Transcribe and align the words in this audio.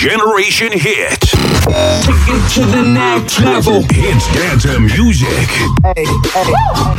Generation 0.00 0.70
Hit. 0.70 1.18
Take 2.06 2.28
it 2.28 2.42
to 2.54 2.62
the 2.64 2.82
next 2.86 3.40
level. 3.40 3.82
Hits 3.90 4.28
dance 4.32 4.64
music. 4.78 5.48
Hey, 5.96 6.06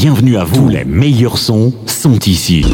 Bienvenue 0.03 0.39
à 0.39 0.45
vous, 0.45 0.71
les 0.71 0.87
meilleurs 0.87 1.37
sons 1.37 1.75
sont 1.85 2.19
ici. 2.21 2.65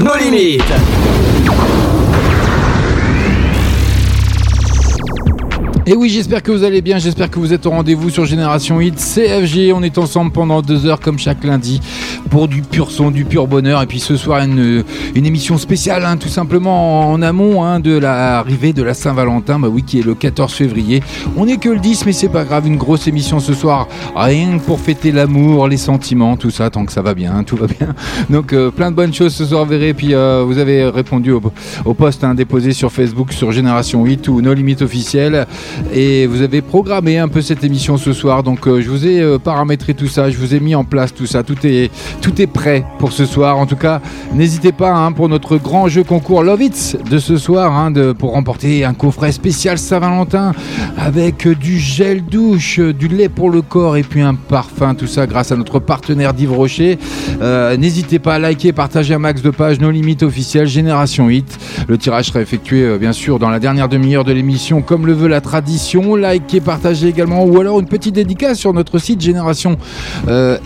Nos 0.00 0.16
limites. 0.16 0.62
Et 5.88 5.94
oui, 5.94 6.08
j'espère 6.08 6.42
que 6.42 6.50
vous 6.50 6.64
allez 6.64 6.82
bien, 6.82 6.98
j'espère 6.98 7.30
que 7.30 7.38
vous 7.38 7.52
êtes 7.52 7.64
au 7.64 7.70
rendez-vous 7.70 8.10
sur 8.10 8.24
Génération 8.24 8.80
Hit 8.80 8.96
CFG. 8.96 9.72
On 9.72 9.84
est 9.84 9.98
ensemble 9.98 10.32
pendant 10.32 10.60
deux 10.60 10.84
heures 10.84 10.98
comme 10.98 11.16
chaque 11.16 11.44
lundi 11.44 11.80
pour 12.28 12.48
du 12.48 12.62
pur 12.62 12.90
son, 12.90 13.12
du 13.12 13.24
pur 13.24 13.46
bonheur. 13.46 13.80
Et 13.82 13.86
puis 13.86 14.00
ce 14.00 14.16
soir, 14.16 14.42
une, 14.42 14.82
une 15.14 15.26
émission 15.26 15.58
spéciale, 15.58 16.04
hein, 16.04 16.16
tout 16.16 16.28
simplement 16.28 17.08
en 17.12 17.22
amont 17.22 17.62
hein, 17.62 17.78
de 17.78 17.96
l'arrivée 17.96 18.72
de 18.72 18.82
la 18.82 18.94
Saint-Valentin, 18.94 19.60
bah 19.60 19.68
oui, 19.68 19.84
qui 19.84 20.00
est 20.00 20.02
le 20.02 20.16
14 20.16 20.52
février. 20.52 21.04
On 21.36 21.46
n'est 21.46 21.58
que 21.58 21.68
le 21.68 21.78
10, 21.78 22.04
mais 22.04 22.12
c'est 22.12 22.30
pas 22.30 22.42
grave, 22.42 22.66
une 22.66 22.78
grosse 22.78 23.06
émission 23.06 23.38
ce 23.38 23.54
soir, 23.54 23.86
rien 24.16 24.58
que 24.58 24.64
pour 24.64 24.80
fêter 24.80 25.12
l'amour, 25.12 25.68
les 25.68 25.76
sentiments, 25.76 26.36
tout 26.36 26.50
ça, 26.50 26.68
tant 26.68 26.84
que 26.84 26.92
ça 26.92 27.02
va 27.02 27.14
bien, 27.14 27.32
hein, 27.32 27.44
tout 27.44 27.56
va 27.56 27.68
bien. 27.68 27.94
Donc 28.28 28.52
euh, 28.52 28.72
plein 28.72 28.90
de 28.90 28.96
bonnes 28.96 29.14
choses 29.14 29.34
ce 29.34 29.44
soir, 29.44 29.64
verrez. 29.66 29.94
Puis 29.94 30.14
euh, 30.14 30.42
vous 30.44 30.58
avez 30.58 30.88
répondu 30.88 31.30
au, 31.30 31.40
au 31.84 31.94
post 31.94 32.24
hein, 32.24 32.34
déposé 32.34 32.72
sur 32.72 32.90
Facebook 32.90 33.32
sur 33.32 33.52
Génération 33.52 34.04
8 34.04 34.26
ou 34.26 34.40
nos 34.40 34.52
limites 34.52 34.82
officielles 34.82 35.46
et 35.92 36.26
vous 36.26 36.42
avez 36.42 36.62
programmé 36.62 37.18
un 37.18 37.28
peu 37.28 37.40
cette 37.40 37.64
émission 37.64 37.96
ce 37.96 38.12
soir. 38.12 38.42
Donc 38.42 38.66
euh, 38.66 38.80
je 38.80 38.88
vous 38.88 39.06
ai 39.06 39.20
euh, 39.20 39.38
paramétré 39.38 39.94
tout 39.94 40.08
ça, 40.08 40.30
je 40.30 40.36
vous 40.36 40.54
ai 40.54 40.60
mis 40.60 40.74
en 40.74 40.84
place 40.84 41.14
tout 41.14 41.26
ça, 41.26 41.42
tout 41.42 41.56
est, 41.64 41.90
tout 42.22 42.40
est 42.40 42.46
prêt 42.46 42.84
pour 42.98 43.12
ce 43.12 43.26
soir. 43.26 43.58
En 43.58 43.66
tout 43.66 43.76
cas, 43.76 44.00
n'hésitez 44.32 44.72
pas 44.72 44.92
hein, 44.92 45.12
pour 45.12 45.28
notre 45.28 45.56
grand 45.56 45.88
jeu 45.88 46.04
concours 46.04 46.42
Love 46.42 46.62
It 46.62 46.98
de 47.10 47.18
ce 47.18 47.36
soir 47.36 47.76
hein, 47.76 47.92
pour 48.18 48.32
remporter 48.32 48.84
un 48.84 48.94
coffret 48.94 49.32
spécial 49.32 49.78
Saint-Valentin 49.78 50.52
avec 50.98 51.46
du 51.48 51.78
gel 51.78 52.24
douche, 52.24 52.80
du 52.80 53.08
lait 53.08 53.28
pour 53.28 53.50
le 53.50 53.62
corps 53.62 53.96
et 53.96 54.02
puis 54.02 54.22
un 54.22 54.34
parfum. 54.34 54.94
Tout 54.94 55.06
ça 55.06 55.26
grâce 55.26 55.52
à 55.52 55.56
notre 55.56 55.78
partenaire 55.78 56.34
Div 56.34 56.52
Rocher. 56.52 56.98
Euh, 57.42 57.76
n'hésitez 57.76 58.18
pas 58.18 58.34
à 58.34 58.38
liker, 58.38 58.72
partager 58.72 59.14
un 59.14 59.18
max 59.18 59.42
de 59.42 59.50
pages, 59.50 59.80
nos 59.80 59.90
limites 59.90 60.22
officielles, 60.22 60.66
Génération 60.66 61.28
Hit. 61.28 61.58
Le 61.88 61.98
tirage 61.98 62.26
sera 62.26 62.40
effectué 62.40 62.98
bien 62.98 63.12
sûr 63.12 63.38
dans 63.38 63.50
la 63.50 63.58
dernière 63.58 63.88
demi-heure 63.88 64.24
de 64.24 64.32
l'émission 64.32 64.82
comme 64.82 65.06
le 65.06 65.12
veut 65.12 65.28
la 65.28 65.40
tradition 65.40 65.65
tradition. 65.66 66.14
Likez, 66.14 66.60
partagez 66.60 67.08
également 67.08 67.44
ou 67.44 67.58
alors 67.58 67.80
une 67.80 67.86
petite 67.86 68.14
dédicace 68.14 68.56
sur 68.56 68.72
notre 68.72 68.98
site 68.98 69.20
génération 69.20 69.76
euh, 70.28 70.58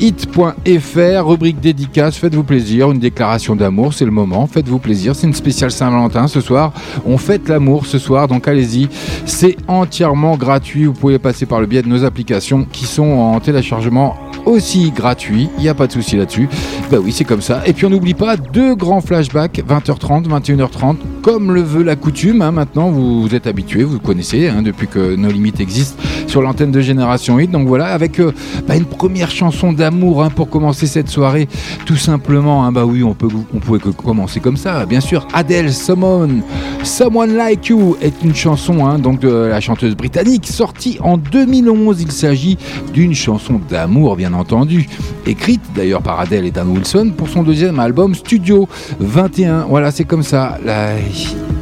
rubrique 1.25 1.59
dédicace. 1.59 2.17
Faites-vous 2.17 2.45
plaisir, 2.45 2.91
une 2.91 2.99
déclaration 2.99 3.57
d'amour, 3.57 3.95
c'est 3.95 4.05
le 4.05 4.11
moment. 4.11 4.47
Faites-vous 4.47 4.79
plaisir, 4.79 5.17
c'est 5.17 5.27
une 5.27 5.33
spéciale 5.33 5.71
Saint-Valentin 5.71 6.29
ce 6.29 6.43
soir. 6.43 6.75
On 7.07 7.17
fête 7.17 7.49
l'amour 7.49 7.87
ce 7.87 7.99
soir, 7.99 8.29
donc 8.29 8.47
allez-y. 8.47 8.89
C'est 9.25 9.57
entièrement 9.69 10.37
gratuit. 10.37 10.85
Vous 10.85 10.93
pouvez 10.93 11.19
passer 11.19 11.47
par 11.47 11.61
le 11.61 11.67
biais 11.67 11.83
de 11.83 11.89
nos 11.89 12.05
applications 12.05 12.67
qui 12.71 12.85
sont 12.85 13.11
en 13.11 13.41
téléchargement 13.41 14.17
aussi 14.45 14.91
gratuit. 14.91 15.49
Il 15.57 15.63
n'y 15.63 15.69
a 15.69 15.75
pas 15.75 15.87
de 15.87 15.93
souci 15.93 16.17
là-dessus. 16.17 16.49
Bah 16.91 16.99
oui, 17.03 17.13
c'est 17.13 17.25
comme 17.25 17.43
ça. 17.43 17.63
Et 17.67 17.73
puis 17.73 17.87
on 17.87 17.91
n'oublie 17.91 18.15
pas 18.15 18.37
deux 18.37 18.75
grands 18.75 19.01
flashbacks, 19.01 19.63
20h30, 19.67 20.29
21h30, 20.29 20.97
comme 21.23 21.53
le 21.53 21.63
veut 21.63 21.83
la 21.83 21.97
coutume. 21.97 22.43
Hein. 22.43 22.53
Maintenant, 22.53 22.91
vous, 22.91 23.35
êtes 23.35 23.47
habitués, 23.47 23.85
vous 23.85 23.99
connaissez 23.99 24.49
hein, 24.49 24.63
depuis 24.63 24.87
que 24.91 25.17
nos 25.17 25.31
limites 25.31 25.61
existent 25.61 26.01
sur 26.27 26.43
l'antenne 26.43 26.71
de 26.71 26.81
Génération 26.81 27.37
8. 27.37 27.51
Donc 27.51 27.67
voilà, 27.67 27.87
avec 27.87 28.21
euh, 28.21 28.33
bah, 28.67 28.77
une 28.77 28.85
première 28.85 29.31
chanson 29.31 29.73
d'amour 29.73 30.23
hein, 30.23 30.31
pour 30.31 30.49
commencer 30.51 30.87
cette 30.87 31.09
soirée. 31.09 31.49
Tout 31.87 31.97
simplement, 31.97 32.65
hein, 32.65 32.73
bah 32.73 32.85
oui, 32.85 33.03
on, 33.03 33.15
pouvait 33.15 33.79
commencer 33.97 34.41
comme 34.41 34.57
ça. 34.57 34.87
Bien 34.87 35.01
sûr, 35.01 35.27
Adele, 35.33 35.73
Someone, 35.73 36.43
Someone 36.83 37.35
Like 37.37 37.69
You 37.69 37.97
est 38.01 38.23
une 38.23 38.35
chanson 38.35 38.87
hein, 38.87 38.99
donc 38.99 39.21
de 39.21 39.29
la 39.29 39.61
chanteuse 39.61 39.97
britannique 39.97 40.47
sortie 40.47 40.99
en 41.01 41.17
2011. 41.17 42.03
Il 42.03 42.13
s'agit 42.13 42.59
d'une 42.93 43.15
chanson 43.15 43.61
d'amour, 43.69 44.17
bien 44.17 44.33
entendu, 44.35 44.89
écrite 45.27 45.63
d'ailleurs 45.75 46.03
par 46.03 46.21
Adele 46.21 46.47
et 46.47 46.51
Dan 46.51 46.69
Wilson 46.69 47.13
pour 47.17 47.29
son 47.29 47.43
deuxième 47.43 47.79
album 47.79 48.15
Studio 48.15 48.69
21. 48.99 49.67
Voilà, 49.69 49.91
c'est 49.91 50.05
comme 50.05 50.23
ça. 50.23 50.59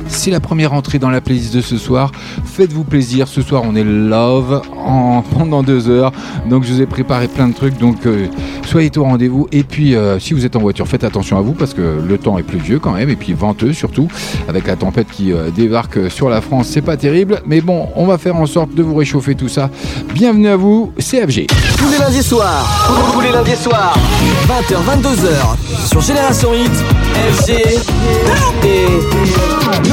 C'est 0.09 0.31
la 0.31 0.41
première 0.41 0.73
entrée 0.73 0.99
dans 0.99 1.11
la 1.11 1.21
playlist 1.21 1.55
de 1.55 1.61
ce 1.61 1.77
soir. 1.77 2.13
Faites-vous 2.45 2.85
plaisir. 2.85 3.29
Ce 3.29 3.43
soir, 3.43 3.63
on 3.65 3.75
est 3.75 3.85
love 3.85 4.63
en, 4.77 5.23
pendant 5.39 5.63
deux 5.63 5.89
heures. 5.89 6.13
Donc, 6.49 6.65
je 6.65 6.73
vous 6.73 6.83
ai 6.83 6.87
préparé 6.87 7.29
plein 7.29 7.49
de 7.49 7.55
trucs. 7.55 7.79
Donc, 7.79 8.07
euh, 8.07 8.27
soyez 8.67 8.91
au 8.97 9.05
rendez-vous. 9.05 9.47
Et 9.53 9.63
puis, 9.63 9.95
euh, 9.95 10.19
si 10.19 10.35
vous 10.35 10.45
êtes 10.45 10.57
en 10.57 10.61
voiture, 10.61 10.87
faites 10.89 11.05
attention 11.05 11.39
à 11.39 11.41
vous 11.41 11.53
parce 11.53 11.75
que 11.75 12.01
le 12.07 12.19
temps 12.19 12.39
est 12.39 12.43
pluvieux 12.43 12.79
quand 12.79 12.93
même. 12.93 13.11
Et 13.11 13.17
puis, 13.17 13.33
venteux 13.33 13.73
surtout. 13.73 14.09
Avec 14.49 14.67
la 14.67 14.77
tempête 14.77 15.09
qui 15.11 15.33
euh, 15.33 15.51
débarque 15.51 16.11
sur 16.11 16.29
la 16.29 16.41
France, 16.41 16.69
c'est 16.69 16.83
pas 16.83 16.97
terrible. 16.97 17.43
Mais 17.47 17.61
bon, 17.61 17.89
on 17.97 18.07
va 18.07 18.19
faire 18.19 18.37
en 18.37 18.47
sorte 18.47 18.75
de 18.75 18.83
vous 18.83 18.95
réchauffer 18.95 19.35
tout 19.35 19.49
ça. 19.49 19.71
Bienvenue 20.15 20.49
à 20.49 20.57
vous, 20.57 20.93
CFG. 20.99 21.47
Tous 21.77 21.91
les 21.91 21.99
lundis 21.99 22.23
soirs, 22.23 23.13
tous 23.13 23.21
les 23.21 23.31
lundis 23.31 23.57
soirs, 23.57 23.97
20h, 24.47 24.77
22h, 25.03 25.89
sur 25.89 26.01
Génération 26.01 26.51
Hit, 26.55 26.73
FG 27.33 27.79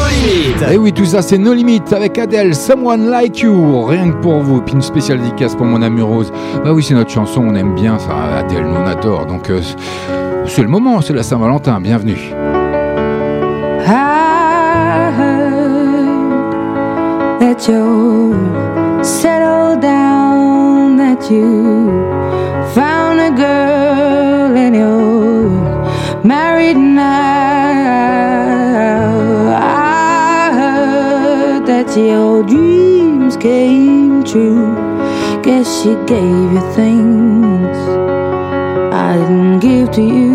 et 0.07 0.73
eh 0.73 0.77
oui, 0.77 0.91
tout 0.91 1.05
ça, 1.05 1.21
c'est 1.21 1.37
No 1.37 1.53
Limit 1.53 1.81
avec 1.91 2.17
Adele, 2.17 2.55
Someone 2.55 3.09
Like 3.09 3.39
You, 3.39 3.85
rien 3.85 4.11
que 4.11 4.17
pour 4.17 4.39
vous. 4.39 4.61
Puis 4.61 4.73
une 4.73 4.81
spéciale 4.81 5.19
dédicace 5.19 5.55
pour 5.55 5.65
mon 5.65 5.81
ami 5.81 6.01
Rose. 6.01 6.31
Bah 6.63 6.71
oui, 6.73 6.83
c'est 6.83 6.93
notre 6.93 7.11
chanson, 7.11 7.43
on 7.45 7.55
aime 7.55 7.75
bien 7.75 7.99
ça, 7.99 8.37
Adele, 8.39 8.65
nous 8.65 8.75
on 8.75 8.87
adore. 8.87 9.25
Donc 9.25 9.49
euh, 9.49 9.61
c'est 10.47 10.61
le 10.61 10.67
moment, 10.67 11.01
c'est 11.01 11.13
la 11.13 11.23
Saint-Valentin, 11.23 11.79
bienvenue. 11.79 12.17
I 13.87 14.25
that 17.39 17.67
you 17.67 18.33
settle 19.03 19.79
down, 19.79 20.97
that 20.97 21.29
you 21.29 21.87
found 22.73 23.19
a 23.19 23.31
girl 23.31 24.57
and 24.57 24.75
you're 24.75 26.23
married 26.23 26.77
your 32.01 32.43
dreams 32.43 33.37
came 33.37 34.23
true. 34.23 34.75
Guess 35.43 35.81
she 35.81 35.95
gave 36.05 36.51
you 36.53 36.73
things 36.73 37.77
I 38.93 39.17
didn't 39.17 39.59
give 39.59 39.91
to 39.91 40.01
you. 40.01 40.34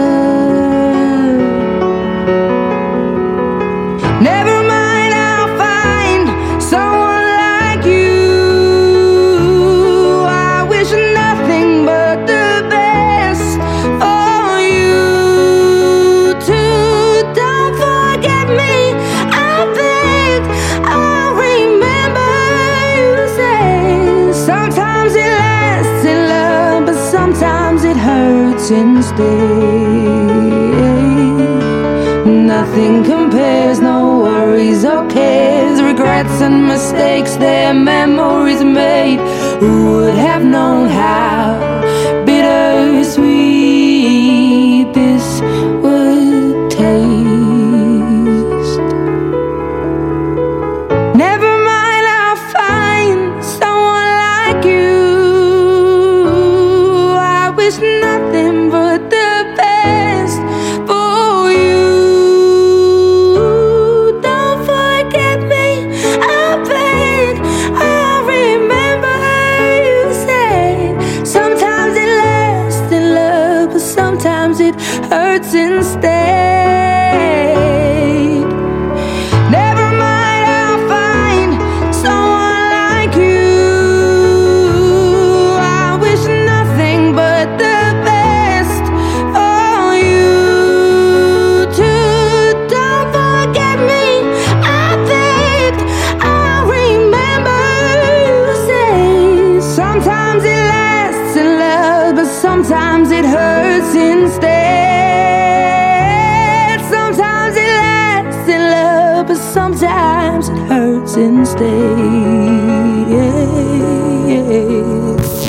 Mistakes, 36.81 37.35
their 37.35 37.73
memories 37.75 38.63
made. 38.63 39.19
Who 39.61 39.73
would 39.91 40.15
have 40.15 40.43
known 40.43 40.89
how 40.89 41.30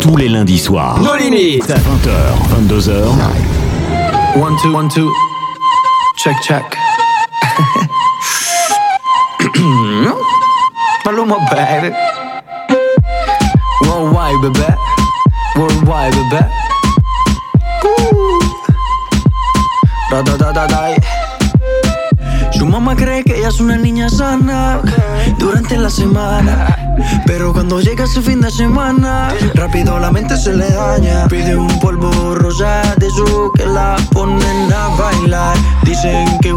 Tous 0.01 0.17
les 0.17 0.29
lundis 0.29 0.59
soirs. 0.59 0.99
Nos 1.01 1.15
limites. 1.17 1.67
20h, 1.67 2.11
22h. 2.69 2.93
One, 4.37 4.57
two, 4.63 4.73
one, 4.73 4.89
two. 4.89 5.11
Check, 6.17 6.37
check. 6.43 6.63
Maluma, 11.05 11.37
baby. 11.51 11.95
Worldwide, 13.83 14.41
baby. 14.43 14.67
Worldwide, 15.57 16.15
baby. 16.31 16.45
Ooh. 17.85 18.41
Da, 20.11 20.23
da, 20.23 20.37
da, 20.37 20.53
da, 20.53 20.67
da. 20.67 21.12
Su 22.63 22.69
mamá 22.69 22.95
cree 22.95 23.25
que 23.25 23.39
ella 23.39 23.49
es 23.49 23.59
una 23.59 23.77
niña 23.77 24.09
sana 24.09 24.81
durante 25.37 25.77
la 25.77 25.91
semana. 25.91 26.77
Pero 27.27 27.53
cuando 27.53 27.81
llega 27.81 28.05
ese 28.05 28.23
fin 28.23 28.41
de 28.41 28.53
semana, 28.53 29.31
rápido 29.55 29.99
la 29.99 30.13
mente 30.13 30.37
se 30.37 30.53
le 30.53 30.71
daña. 30.71 31.27
Pide 31.27 31.57
un 31.57 31.67
polvo 31.81 32.37
rosa 32.37 32.95
de 32.99 33.11
su 33.11 33.51
que 33.57 33.67
la 33.67 33.97
ponen 34.13 34.73
a 34.73 34.87
bailar. 34.97 35.57
Dicen 35.83 36.39
que 36.41 36.55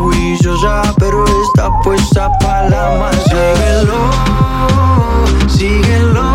ya, 0.62 0.94
pero 1.00 1.26
está 1.26 1.72
puesta 1.82 2.32
para 2.38 2.70
la 2.70 2.98
más. 3.00 3.16
Síguelo, 3.24 4.12
síguelo. 5.50 6.35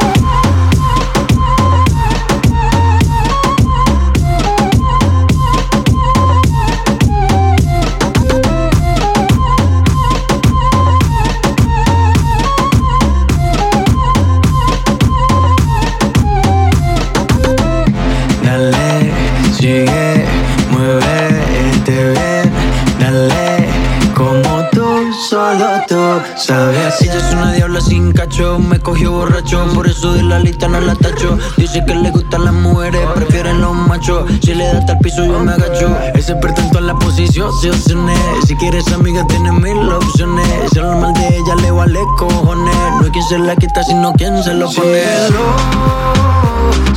Me 28.59 28.79
cogió 28.79 29.11
borracho, 29.11 29.65
por 29.73 29.87
eso 29.87 30.13
de 30.13 30.21
la 30.21 30.37
lista 30.37 30.67
no 30.67 30.79
la 30.79 30.93
tacho. 30.93 31.39
Dice 31.57 31.83
que 31.85 31.95
le 31.95 32.11
gustan 32.11 32.45
las 32.45 32.53
mujeres, 32.53 33.01
prefieren 33.15 33.61
los 33.61 33.73
machos. 33.73 34.29
Si 34.43 34.53
le 34.53 34.65
da 34.65 34.77
hasta 34.77 34.93
el 34.93 34.99
piso, 34.99 35.25
yo 35.25 35.39
me 35.39 35.53
agacho. 35.53 35.97
Ese 36.13 36.35
pretento 36.35 36.77
a 36.77 36.81
la 36.81 36.93
posición, 36.93 37.51
se 37.59 37.71
opciones. 37.71 38.19
Si 38.45 38.55
quieres 38.55 38.87
amiga, 38.93 39.25
tienes 39.27 39.53
mil 39.53 39.89
opciones. 39.91 40.47
Si 40.71 40.79
lo 40.79 40.97
mal 40.97 41.13
de 41.13 41.35
ella 41.35 41.55
le 41.55 41.71
vale 41.71 41.99
cojones. 42.19 42.75
No 42.75 43.05
hay 43.05 43.11
quien 43.11 43.25
se 43.25 43.39
la 43.39 43.55
quita, 43.55 43.83
sino 43.83 44.13
quien 44.13 44.43
se 44.43 44.53
lo 44.53 44.69
pone. 44.69 45.01
Síguelo, 45.01 45.55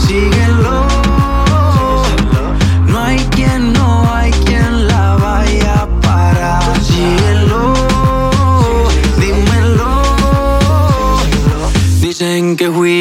síguelo. 0.07 1.03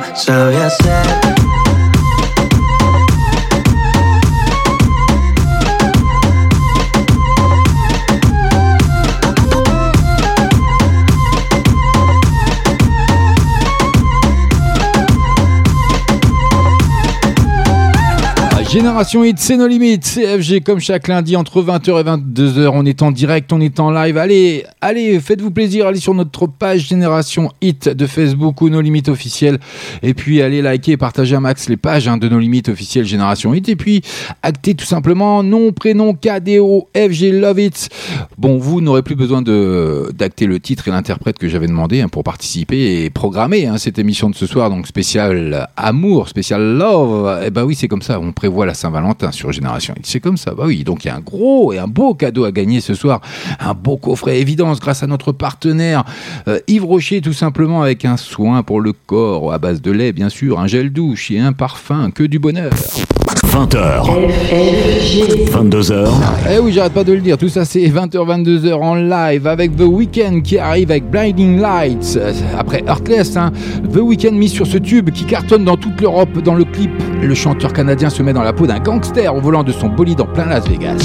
Solo 0.00 0.14
tú 0.14 0.20
sabes 0.20 1.19
Génération 19.00 19.24
Hit, 19.24 19.38
c'est 19.38 19.56
nos 19.56 19.66
limites, 19.66 20.04
CFG 20.04 20.60
comme 20.60 20.78
chaque 20.78 21.08
lundi 21.08 21.34
entre 21.34 21.62
20h 21.62 22.00
et 22.00 22.04
22h, 22.04 22.70
on 22.74 22.84
est 22.84 23.00
en 23.00 23.12
direct, 23.12 23.50
on 23.50 23.58
est 23.58 23.80
en 23.80 23.90
live. 23.90 24.18
Allez, 24.18 24.66
allez, 24.82 25.18
faites-vous 25.20 25.50
plaisir, 25.50 25.86
allez 25.86 26.00
sur 26.00 26.12
notre 26.12 26.46
page 26.46 26.88
Génération 26.88 27.50
Hit 27.62 27.88
de 27.88 28.06
Facebook 28.06 28.60
ou 28.60 28.68
nos 28.68 28.82
limites 28.82 29.08
officielles. 29.08 29.58
Et 30.02 30.12
puis 30.12 30.42
allez 30.42 30.60
liker 30.60 30.92
et 30.92 30.96
partager 30.98 31.34
un 31.34 31.40
max 31.40 31.70
les 31.70 31.78
pages 31.78 32.08
hein, 32.08 32.18
de 32.18 32.28
nos 32.28 32.38
limites 32.38 32.68
officielles 32.68 33.06
Génération 33.06 33.54
Hit. 33.54 33.70
Et 33.70 33.76
puis 33.76 34.02
actez 34.42 34.74
tout 34.74 34.84
simplement 34.84 35.42
nom, 35.42 35.72
prénom, 35.72 36.12
KDO, 36.12 36.90
FG 36.94 37.32
Love 37.40 37.60
It. 37.60 37.88
Bon, 38.36 38.58
vous 38.58 38.82
n'aurez 38.82 39.02
plus 39.02 39.16
besoin 39.16 39.40
d'acter 39.40 40.44
le 40.44 40.60
titre 40.60 40.88
et 40.88 40.90
l'interprète 40.90 41.38
que 41.38 41.48
j'avais 41.48 41.68
demandé 41.68 42.02
hein, 42.02 42.08
pour 42.08 42.22
participer 42.22 43.04
et 43.04 43.08
programmer 43.08 43.66
hein, 43.66 43.78
cette 43.78 43.98
émission 43.98 44.28
de 44.28 44.34
ce 44.34 44.44
soir. 44.44 44.68
Donc 44.68 44.86
spécial 44.86 45.70
amour, 45.78 46.28
spécial 46.28 46.76
love. 46.76 47.40
Eh 47.46 47.48
ben 47.48 47.64
oui, 47.64 47.74
c'est 47.74 47.88
comme 47.88 48.02
ça, 48.02 48.20
on 48.20 48.32
prévoit 48.32 48.66
la 48.66 48.74
Saint-Valentin 48.90 49.30
sur 49.30 49.52
Génération 49.52 49.94
C'est 50.02 50.20
comme 50.20 50.36
ça, 50.36 50.52
bah 50.54 50.64
oui. 50.66 50.82
Donc 50.84 51.04
il 51.04 51.08
y 51.08 51.10
a 51.10 51.16
un 51.16 51.20
gros 51.20 51.72
et 51.72 51.78
un 51.78 51.86
beau 51.86 52.14
cadeau 52.14 52.44
à 52.44 52.52
gagner 52.52 52.80
ce 52.80 52.94
soir. 52.94 53.20
Un 53.60 53.74
beau 53.74 53.96
coffret 53.96 54.40
évidence 54.40 54.80
grâce 54.80 55.02
à 55.02 55.06
notre 55.06 55.32
partenaire 55.32 56.04
euh, 56.48 56.58
Yves 56.66 56.84
Rocher, 56.84 57.20
tout 57.20 57.32
simplement 57.32 57.82
avec 57.82 58.04
un 58.04 58.16
soin 58.16 58.62
pour 58.62 58.80
le 58.80 58.92
corps 58.92 59.52
à 59.52 59.58
base 59.58 59.80
de 59.80 59.90
lait, 59.92 60.12
bien 60.12 60.28
sûr, 60.28 60.58
un 60.58 60.66
gel 60.66 60.92
douche 60.92 61.30
et 61.30 61.38
un 61.38 61.52
parfum, 61.52 62.10
que 62.10 62.24
du 62.24 62.38
bonheur. 62.38 62.72
20h. 63.50 64.06
22h. 65.50 66.08
Eh 66.52 66.58
oui, 66.60 66.72
j'arrête 66.72 66.92
pas 66.92 67.02
de 67.02 67.12
le 67.12 67.20
dire. 67.20 67.36
Tout 67.36 67.48
ça, 67.48 67.64
c'est 67.64 67.80
20h, 67.80 68.12
22h 68.12 68.74
en 68.74 68.94
live 68.94 69.46
avec 69.46 69.76
The 69.76 69.82
Weeknd 69.82 70.40
qui 70.42 70.56
arrive 70.56 70.90
avec 70.92 71.10
Blinding 71.10 71.60
Lights. 71.60 72.18
Après 72.56 72.84
Heartless, 72.86 73.36
hein, 73.36 73.50
The 73.92 73.98
Weeknd 73.98 74.32
mis 74.32 74.48
sur 74.48 74.66
ce 74.66 74.78
tube 74.78 75.10
qui 75.10 75.24
cartonne 75.24 75.64
dans 75.64 75.76
toute 75.76 76.00
l'Europe. 76.00 76.38
Dans 76.44 76.54
le 76.54 76.64
clip, 76.64 76.92
le 77.26 77.34
chanteur 77.34 77.72
canadien 77.72 78.10
se 78.10 78.22
met 78.22 78.32
dans 78.32 78.42
la 78.42 78.52
peau 78.52 78.66
d'un 78.66 78.78
gangster 78.78 79.34
au 79.34 79.40
volant 79.40 79.62
de 79.62 79.72
son 79.72 79.88
bolide 79.88 80.20
en 80.20 80.26
plein 80.26 80.46
Las 80.46 80.66
Vegas. 80.68 80.98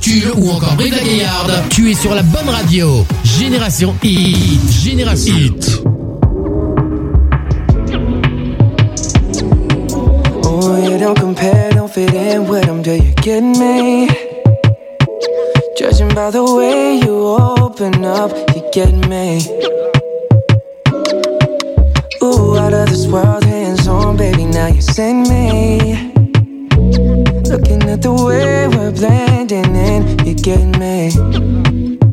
Tulle 0.00 0.32
ou 0.36 0.50
encore 0.50 0.74
Brive-la-Gaillarde, 0.76 1.52
tu 1.70 1.90
es 1.90 1.94
sur 1.94 2.14
la 2.14 2.22
bonne 2.22 2.48
radio. 2.48 3.04
Génération 3.24 3.94
Hit. 4.02 4.60
Génération 4.70 5.34
Hit. 5.34 5.82
Oh, 10.44 10.76
you 10.76 10.98
don't 10.98 11.18
compare, 11.18 11.70
don't 11.72 11.90
fit 11.90 12.12
in 12.14 12.48
with 12.48 12.66
them, 12.66 12.82
do 12.82 12.92
you 12.92 13.12
get 13.22 13.42
me? 13.42 14.08
Judging 15.76 16.08
by 16.14 16.30
the 16.30 16.42
way 16.42 17.00
you 17.02 17.36
open 17.60 18.04
up, 18.04 18.30
you 18.54 18.62
get 18.72 18.92
me. 19.08 19.40
Ooh, 22.22 22.56
out 22.56 22.72
of 22.72 22.88
this 22.88 23.06
world, 23.06 23.44
hands 23.44 23.88
on, 23.88 24.16
baby, 24.16 24.44
now 24.44 24.68
you 24.68 24.80
send 24.80 25.28
me. 25.28 26.13
at 27.94 28.02
the 28.02 28.12
way 28.12 28.66
we're 28.66 28.90
blending 28.90 29.76
in, 29.76 30.26
you 30.26 30.34
get 30.34 30.64
me. 30.80 32.03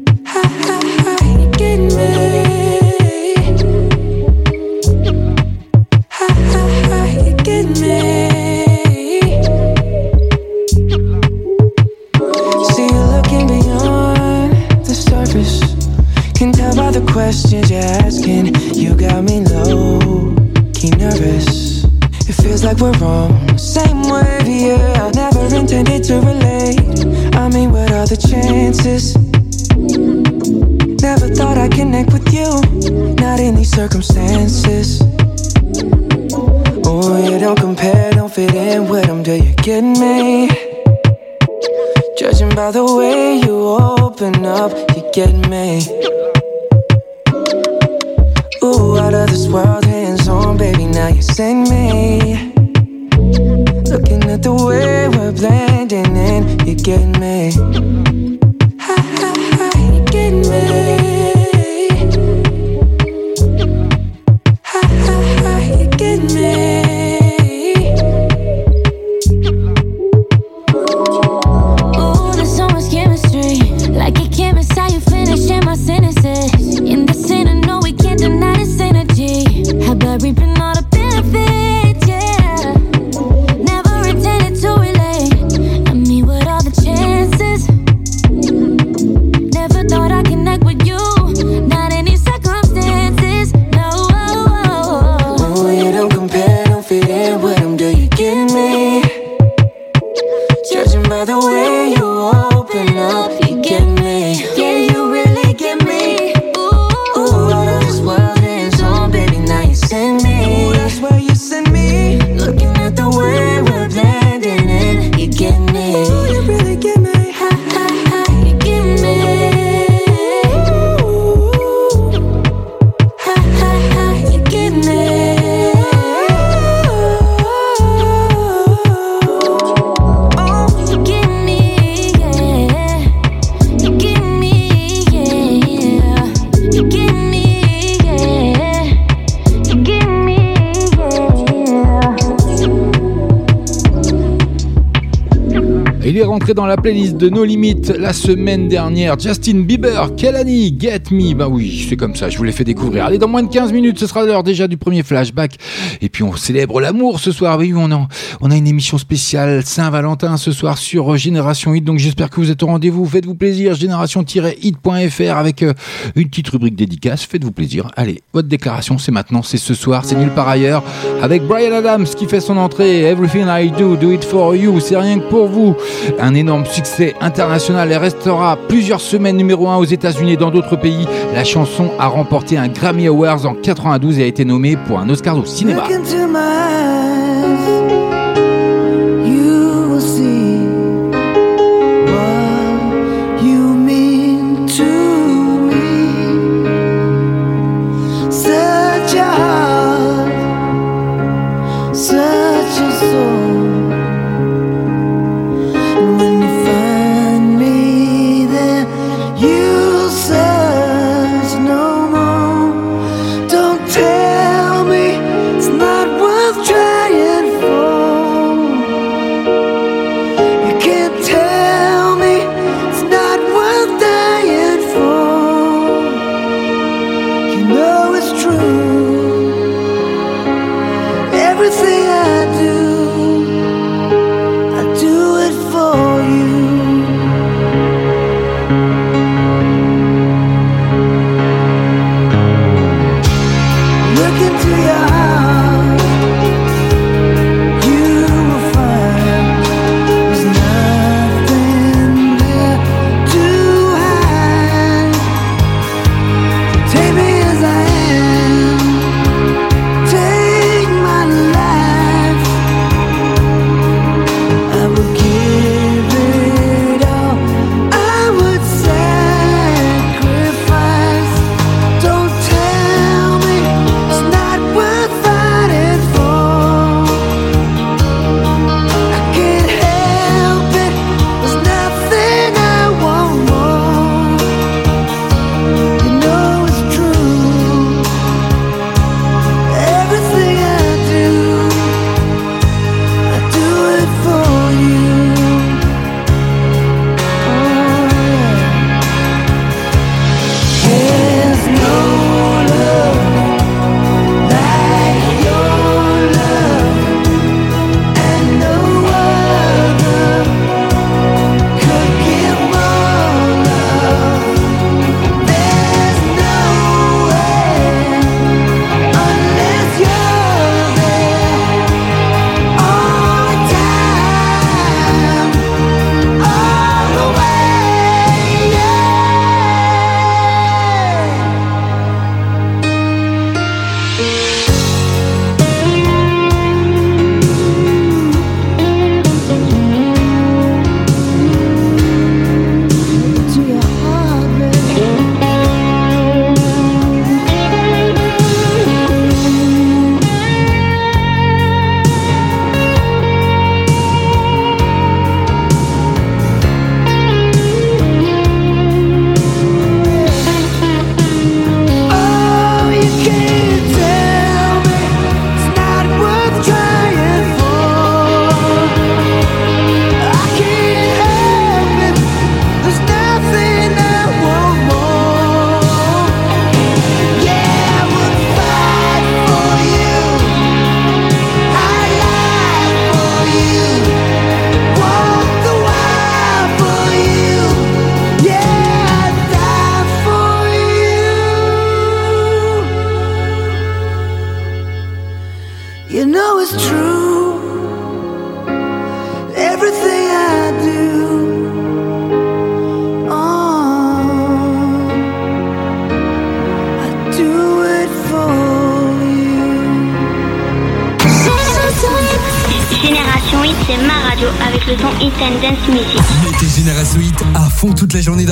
playlist 146.82 147.18
de 147.18 147.30
No 147.30 147.44
Limites 147.44 147.90
la 147.90 148.12
semaine 148.12 148.68
dernière. 148.68 149.20
Justin 149.20 149.62
Bieber, 149.62 150.16
Kelani, 150.16 150.76
Get 150.80 151.04
Me. 151.12 151.36
Bah 151.36 151.48
oui, 151.48 151.86
c'est 151.88 151.96
comme 151.96 152.16
ça, 152.16 152.30
je 152.30 152.38
vous 152.40 152.44
l'ai 152.44 152.52
fait 152.52 152.64
découvrir. 152.64 153.06
Allez, 153.06 153.20
dans 153.20 153.28
moins 153.28 153.44
de 153.44 153.52
15 153.52 153.72
minutes, 153.72 154.00
ce 154.00 154.08
sera 154.08 154.26
l'heure 154.26 154.42
déjà 154.42 154.68
du 154.68 154.78
premier 154.78 155.04
flashback. 155.04 155.58
Et 156.02 156.10
puis 156.10 156.24
on 156.24 156.36
célèbre 156.36 156.82
l'amour 156.82 157.20
ce 157.20 157.32
soir. 157.32 157.60
Oui, 157.60 157.74
on 157.76 157.92
a, 157.92 158.08
on 158.42 158.52
a 158.52 158.56
une 158.56 158.68
émission 158.68 158.98
spéciale 158.98 159.64
Saint-Valentin 159.64 160.36
ce 160.38 160.52
soir 160.52 160.78
sur 160.78 161.14
euh, 161.14 161.18
Génération 161.18 161.74
Hit. 161.74 161.84
Donc 161.84 162.00
j'espère 162.00 162.30
que 162.30 162.38
vous 162.38 162.50
êtes 162.50 162.64
au 162.64 162.68
rendez-vous. 162.68 163.06
Faites-vous 163.06 163.36
plaisir. 163.36 163.76
Génération-hit.fr 163.76 165.38
avec 165.38 165.62
euh, 165.62 165.74
une 166.16 166.28
petite 166.28 166.50
rubrique 166.50 166.76
dédicace. 166.76 167.24
Faites-vous 167.24 167.52
plaisir. 167.52 167.88
Allez, 167.96 168.22
votre 168.34 168.48
déclaration, 168.48 168.98
c'est 168.98 169.12
maintenant, 169.12 169.44
c'est 169.44 169.58
ce 169.58 169.76
soir, 169.76 170.04
c'est 170.04 170.16
nulle 170.16 170.32
part 170.32 170.50
ailleurs. 170.50 170.84
Avec 171.22 171.44
Brian 171.44 171.74
Adams 171.74 172.06
qui 172.06 172.26
fait 172.26 172.42
son 172.42 172.58
entrée. 172.58 173.04
Everything 173.04 173.46
I 173.48 173.72
do, 173.72 173.96
do 173.96 174.12
it 174.12 174.24
for 174.24 174.56
you. 174.56 174.80
C'est 174.80 174.98
rien 174.98 175.20
que 175.20 175.30
pour 175.30 175.48
vous. 175.48 175.76
Un 176.20 176.34
énorme 176.34 176.66
succès 176.66 177.14
international 177.22 177.92
et 177.92 177.98
restera 177.98 178.58
plusieurs 178.68 179.02
semaines 179.02 179.38
numéro 179.38 179.68
1 179.68 179.78
aux 179.78 179.86
États-Unis 179.86 180.34
et 180.34 180.38
dans 180.38 180.50
d'autres 180.50 180.78
pays. 180.78 181.08
La 181.36 181.44
chanson 181.44 181.92
a 182.00 182.08
remporté 182.08 182.58
un 182.58 182.70
Grammy 182.70 183.06
Awards 183.06 183.46
en 183.46 183.54
92 183.54 184.18
et 184.18 184.24
a 184.24 184.26
été 184.26 184.46
nommée 184.46 184.78
pour 184.88 185.00
un 185.00 185.08
Oscar 185.10 185.38
au 185.38 185.46
cinéma. 185.46 185.91
into 185.92 186.26
my 186.26 186.40
eyes. 186.40 187.11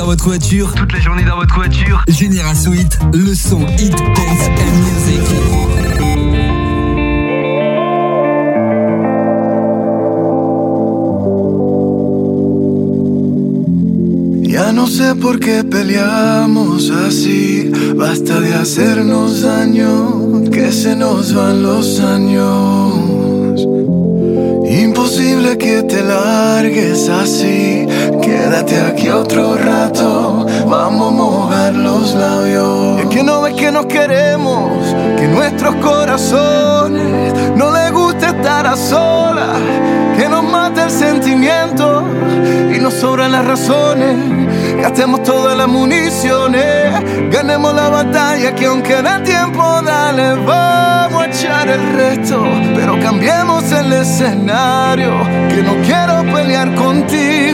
Dans 0.00 0.06
votre 0.06 0.24
voiture. 0.24 0.72
Toute 0.74 0.92
la 0.92 1.00
journée 1.00 1.24
dans 1.24 1.36
votre 1.36 1.54
voiture. 1.54 2.02
Génération 2.08 2.72
Hit, 2.72 2.98
le 3.12 3.34
son 3.34 3.66
Hit, 3.66 3.92
Dance 3.92 4.48
and 4.48 4.76
Music. 4.80 5.20
Ya 14.50 14.72
no 14.72 14.86
sé 14.86 15.14
por 15.16 15.38
qué 15.38 15.64
peleamos 15.64 16.90
así. 16.90 17.70
Basta 17.94 18.40
de 18.40 18.54
hacernos 18.54 19.42
daño, 19.42 20.50
que 20.50 20.72
se 20.72 20.96
nos 20.96 21.34
van 21.34 21.62
los 21.62 22.00
años. 22.00 23.20
Imposible 24.66 25.58
que 25.58 25.82
te 25.82 26.02
largues 26.02 27.08
así. 27.10 27.86
Quédate 28.22 28.76
aquí 28.76 28.89
otro 29.12 29.56
rato. 29.56 30.46
Vamos 30.66 31.08
a 31.08 31.10
mojar 31.10 31.74
los 31.74 32.14
labios. 32.14 33.00
Es 33.00 33.06
que 33.06 33.22
no 33.22 33.42
ves 33.42 33.54
que 33.54 33.72
nos 33.72 33.86
queremos, 33.86 34.70
que 35.18 35.26
nuestros 35.28 35.74
corazones 35.76 37.34
no 37.56 37.72
les 37.72 37.92
gusta 37.92 38.30
estar 38.30 38.66
a 38.66 38.76
solas, 38.76 39.58
que 40.16 40.28
nos 40.28 40.44
mata 40.44 40.84
el 40.84 40.90
sentimiento 40.90 42.04
y 42.74 42.78
nos 42.78 42.94
sobran 42.94 43.32
las 43.32 43.44
razones. 43.44 44.16
Gastemos 44.80 45.22
todas 45.22 45.56
las 45.56 45.68
municiones, 45.68 47.30
ganemos 47.30 47.74
la 47.74 47.88
batalla 47.88 48.54
que 48.54 48.66
aunque 48.66 49.02
da 49.02 49.22
tiempo, 49.22 49.62
dale, 49.84 50.34
vamos 50.46 51.22
a 51.22 51.26
echar 51.26 51.68
el 51.68 51.92
resto, 51.92 52.42
pero 52.74 52.98
cambiemos 53.00 53.70
el 53.72 53.92
escenario, 53.92 55.10
que 55.50 55.62
no 55.62 55.74
quiero 55.84 56.34
pelear 56.34 56.74
contigo, 56.74 57.49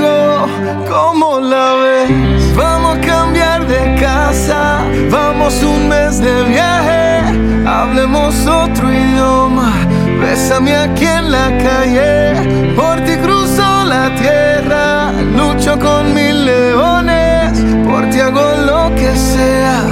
como 0.88 1.40
la 1.40 1.74
ves? 1.74 2.56
Vamos 2.56 2.98
a 2.98 3.00
cambiar 3.00 3.66
de 3.66 3.94
casa, 4.00 4.80
vamos 5.10 5.62
un 5.62 5.88
mes 5.88 6.18
de 6.18 6.44
viaje, 6.44 7.66
hablemos 7.66 8.34
otro 8.46 8.90
idioma, 8.90 9.72
bésame 10.20 10.74
aquí 10.76 11.04
en 11.04 11.30
la 11.30 11.48
calle, 11.58 12.74
por 12.74 12.96
ti 13.04 13.16
cruzo 13.16 13.84
la 13.84 14.14
tierra, 14.14 15.12
lucho 15.36 15.78
con 15.78 16.14
mil 16.14 16.44
leones, 16.44 17.52
por 17.86 18.08
ti 18.10 18.20
hago 18.20 18.48
lo 18.66 18.94
que 18.94 19.14
sea, 19.14 19.82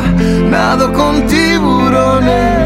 nado 0.50 0.92
con 0.92 1.27
tiburones. 1.27 2.63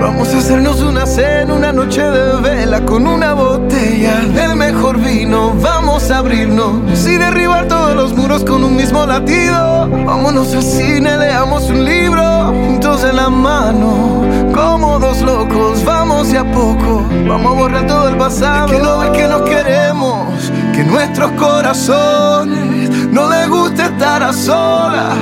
Vamos 0.00 0.32
a 0.32 0.38
hacernos 0.38 0.80
una 0.80 1.06
cena, 1.06 1.54
una 1.54 1.72
noche 1.72 2.02
de 2.02 2.40
vela 2.40 2.84
con 2.84 3.06
una 3.06 3.34
botella 3.34 4.20
del 4.20 4.56
mejor 4.56 4.98
vino. 4.98 5.54
Vamos 5.60 6.10
a 6.10 6.18
abrirnos 6.18 7.06
y 7.06 7.16
derribar 7.16 7.66
todos 7.66 7.96
los 7.96 8.14
muros 8.14 8.44
con 8.44 8.62
un 8.62 8.76
mismo 8.76 9.04
latido. 9.06 9.88
Vámonos 10.06 10.54
al 10.54 10.62
cine, 10.62 11.16
leamos 11.16 11.68
un 11.68 11.84
libro 11.84 12.52
juntos 12.52 13.04
en 13.04 13.16
la 13.16 13.28
mano, 13.28 14.22
como 14.54 14.98
dos 14.98 15.20
locos. 15.22 15.84
Vamos 15.84 16.30
de 16.30 16.38
a 16.38 16.44
poco, 16.52 17.04
vamos 17.26 17.52
a 17.52 17.58
borrar 17.58 17.86
todo 17.86 18.08
el 18.08 18.16
pasado. 18.16 18.68
que 18.68 18.78
no 18.78 18.98
ves 18.98 19.10
que 19.10 19.26
nos 19.26 19.42
queremos, 19.42 20.52
que 20.74 20.84
nuestros 20.84 21.32
corazones 21.32 22.90
no 23.10 23.28
les 23.28 23.48
gusta 23.48 23.86
estar 23.86 24.22
a 24.22 24.32
solas, 24.32 25.16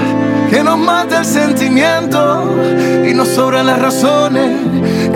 que 0.50 0.62
nos 0.62 0.78
mata 0.78 1.20
el 1.20 1.24
sentimiento 1.24 2.44
y 3.08 3.14
nos 3.14 3.28
sobran 3.28 3.66
las 3.66 3.80
razones. 3.80 4.65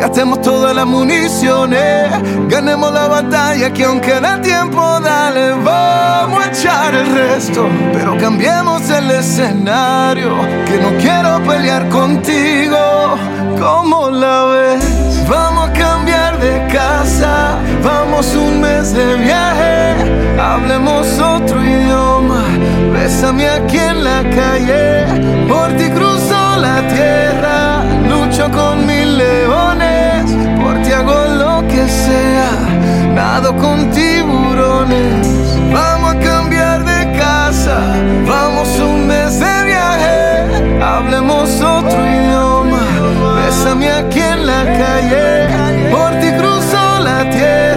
Gastemos 0.01 0.41
todas 0.41 0.75
las 0.75 0.87
municiones, 0.87 2.11
ganemos 2.49 2.91
la 2.91 3.07
batalla 3.07 3.71
que 3.71 3.85
aunque 3.85 4.19
da 4.19 4.41
tiempo, 4.41 4.99
dale, 4.99 5.53
vamos 5.63 6.43
a 6.43 6.49
echar 6.49 6.95
el 6.95 7.07
resto, 7.15 7.69
pero 7.93 8.17
cambiemos 8.17 8.89
el 8.89 9.11
escenario, 9.11 10.31
que 10.65 10.79
no 10.79 10.97
quiero 10.99 11.43
pelear 11.47 11.87
contigo, 11.91 12.79
como 13.59 14.09
la 14.09 14.45
ves? 14.47 15.29
Vamos 15.29 15.69
a 15.69 15.73
cambiar 15.75 16.41
de 16.41 16.67
casa, 16.73 17.59
vamos 17.85 18.35
un 18.35 18.59
mes 18.59 18.95
de 18.95 19.17
viaje, 19.17 20.41
hablemos 20.41 21.07
otro 21.19 21.63
idioma, 21.63 22.45
bésame 22.95 23.51
aquí 23.51 23.77
en 23.77 24.03
la 24.03 24.23
calle, 24.23 25.05
por 25.47 25.69
ti 25.77 25.91
cruzo 25.91 26.57
la 26.57 26.81
tierra, 26.89 27.85
lucho 28.09 28.51
con 28.51 28.90
nado 33.15 33.57
con 33.57 33.91
tiburones, 33.91 35.27
vamos 35.73 36.15
a 36.15 36.19
cambiar 36.19 36.85
de 36.85 37.19
casa, 37.19 37.79
vamos 38.27 38.69
un 38.79 39.07
mes 39.07 39.39
de 39.39 39.65
viaje, 39.65 40.83
hablemos 40.83 41.61
otro 41.61 41.99
idioma, 42.07 42.83
bésame 43.37 43.91
aquí 43.91 44.21
en 44.21 44.47
la 44.47 44.65
calle, 44.65 45.49
por 45.91 46.11
ti 46.21 46.31
cruzo 46.39 47.01
la 47.01 47.29
tierra, 47.31 47.70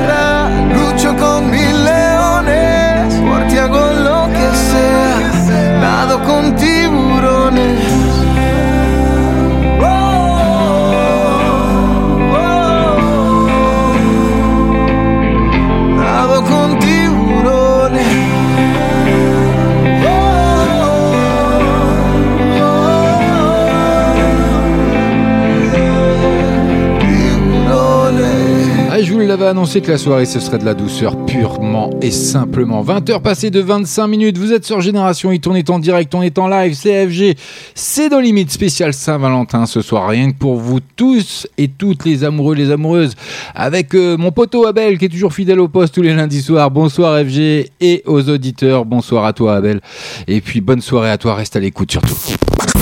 annoncé 29.54 29.82
que 29.82 29.92
la 29.92 30.00
soirée 30.00 30.26
ce 30.26 30.40
serait 30.40 30.58
de 30.58 30.66
la 30.66 30.74
douceur 30.74 31.16
purement 31.28 31.92
et 32.02 32.10
simplement. 32.10 32.84
20h 32.84 33.22
passées 33.22 33.52
de 33.52 33.60
25 33.60 34.08
minutes, 34.08 34.40
vous 34.40 34.52
êtes 34.52 34.66
sur 34.66 34.82
Génération 34.82 35.32
Hit, 35.32 35.46
on 35.46 35.54
est 35.54 35.70
en 35.70 35.78
direct, 35.78 36.16
on 36.16 36.24
est 36.24 36.40
en 36.40 36.48
live, 36.48 36.76
CFG, 36.76 37.36
c'est 37.76 38.10
dans 38.10 38.20
limite 38.20 38.50
spécial 38.50 38.96
Saint-Valentin 38.96 39.68
ce 39.68 39.82
soir, 39.82 40.08
rien 40.08 40.32
que 40.32 40.38
pour 40.38 40.56
vous 40.56 40.80
tous 40.96 41.46
et 41.60 41.68
toutes 41.68 42.04
les 42.04 42.24
amoureux, 42.24 42.56
les 42.56 42.72
amoureuses, 42.72 43.14
avec 43.54 43.94
euh, 43.94 44.18
mon 44.18 44.32
poteau 44.32 44.66
Abel 44.66 44.98
qui 44.98 45.06
est 45.06 45.10
toujours 45.10 45.34
fidèle 45.34 45.60
au 45.60 45.68
poste 45.68 45.94
tous 45.94 46.02
les 46.02 46.16
lundis 46.16 46.42
soirs. 46.42 46.72
Bonsoir 46.72 47.24
FG 47.24 47.70
et 47.80 48.02
aux 48.08 48.28
auditeurs, 48.30 48.86
bonsoir 48.86 49.24
à 49.24 49.34
toi 49.34 49.58
Abel. 49.58 49.82
Et 50.28 50.42
puis 50.42 50.62
bonne 50.62 50.82
soirée 50.82 51.12
à 51.12 51.20
toi, 51.20 51.36
reste 51.36 51.56
à 51.56 51.60
l'écoute 51.60 51.92
surtout. 51.92 52.16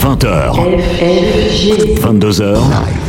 20h, 0.02 0.56
22h, 2.02 2.58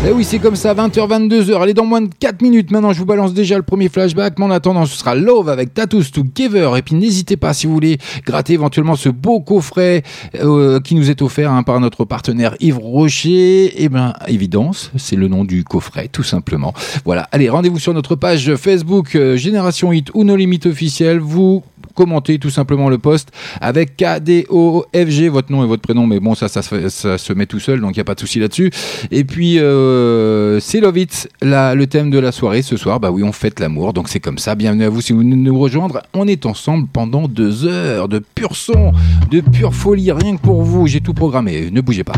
Eh 0.06 0.12
oui, 0.12 0.24
c'est 0.24 0.38
comme 0.38 0.56
ça, 0.56 0.74
20h, 0.74 1.08
22h. 1.08 1.62
Allez, 1.62 1.72
dans 1.72 1.86
moins 1.86 2.02
de 2.02 2.10
4 2.20 2.42
minutes 2.42 2.70
maintenant, 2.70 2.92
je 2.92 2.98
vous 2.98 3.06
balance 3.06 3.32
déjà 3.32 3.51
le 3.56 3.62
premier 3.62 3.88
flashback. 3.88 4.38
Mais 4.38 4.44
en 4.44 4.50
attendant, 4.50 4.86
ce 4.86 4.96
sera 4.96 5.14
Love 5.14 5.48
avec 5.48 5.74
Tattoos 5.74 6.10
Together. 6.12 6.76
Et 6.76 6.82
puis 6.82 6.94
n'hésitez 6.94 7.36
pas, 7.36 7.54
si 7.54 7.66
vous 7.66 7.74
voulez, 7.74 7.98
gratter 8.26 8.54
éventuellement 8.54 8.96
ce 8.96 9.08
beau 9.08 9.40
coffret 9.40 10.02
euh, 10.36 10.80
qui 10.80 10.94
nous 10.94 11.10
est 11.10 11.22
offert 11.22 11.52
hein, 11.52 11.62
par 11.62 11.80
notre 11.80 12.04
partenaire 12.04 12.54
Yves 12.60 12.78
Rocher. 12.78 13.82
Eh 13.82 13.88
bien, 13.88 14.14
évidence, 14.26 14.90
c'est 14.96 15.16
le 15.16 15.28
nom 15.28 15.44
du 15.44 15.64
coffret, 15.64 16.08
tout 16.08 16.22
simplement. 16.22 16.74
Voilà, 17.04 17.28
allez, 17.32 17.48
rendez-vous 17.48 17.78
sur 17.78 17.94
notre 17.94 18.16
page 18.16 18.54
Facebook 18.56 19.14
euh, 19.16 19.36
Génération 19.36 19.92
Hit 19.92 20.10
ou 20.14 20.24
nos 20.24 20.36
limites 20.36 20.66
officielles. 20.66 21.18
Vous 21.18 21.62
commentez 22.02 22.38
tout 22.38 22.50
simplement 22.50 22.88
le 22.88 22.98
post 22.98 23.30
avec 23.60 23.96
KDOFG, 23.96 25.28
votre 25.30 25.52
nom 25.52 25.62
et 25.62 25.66
votre 25.68 25.82
prénom, 25.82 26.06
mais 26.06 26.18
bon, 26.18 26.34
ça, 26.34 26.48
se 26.48 27.32
met 27.32 27.46
tout 27.46 27.60
seul, 27.60 27.80
donc 27.80 27.92
il 27.94 27.98
n'y 27.98 28.00
a 28.00 28.04
pas 28.04 28.14
de 28.14 28.20
souci 28.20 28.40
là-dessus. 28.40 28.70
Et 29.12 29.22
puis, 29.24 29.58
euh, 29.60 30.58
c'est 30.60 30.80
Love 30.80 30.98
It, 30.98 31.28
la- 31.42 31.74
le 31.74 31.86
thème 31.86 32.10
de 32.10 32.18
la 32.18 32.32
soirée 32.32 32.62
ce 32.62 32.76
soir. 32.76 32.98
Bah 32.98 33.10
oui, 33.12 33.22
on 33.22 33.30
fête 33.32 33.60
l'amour, 33.60 33.92
donc 33.92 34.08
c'est 34.08 34.20
comme 34.20 34.38
ça. 34.38 34.54
Bienvenue 34.56 34.84
à 34.84 34.88
vous 34.88 35.00
si 35.00 35.12
vous 35.12 35.20
venez 35.20 35.36
nous 35.36 35.58
rejoindre. 35.58 36.02
On 36.12 36.26
est 36.26 36.44
ensemble 36.46 36.88
pendant 36.92 37.28
deux 37.28 37.66
heures 37.66 38.08
de 38.08 38.18
pur 38.34 38.56
son, 38.56 38.92
de 39.30 39.40
pure 39.40 39.74
folie, 39.74 40.10
rien 40.10 40.36
que 40.36 40.40
pour 40.42 40.62
vous. 40.64 40.86
J'ai 40.88 41.00
tout 41.00 41.14
programmé, 41.14 41.70
ne 41.70 41.80
bougez 41.80 42.04
pas. 42.04 42.14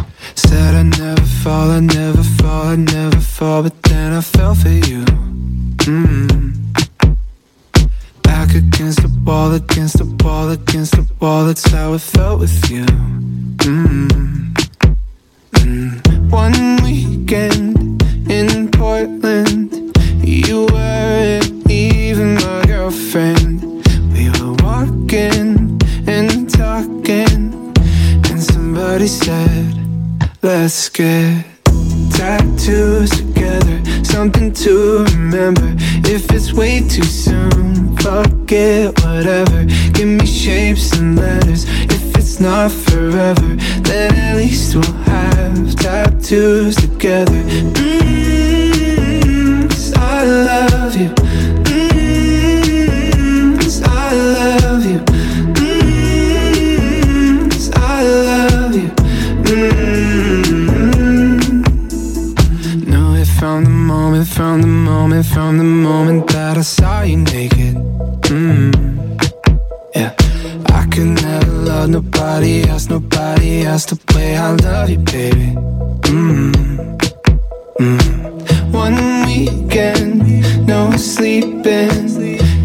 against 8.54 9.02
the 9.02 9.08
wall, 9.24 9.52
against 9.52 9.98
the 9.98 10.04
wall, 10.24 10.50
against 10.50 10.92
the 10.92 11.06
wall. 11.20 11.46
That's 11.46 11.66
how 11.70 11.94
it 11.94 12.00
felt 12.00 12.40
with 12.40 12.70
you. 12.70 12.84
Mm. 13.64 14.54
Mm. 15.52 16.30
One 16.30 16.82
weekend 16.84 18.02
in 18.30 18.70
Portland, 18.70 19.96
you 20.22 20.66
weren't 20.66 21.70
even 21.70 22.34
my 22.34 22.64
girlfriend. 22.66 23.62
We 24.12 24.30
were 24.30 24.54
walking 24.62 25.80
and 26.06 26.48
talking, 26.50 27.72
and 28.28 28.42
somebody 28.42 29.06
said, 29.06 29.74
Let's 30.42 30.88
get 30.88 31.53
tattoos 32.10 33.10
together, 33.10 33.80
something 34.04 34.52
to 34.52 35.04
remember. 35.04 35.74
If 36.06 36.30
it's 36.32 36.52
way 36.52 36.80
too 36.80 37.04
soon, 37.04 37.96
fuck 37.98 38.50
it, 38.52 38.98
whatever. 39.04 39.64
Give 39.92 40.08
me 40.08 40.26
shapes 40.26 40.92
and 40.92 41.16
letters. 41.16 41.64
If 41.90 42.16
it's 42.16 42.40
not 42.40 42.70
forever, 42.70 43.56
then 43.82 44.14
at 44.14 44.36
least 44.36 44.74
we'll 44.74 44.92
have 45.04 45.74
tattoos 45.76 46.76
together. 46.76 47.42
Mm, 47.74 49.68
'cause 49.68 49.92
I 49.96 50.24
love 50.24 50.96
you. 50.96 51.10
From 64.34 64.62
the 64.62 64.66
moment, 64.66 65.24
from 65.26 65.58
the 65.58 65.64
moment 65.64 66.26
that 66.32 66.58
I 66.58 66.62
saw 66.62 67.02
you 67.02 67.18
naked. 67.18 67.74
Mm. 68.32 68.72
Yeah, 69.94 70.12
I 70.78 70.86
could 70.90 71.22
never 71.22 71.52
love 71.52 71.90
nobody 71.90 72.68
else, 72.68 72.88
nobody 72.88 73.62
else 73.62 73.84
to 73.86 73.96
play. 73.96 74.36
I 74.36 74.50
love 74.56 74.90
you, 74.90 74.98
baby. 74.98 75.54
Mm. 76.10 76.52
Mm. 77.78 78.72
One 78.72 78.96
weekend, 79.26 80.66
no 80.66 80.90
sleeping. 80.96 82.08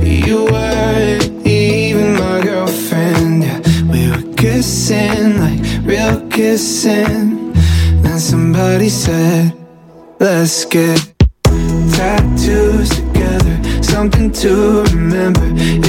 You 0.01 0.45
weren't 0.45 1.45
even 1.45 2.13
my 2.15 2.41
girlfriend. 2.41 3.43
Yeah, 3.43 3.60
we 3.91 4.10
were 4.10 4.34
kissing 4.34 5.38
like 5.38 5.62
real 5.86 6.27
kissing. 6.29 7.53
Then 8.01 8.19
somebody 8.19 8.89
said, 8.89 9.53
Let's 10.19 10.65
get 10.65 11.18
tattoos 11.99 12.89
together, 12.91 13.83
something 13.83 14.31
to 14.31 14.83
remember. 14.83 15.43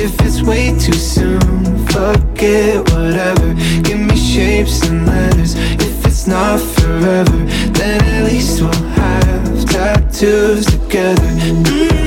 If 0.05 0.21
it's 0.23 0.43
way 0.43 0.77
too 0.77 0.93
soon, 0.93 1.41
fuck 1.87 2.43
it, 2.43 2.79
whatever. 2.91 3.55
Give 3.87 4.01
me 4.01 4.17
shapes 4.17 4.89
and 4.89 5.07
letters. 5.07 5.55
If 5.55 6.05
it's 6.05 6.27
not 6.27 6.59
forever, 6.59 7.39
then 7.79 8.03
at 8.03 8.25
least 8.25 8.61
we'll 8.61 8.73
have 8.73 9.65
tattoos 9.67 10.67
together. 10.67 11.31
Mm, 11.63 12.00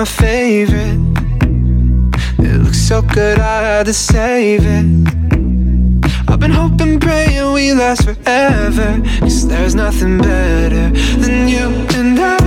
my 0.00 0.06
favorite. 0.06 0.98
It 2.38 2.56
looks 2.62 2.80
so 2.80 3.02
good, 3.02 3.38
I 3.38 3.60
had 3.60 3.84
to 3.84 3.92
save 3.92 4.62
it. 4.64 4.86
I've 6.26 6.40
been 6.40 6.52
hoping, 6.52 6.98
praying 6.98 7.52
we 7.52 7.74
last 7.74 8.04
forever. 8.04 9.02
Cause 9.20 9.46
there's 9.46 9.74
nothing 9.74 10.16
better 10.16 10.88
than 11.20 11.48
you 11.48 11.66
and 11.98 12.18
I. 12.18 12.38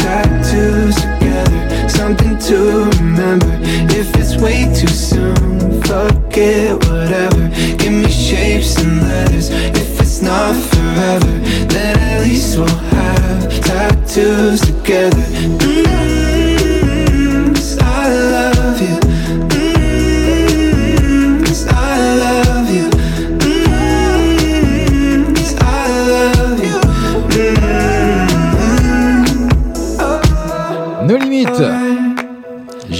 Tattoos 0.00 0.94
together, 0.94 1.88
something 1.90 2.38
to 2.48 2.88
remember. 2.96 3.58
If 3.92 4.16
it's 4.16 4.40
way 4.40 4.72
too 4.74 4.88
soon, 4.88 5.82
fuck 5.82 6.34
it, 6.34 6.72
whatever. 6.88 7.48
Give 7.76 7.92
me 7.92 8.10
shapes 8.10 8.78
and 8.78 9.02
letters. 9.02 9.50
If 9.50 10.00
it's 10.00 10.22
not 10.22 10.54
forever, 10.56 11.32
then 11.74 11.98
at 11.98 12.22
least 12.22 12.56
we'll 12.56 12.68
have 12.68 13.50
tattoos 13.60 14.62
together. 14.62 15.61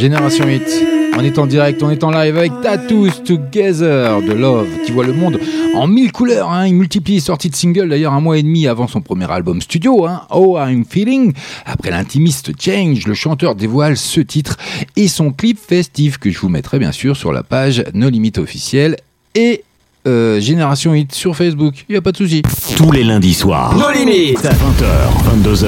Génération 0.03 0.49
8 0.49 1.15
On 1.17 1.23
est 1.23 1.39
en 1.39 1.47
direct, 1.47 1.81
on 1.85 1.89
est 1.89 2.03
en 2.03 2.11
live 2.11 2.37
avec 2.37 2.51
Tattoos 2.61 3.23
Together 3.25 4.21
de 4.21 4.33
Love 4.33 4.67
qui 4.85 4.91
voit 4.91 5.07
le 5.07 5.13
monde 5.13 5.39
en 5.77 5.87
mille 5.87 6.11
couleurs. 6.11 6.51
Hein. 6.51 6.67
Il 6.67 6.75
multiplie 6.75 7.15
les 7.15 7.21
sorties 7.21 7.51
de 7.51 7.55
singles 7.55 7.89
d'ailleurs 7.89 8.13
un 8.13 8.21
mois 8.21 8.37
et 8.37 8.43
demi 8.43 8.67
avant 8.67 8.89
son 8.89 9.01
premier 9.01 9.31
album 9.31 9.63
studio, 9.63 10.05
hein. 10.05 10.23
Oh 10.31 10.59
I'm 10.59 10.85
Feeling. 10.85 11.35
Après 11.67 11.93
l'intimiste 11.93 12.51
Change, 12.61 13.07
le 13.07 13.15
chanteur 13.15 13.55
dévoile 13.55 13.97
ce 13.97 14.21
titre 14.21 14.57
et 14.97 15.07
son 15.07 15.31
clip 15.31 15.57
festif 15.57 16.19
que 16.19 16.33
je 16.33 16.39
vous 16.41 16.49
mettrai 16.49 16.81
bien 16.81 16.91
sûr 16.91 17.17
sur 17.17 17.33
la 17.33 17.45
page 17.45 17.85
No 17.95 18.11
Limit 18.11 18.33
officielle 18.39 18.97
et 19.37 19.63
euh, 20.07 20.41
Génération 20.41 20.93
8 20.93 21.13
sur 21.15 21.37
Facebook. 21.37 21.85
Il 21.89 21.93
n'y 21.93 21.99
a 21.99 22.03
pas 22.03 22.13
de 22.13 22.17
souci. 22.17 22.43
Tous 22.77 22.91
les 22.91 23.05
lundis 23.05 23.35
soirs. 23.35 23.75
Nos 23.77 23.91
limites. 23.91 24.39
20h, 24.43 25.43
22h. 25.43 25.67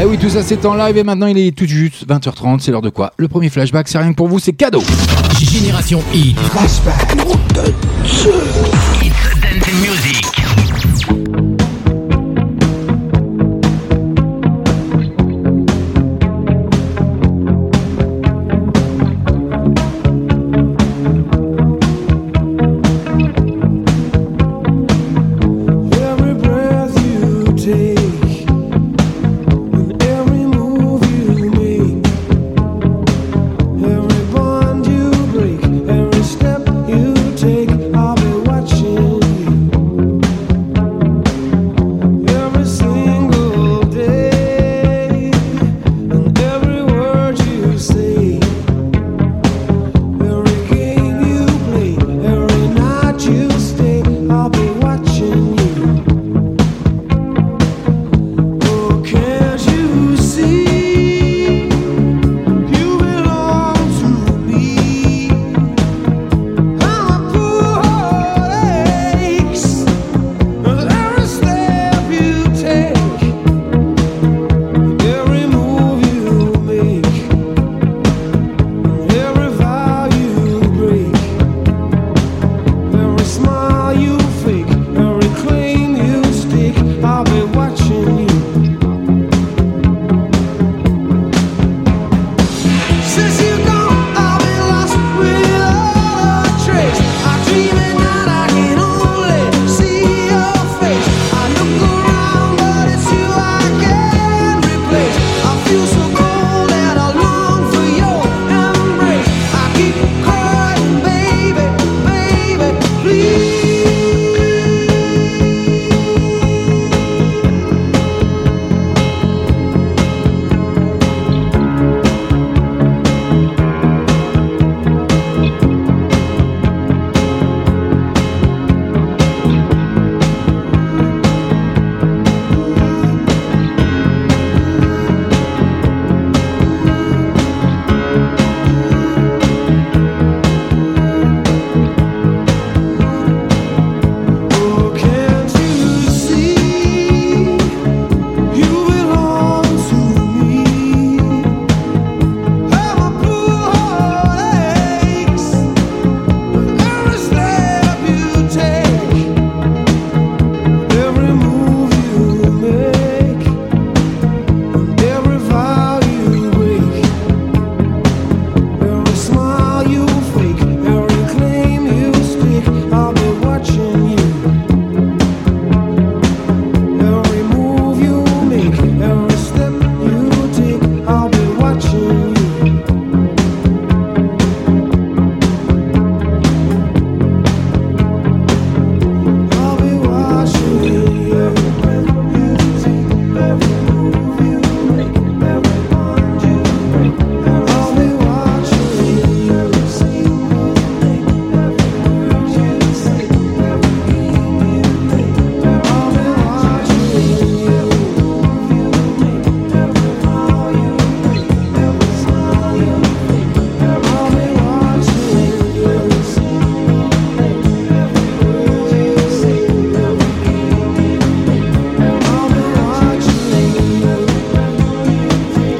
Eh 0.00 0.04
oui, 0.04 0.18
tout 0.18 0.30
ça 0.30 0.42
c'est 0.42 0.64
en 0.64 0.74
live 0.74 0.96
et 0.96 1.04
maintenant 1.04 1.26
il 1.26 1.38
est 1.38 1.56
tout 1.56 1.66
juste 1.66 2.06
20h30. 2.08 2.60
C'est 2.60 2.70
l'heure 2.70 2.82
de 2.82 2.90
quoi 2.90 3.12
Le 3.16 3.28
premier 3.28 3.48
flashback, 3.48 3.88
c'est 3.88 3.98
rien 3.98 4.10
que 4.10 4.16
pour 4.16 4.28
vous, 4.28 4.38
c'est 4.38 4.52
cadeau. 4.52 4.82
Génération 5.40 6.02
Hit. 6.14 6.36
Every 8.16 8.95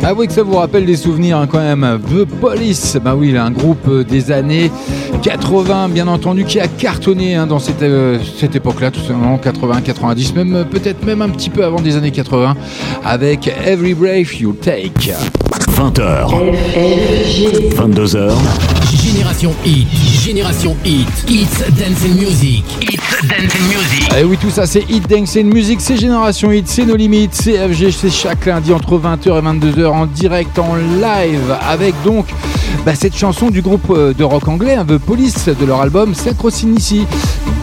Avouez 0.07 0.29
que 0.29 0.33
ça 0.33 0.45
vous 0.45 0.55
rappelle 0.55 0.87
des 0.87 0.95
souvenirs 0.95 1.38
hein, 1.38 1.49
quand 1.51 1.59
même. 1.59 1.99
The 2.09 2.25
Police, 2.25 2.97
bah 3.03 3.16
oui, 3.16 3.37
un 3.37 3.51
groupe 3.51 3.88
euh, 3.88 4.05
des 4.05 4.31
années 4.31 4.71
80, 5.23 5.88
bien 5.88 6.07
entendu, 6.07 6.45
qui 6.45 6.61
a 6.61 6.69
cartonné 6.69 7.35
hein, 7.35 7.49
dans 7.49 7.59
cette, 7.59 7.83
euh, 7.83 8.16
cette 8.38 8.55
époque-là, 8.55 8.92
tout 8.92 9.01
simplement 9.01 9.37
80, 9.37 9.81
90, 9.81 10.35
même 10.37 10.55
euh, 10.55 10.64
peut-être 10.64 11.05
même 11.05 11.23
un 11.23 11.29
petit 11.31 11.51
peu 11.51 11.64
avant 11.64 11.81
des 11.81 11.97
années 11.97 12.12
80, 12.12 12.55
avec 13.05 13.53
Every 13.66 13.95
Breath 13.95 14.38
You 14.38 14.53
Take. 14.53 15.12
20h, 15.77 16.31
22h, 17.77 18.33
Génération 18.95 19.53
Hit, 19.62 19.87
Génération 20.25 20.75
Hit, 20.87 21.07
It's 21.29 21.59
Dancing 21.79 22.14
Music, 22.18 22.64
It's 22.81 23.29
Dancing 23.29 23.62
Music. 23.68 24.09
Et 24.18 24.24
oui, 24.24 24.39
tout 24.41 24.49
ça, 24.49 24.64
c'est 24.64 24.89
Hit 24.89 25.05
une 25.37 25.53
musique, 25.53 25.83
c'est 25.83 25.99
Génération 25.99 26.51
Hit, 26.51 26.66
c'est 26.66 26.87
nos 26.87 26.97
limites, 26.97 27.35
c'est 27.35 27.59
FG, 27.59 27.91
c'est 27.91 28.11
chaque 28.11 28.47
lundi 28.47 28.72
entre 28.72 28.99
20h 28.99 29.27
et 29.27 29.43
22h 29.43 29.87
en 29.89 30.07
direct, 30.07 30.59
en 30.59 30.77
live, 30.77 31.55
avec 31.68 31.95
donc 32.05 32.24
bah, 32.87 32.95
cette 32.95 33.14
chanson 33.14 33.51
du 33.51 33.61
groupe 33.61 33.91
euh, 33.91 34.14
de 34.14 34.24
rock 34.24 34.49
anglais, 34.49 34.77
hein, 34.77 34.87
The 34.89 34.97
Police, 34.97 35.49
de 35.49 35.66
leur 35.66 35.83
album 35.83 36.14
Synchronicity 36.14 37.05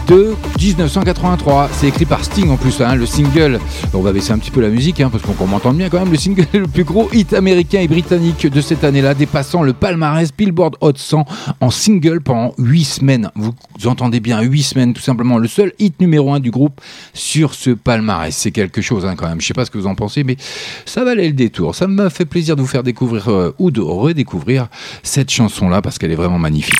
de 0.06 0.34
1983. 0.60 1.70
C'est 1.72 1.88
écrit 1.88 2.04
par 2.04 2.24
Sting 2.24 2.50
en 2.50 2.56
plus, 2.56 2.80
hein, 2.80 2.94
le 2.94 3.06
single. 3.06 3.58
On 3.92 4.00
va 4.00 4.12
baisser 4.12 4.32
un 4.32 4.38
petit 4.38 4.50
peu 4.50 4.60
la 4.60 4.68
musique 4.68 5.00
hein, 5.00 5.10
parce 5.10 5.22
qu'on 5.22 5.46
m'entende 5.46 5.76
bien 5.76 5.88
quand 5.88 5.98
même. 5.98 6.10
Le 6.10 6.16
single 6.16 6.46
est 6.52 6.58
le 6.58 6.66
plus 6.66 6.84
gros 6.84 7.08
hit 7.12 7.32
américain 7.32 7.80
et 7.80 7.88
britannique 7.88 8.46
de 8.46 8.60
cette 8.60 8.84
année-là, 8.84 9.14
dépassant 9.14 9.62
le 9.62 9.72
palmarès 9.72 10.30
Billboard 10.36 10.76
Hot 10.80 10.92
100 10.96 11.24
en 11.60 11.70
single 11.70 12.20
pendant 12.20 12.54
8 12.58 12.84
semaines. 12.84 13.30
Vous 13.34 13.52
entendez 13.86 14.20
bien, 14.20 14.40
8 14.40 14.62
semaines 14.62 14.94
tout 14.94 15.02
simplement. 15.02 15.38
Le 15.38 15.48
seul 15.48 15.72
hit 15.78 16.00
numéro 16.00 16.32
1 16.32 16.40
du 16.40 16.50
groupe 16.50 16.80
sur 17.12 17.54
ce 17.54 17.70
palmarès. 17.70 18.34
C'est 18.34 18.52
quelque 18.52 18.80
chose 18.80 19.06
hein, 19.06 19.14
quand 19.16 19.28
même. 19.28 19.40
Je 19.40 19.46
sais 19.46 19.54
pas 19.54 19.64
ce 19.64 19.70
que 19.70 19.78
vous 19.78 19.86
en 19.86 19.94
pensez, 19.94 20.24
mais 20.24 20.36
ça 20.84 21.04
valait 21.04 21.26
le 21.26 21.34
détour. 21.34 21.74
Ça 21.74 21.86
m'a 21.86 22.10
fait 22.10 22.26
plaisir 22.26 22.56
de 22.56 22.62
vous 22.62 22.68
faire 22.68 22.82
découvrir 22.82 23.28
euh, 23.28 23.54
ou 23.58 23.70
de 23.70 23.80
redécouvrir 23.80 24.68
cette 25.02 25.30
chanson-là 25.30 25.82
parce 25.82 25.98
qu'elle 25.98 26.12
est 26.12 26.16
vraiment 26.16 26.38
magnifique. 26.38 26.74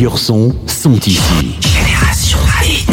meilleurs 0.00 0.16
sons 0.16 0.54
sont 0.66 0.98
ici. 1.00 1.58
Génération 1.60 2.38
Hit. 2.64 2.88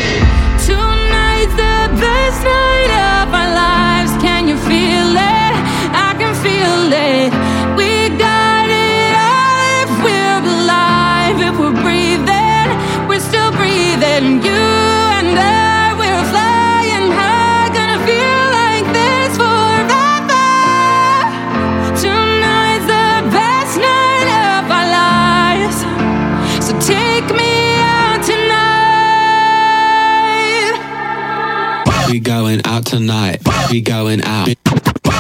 We 33.76 33.82
going 33.82 34.22
out. 34.24 34.48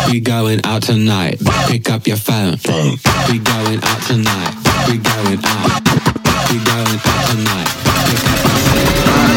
We 0.08 0.18
going 0.18 0.64
out 0.64 0.82
tonight. 0.82 1.38
Pick 1.68 1.90
up 1.90 2.06
your 2.06 2.16
phone. 2.16 2.56
We 3.28 3.38
going 3.38 3.80
out 3.84 4.00
tonight. 4.08 4.54
We 4.88 4.96
going 4.96 5.40
out. 5.44 5.84
We 6.48 6.56
going 6.64 7.00
out 7.04 7.22
tonight. 7.28 7.68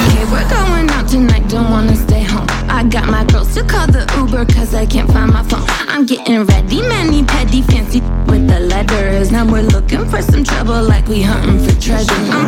Okay, 0.08 0.24
we're 0.32 0.50
going 0.50 0.90
out 0.92 1.10
tonight, 1.10 1.50
don't 1.50 1.70
wanna 1.70 1.98
stay 1.98 2.24
home. 2.24 2.48
I 2.70 2.86
got 2.88 3.10
my 3.10 3.26
girls 3.26 3.54
to 3.56 3.64
call 3.66 3.88
the 3.88 4.08
Uber 4.16 4.46
cause 4.54 4.74
I 4.74 4.86
can't 4.86 5.12
find 5.12 5.34
my 5.34 5.44
phone. 5.44 5.66
I'm 5.90 6.06
getting 6.06 6.46
ready, 6.46 6.82
many 6.82 7.26
petty, 7.26 7.62
fancy 7.62 8.00
with 8.32 8.48
the 8.48 8.62
letters. 8.62 9.34
Now 9.34 9.44
we're 9.52 9.64
looking 9.64 10.06
for 10.06 10.22
some 10.22 10.46
trouble 10.46 10.82
like 10.82 11.10
we 11.10 11.22
hunting 11.22 11.60
for 11.60 11.76
treasure. 11.82 12.14
I'm 12.14 12.48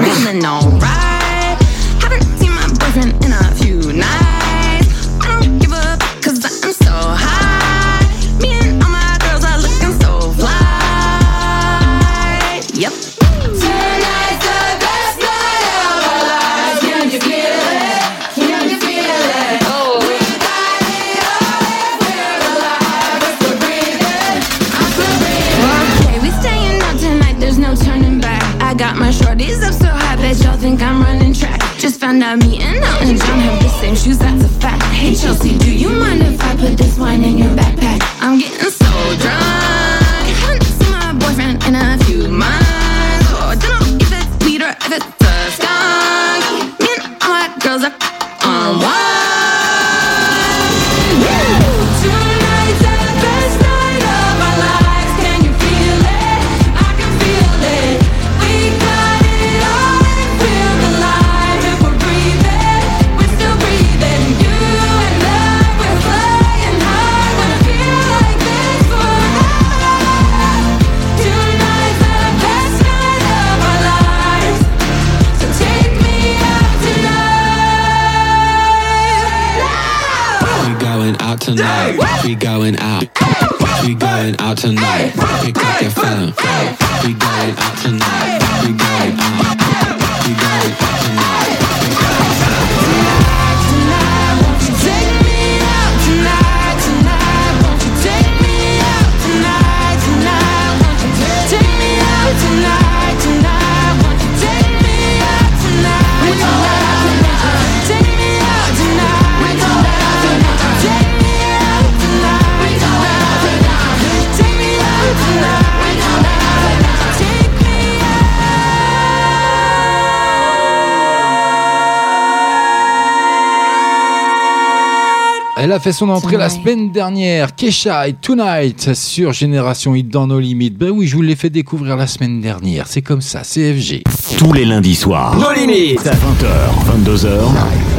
Elle 125.71 125.77
a 125.77 125.79
fait 125.79 125.93
son 125.93 126.09
entrée 126.09 126.35
la 126.35 126.49
semaine 126.49 126.91
dernière, 126.91 127.55
Kesha 127.55 128.09
et 128.09 128.11
Tonight 128.11 128.93
sur 128.93 129.31
Génération 129.31 129.95
Hit 129.95 130.09
dans 130.09 130.27
nos 130.27 130.37
limites. 130.37 130.77
Ben 130.77 130.89
oui, 130.89 131.07
je 131.07 131.15
vous 131.15 131.21
l'ai 131.21 131.37
fait 131.37 131.49
découvrir 131.49 131.95
la 131.95 132.07
semaine 132.07 132.41
dernière. 132.41 132.87
C'est 132.87 133.01
comme 133.01 133.21
ça, 133.21 133.43
CFG. 133.43 134.03
Tous 134.37 134.51
les 134.51 134.65
lundis 134.65 134.95
soirs. 134.95 135.37
No 135.37 135.53
Limit. 135.53 135.95
20h, 135.95 137.05
22h. 137.05 137.29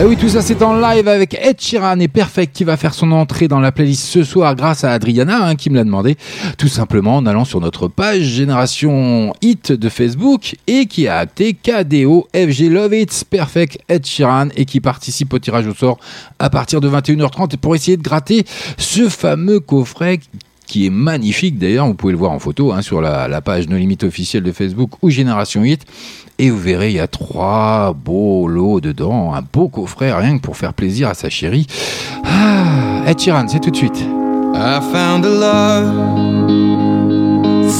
Eh 0.01 0.05
oui, 0.05 0.19
tout 0.19 0.29
ça 0.29 0.43
c'est 0.43 0.61
en 0.63 0.75
live 0.75 1.09
avec 1.09 1.35
Ed 1.41 1.61
Sheeran 1.61 1.99
et 2.01 2.09
Perfect 2.09 2.55
qui 2.55 2.65
va 2.65 2.77
faire 2.77 2.93
son 2.93 3.11
entrée 3.13 3.49
dans 3.49 3.61
la 3.61 3.73
playlist 3.73 4.05
ce 4.05 4.23
soir 4.23 4.55
grâce 4.55 4.85
à 4.85 4.93
Adriana 4.93 5.47
hein, 5.47 5.55
qui 5.55 5.71
me 5.71 5.77
l'a 5.77 5.85
demandé. 5.85 6.17
Tout 6.59 6.69
simplement 6.69 7.17
en 7.17 7.25
allant 7.25 7.47
sur 7.47 7.61
notre 7.61 7.89
page 7.89 8.23
Génération 8.23 9.33
Hit 9.41 9.73
de 9.73 9.89
Facebook 9.89 10.57
et 10.67 10.85
qui 10.85 11.09
a 11.09 11.19
acté 11.19 11.55
KDO 11.55 12.29
FG 12.35 12.69
Love 12.69 12.95
It's 12.95 13.25
Perfect 13.25 13.79
Ed 13.89 14.05
Sheeran 14.05 14.49
et 14.57 14.67
qui 14.67 14.81
participe 14.81 15.33
au 15.33 15.39
tirage 15.39 15.67
au 15.67 15.75
sort 15.75 15.99
à 16.39 16.51
partir 16.51 16.83
de 16.83 16.91
21h30 16.91 17.57
pour 17.63 17.75
essayer 17.75 17.97
de 17.97 18.03
gratter 18.03 18.45
ce 18.77 19.09
fameux 19.09 19.61
coffret 19.61 20.21
qui 20.67 20.87
est 20.87 20.91
magnifique 20.91 21.59
d'ailleurs, 21.59 21.87
vous 21.87 21.95
pouvez 21.95 22.13
le 22.13 22.19
voir 22.19 22.33
en 22.33 22.39
photo 22.39 22.73
hein, 22.73 22.83
sur 22.83 23.01
la, 23.01 23.41
page 23.41 23.69
No 23.69 23.77
Limite 23.77 24.05
officielle 24.05 24.43
de 24.43 24.53
Facebook 24.53 24.93
ou 25.03 25.11
Génération 25.11 25.65
Hit. 25.65 25.85
Et 26.39 26.49
vous 26.51 26.59
verrez, 26.59 26.89
il 26.89 26.97
y 26.97 27.01
a 27.01 27.09
trois 27.09 27.93
beaux 27.93 28.49
lots 28.49 28.81
dedans, 28.81 29.35
un 29.35 29.43
beau 29.43 29.69
coffret, 29.69 30.13
rien 30.13 30.39
que 30.39 30.43
pour 30.43 30.57
faire 30.57 30.73
plaisir 30.73 31.09
à 31.09 31.15
sa 31.15 31.29
chérie. 31.29 31.67
Ah, 32.25 33.03
Ed 33.07 33.21
c'est 33.21 33.61
tout 33.61 33.71
de 33.71 33.77
suite. 33.77 34.03
I 34.55 34.81
found 34.93 35.25
a 35.25 35.29
love 35.29 35.87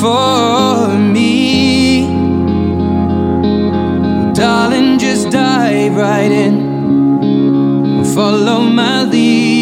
for 0.01 0.89
me. 0.99 2.07
Darling, 4.35 4.99
just 4.99 5.31
dive 5.31 5.97
right 5.97 6.31
in. 6.31 6.73
Follow 8.15 8.61
my 8.61 9.05
lead. 9.05 9.62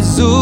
Your 0.00 0.39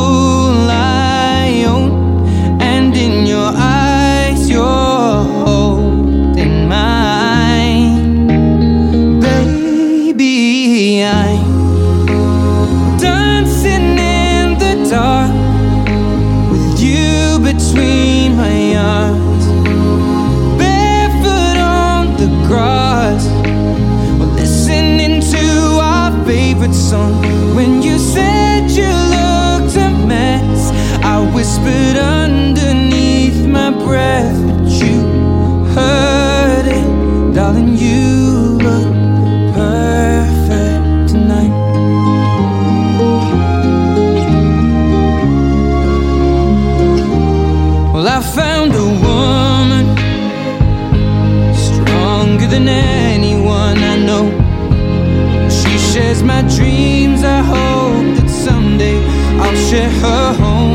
share 59.71 59.91
her 59.91 60.33
home. 60.33 60.68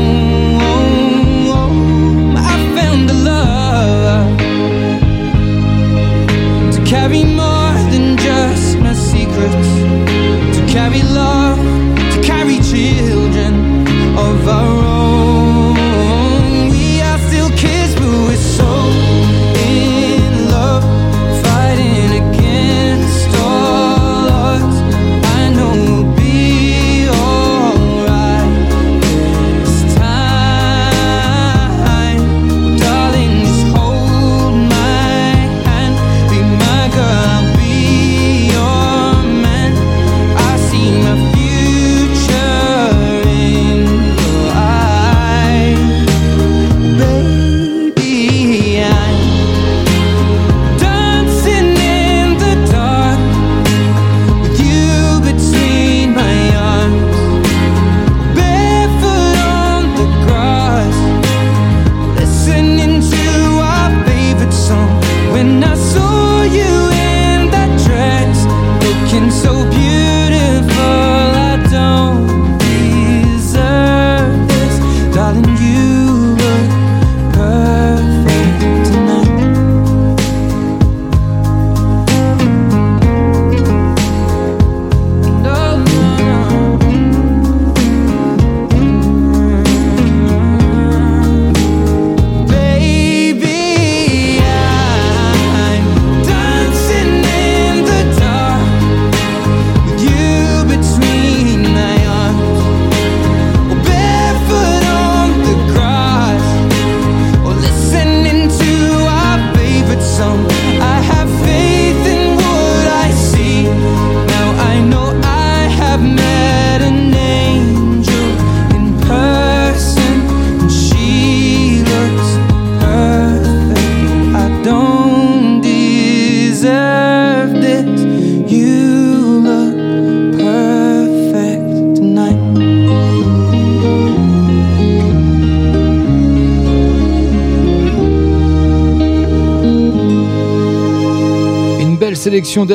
Sélection 142.34 142.66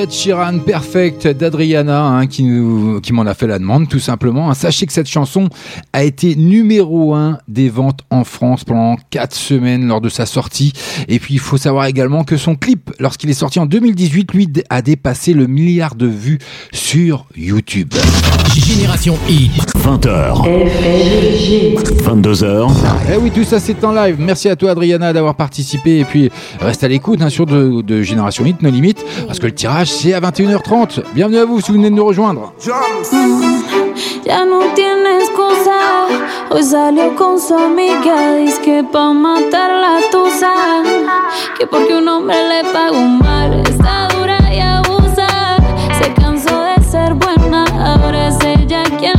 Perfect, 0.66 1.28
d'Adriana, 1.28 2.06
hein, 2.06 2.28
qui, 2.28 2.50
qui 3.04 3.12
m'en 3.12 3.24
a 3.24 3.34
fait 3.34 3.46
la 3.46 3.60
demande, 3.60 3.90
tout 3.90 4.00
simplement. 4.00 4.54
Sachez 4.54 4.86
que 4.86 4.94
cette 4.94 5.10
chanson 5.10 5.50
a 5.94 6.04
été 6.04 6.36
numéro 6.36 7.14
1 7.16 7.40
des 7.48 7.70
ventes 7.70 8.02
en 8.10 8.24
France 8.24 8.64
pendant 8.64 8.96
4 9.10 9.36
semaines 9.36 9.88
lors 9.88 10.02
de 10.02 10.10
sa 10.10 10.26
sortie. 10.26 10.74
Et 11.08 11.20
puis, 11.20 11.36
il 11.36 11.40
faut 11.40 11.58
savoir 11.58 11.86
également 11.86 12.24
que 12.24 12.38
son 12.38 12.56
clip, 12.56 12.92
lorsqu'il 13.00 13.30
est 13.30 13.34
sorti 13.34 13.60
en 13.60 13.66
2018, 13.66 14.34
lui, 14.34 14.50
a 14.70 14.82
dépassé 14.82 15.34
le 15.34 15.48
milliard 15.48 15.96
de 15.96 16.08
vues 16.08 16.40
sur 16.72 17.26
YouTube. 17.36 17.94
Génération 18.56 19.18
Hit. 19.28 19.52
20h. 19.78 20.44
22h. 22.04 22.72
Eh 23.14 23.18
oui, 23.18 23.32
tout 23.32 23.44
ça 23.44 23.60
c'est 23.60 23.84
en 23.84 23.92
live. 23.92 24.18
Merci 24.20 24.50
à 24.50 24.56
toi 24.56 24.72
Adriana 24.72 25.14
d'avoir 25.14 25.36
participé 25.36 26.00
et 26.00 26.06
puis 26.06 26.30
reste 26.60 26.84
à 26.84 26.88
l'écoute 26.88 27.22
hein, 27.22 27.30
sur 27.30 27.46
de, 27.46 27.82
de 27.82 28.02
Génération 28.02 28.46
Hit, 28.46 28.62
No 28.62 28.70
Limite, 28.70 29.04
parce 29.28 29.40
que 29.40 29.46
le 29.46 29.54
tirage 29.54 29.92
c'est 29.92 30.14
à 30.14 30.20
21h30. 30.20 31.02
Bienvenue 31.14 31.38
à 31.38 31.46
vous 31.46 31.62
si 31.62 31.72
vous 31.72 31.78
venez 31.78 31.90
de 31.90 31.96
nous 31.96 32.06
rejoindre. 32.06 32.54
Ya 34.24 34.46
no 34.46 34.60
tiene 34.76 35.18
excusa. 35.18 36.08
Hoy 36.50 36.64
salió 36.64 37.16
con 37.16 37.40
su 37.40 37.56
amiga. 37.56 38.36
Dice 38.36 38.62
que 38.62 38.84
pa' 38.84 39.14
matar 39.14 39.72
la 39.72 40.00
tusa. 40.12 40.54
Que 41.58 41.68
porque 41.68 41.96
un 41.96 42.08
hombre 42.08 42.38
le 42.48 42.64
pagó 42.72 43.02
mal. 43.02 43.62
Está 43.68 44.08
dura 44.16 44.38
y 44.54 44.60
abusa. 44.60 45.58
Se 46.02 46.14
cansó 46.14 46.62
de 46.62 46.82
ser 46.84 47.14
buena. 47.16 47.66
Ahora 47.94 48.30
es 48.30 48.38
ella 48.44 48.84
quien 49.00 49.19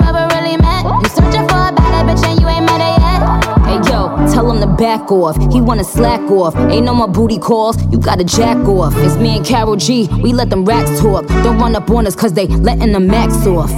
tell 4.31 4.49
him 4.51 4.59
to 4.61 4.67
back 4.67 5.11
off. 5.11 5.35
He 5.51 5.61
wanna 5.61 5.83
slack 5.83 6.21
off. 6.31 6.55
Ain't 6.55 6.85
no 6.85 6.93
more 6.93 7.07
booty 7.07 7.37
calls. 7.37 7.75
You 7.91 7.99
gotta 7.99 8.23
jack 8.23 8.57
off. 8.67 8.93
It's 8.97 9.15
me 9.17 9.37
and 9.37 9.45
Carol 9.45 9.75
G. 9.75 10.07
We 10.23 10.33
let 10.33 10.49
them 10.49 10.65
racks 10.65 10.99
talk. 10.99 11.27
Don't 11.43 11.57
run 11.59 11.75
up 11.75 11.89
on 11.89 12.07
us 12.07 12.15
cause 12.15 12.33
they 12.33 12.47
letting 12.47 12.93
the 12.93 12.99
max 12.99 13.45
off. 13.45 13.71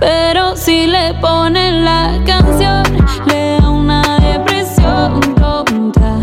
Pero 0.00 0.54
si 0.54 0.86
le 0.86 1.14
ponen 1.20 1.84
la 1.84 2.22
canción, 2.24 2.84
le 3.26 3.58
da 3.60 3.70
una 3.70 4.02
depresión 4.20 5.20
tonta. 5.34 6.18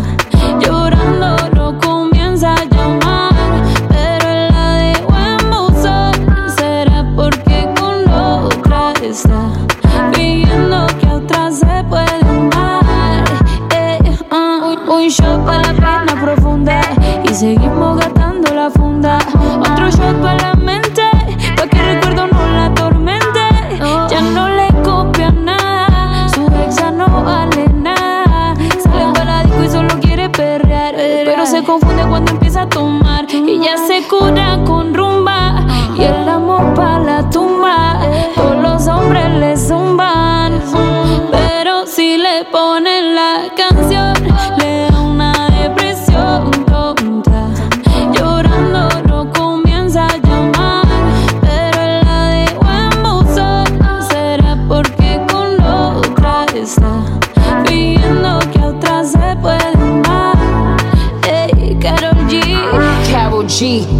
Llorando 0.60 1.36
lo 1.54 1.78
comienza 1.78 2.54
a 2.54 2.64
llamar, 2.64 3.34
pero 3.88 4.28
la 4.50 4.76
dejó 4.78 5.14
en 5.14 5.50
buzón. 5.50 6.14
Será 6.56 7.04
porque 7.14 7.68
con 7.78 8.08
otra 8.08 8.92
está 9.02 9.52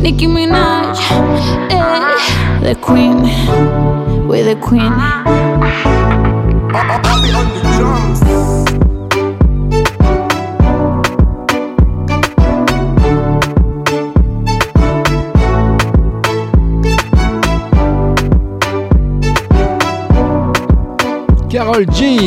Nicki 0.07 0.29
Minaj, 0.29 1.01
ey, 1.69 2.63
the 2.63 2.77
Queen, 2.81 3.23
we're 4.29 4.45
the 4.45 4.55
Queen. 4.63 5.46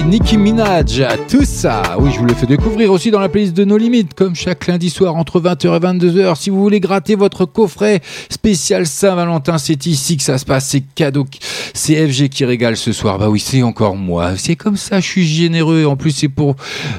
Nicki 0.04 0.38
Minaj, 0.38 1.04
tout 1.30 1.44
ça. 1.44 1.82
Oui, 2.00 2.12
je 2.14 2.20
vous 2.20 2.26
le 2.26 2.34
fais 2.34 2.46
découvrir 2.46 2.92
aussi 2.92 3.12
dans 3.12 3.20
la 3.20 3.30
playlist 3.30 3.54
de 3.56 3.66
nos 3.66 3.78
limites, 3.78 4.14
comme 4.14 4.36
chaque 4.36 4.68
lundi 4.68 4.90
soir 4.90 5.16
entre 5.16 5.42
20h 5.42 5.76
et 5.76 5.80
22h. 5.80 6.36
Si 6.40 6.50
vous 6.50 6.62
voulez 6.62 6.80
gratter 6.80 7.16
votre 7.16 7.46
coffret 7.46 8.02
spécial 8.30 8.86
Saint-Valentin, 8.86 9.58
c'est 9.58 9.86
ici 9.86 10.18
que 10.18 10.24
ça 10.24 10.38
se 10.38 10.46
passe. 10.46 10.68
C'est 10.70 10.84
cadeau. 10.96 11.26
C'est 11.74 12.08
FG 12.08 12.30
qui 12.30 12.46
régale 12.46 12.78
ce 12.78 12.92
soir. 12.92 13.18
Bah 13.18 13.30
oui, 13.30 13.40
c'est 13.40 13.64
encore 13.64 13.96
moi. 13.96 14.38
C'est 14.38 14.56
comme 14.56 14.78
ça, 14.78 15.00
je 15.00 15.08
suis 15.08 15.28
généreux. 15.28 15.86
En 15.86 15.96
plus, 15.96 16.12
c'est 16.12 16.30
pour 16.30 16.56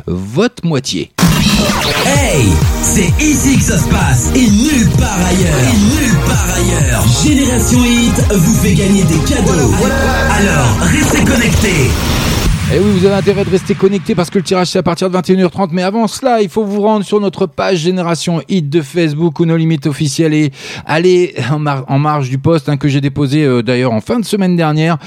votre 0.06 0.66
moitié. 0.66 1.10
Hey, 2.06 2.46
c'est 2.82 3.12
ici 3.22 3.56
que 3.56 3.64
ça 3.64 3.78
se 3.78 3.88
passe 3.88 4.30
et 4.34 4.48
nulle 4.50 4.90
part 4.98 5.18
ailleurs. 5.26 5.58
Et 5.60 5.76
nulle 5.76 6.18
part 6.26 6.48
ailleurs. 6.56 7.04
Génération 7.24 7.84
Hit 7.84 8.32
vous 8.32 8.54
fait 8.54 8.74
gagner 8.74 9.04
des 9.04 9.18
cadeaux. 9.28 9.72
Alors, 10.30 10.76
restez 10.82 11.24
connectés. 11.24 11.90
Et 12.72 12.78
oui, 12.78 12.84
vous 13.00 13.04
avez 13.04 13.16
intérêt 13.16 13.44
de 13.44 13.50
rester 13.50 13.74
connecté 13.74 14.14
parce 14.14 14.30
que 14.30 14.38
le 14.38 14.44
tirage 14.44 14.68
c'est 14.68 14.78
à 14.78 14.82
partir 14.84 15.10
de 15.10 15.18
21h30. 15.18 15.70
Mais 15.72 15.82
avant 15.82 16.06
cela, 16.06 16.40
il 16.40 16.48
faut 16.48 16.64
vous 16.64 16.80
rendre 16.82 17.04
sur 17.04 17.20
notre 17.20 17.46
page 17.46 17.78
Génération 17.78 18.40
Hit 18.48 18.70
de 18.70 18.80
Facebook 18.80 19.40
ou 19.40 19.44
nos 19.44 19.56
limites 19.56 19.86
officielles 19.88 20.34
et 20.34 20.52
aller 20.86 21.34
en, 21.50 21.58
mar- 21.58 21.84
en 21.88 21.98
marge 21.98 22.28
du 22.30 22.38
poste 22.38 22.68
hein, 22.68 22.76
que 22.76 22.86
j'ai 22.86 23.00
déposé 23.00 23.44
euh, 23.44 23.60
d'ailleurs 23.64 23.92
en 23.92 24.00
fin 24.00 24.20
de 24.20 24.24
semaine 24.24 24.54
dernière. 24.54 24.98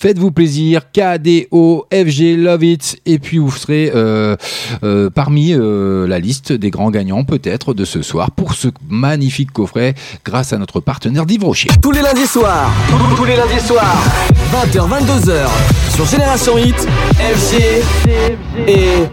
Faites-vous 0.00 0.30
plaisir, 0.30 0.90
KDO, 0.92 1.86
FG, 1.92 2.36
Love 2.38 2.64
It. 2.64 2.98
Et 3.04 3.18
puis 3.18 3.36
vous 3.36 3.50
serez 3.52 3.92
euh, 3.94 4.36
euh, 4.82 5.10
parmi 5.10 5.52
la 5.52 6.18
liste 6.18 6.52
des 6.54 6.70
grands 6.70 6.90
gagnants 6.90 7.24
peut-être 7.24 7.74
de 7.74 7.84
ce 7.84 8.00
soir 8.00 8.30
pour 8.30 8.54
ce 8.54 8.68
magnifique 8.88 9.50
coffret 9.52 9.94
grâce 10.24 10.54
à 10.54 10.58
notre 10.58 10.80
partenaire 10.80 11.26
Div 11.26 11.44
Rocher. 11.44 11.68
Tous 11.82 11.92
les 11.92 12.00
lundis 12.00 12.26
soirs, 12.26 12.70
tous 13.14 13.24
les 13.26 13.36
lundis 13.36 13.60
soirs, 13.66 14.02
20h, 14.54 14.88
22h, 14.88 15.46
sur 15.94 16.06
Génération 16.06 16.56
Hit, 16.56 16.88
FG 17.14 17.82
et 18.66 19.08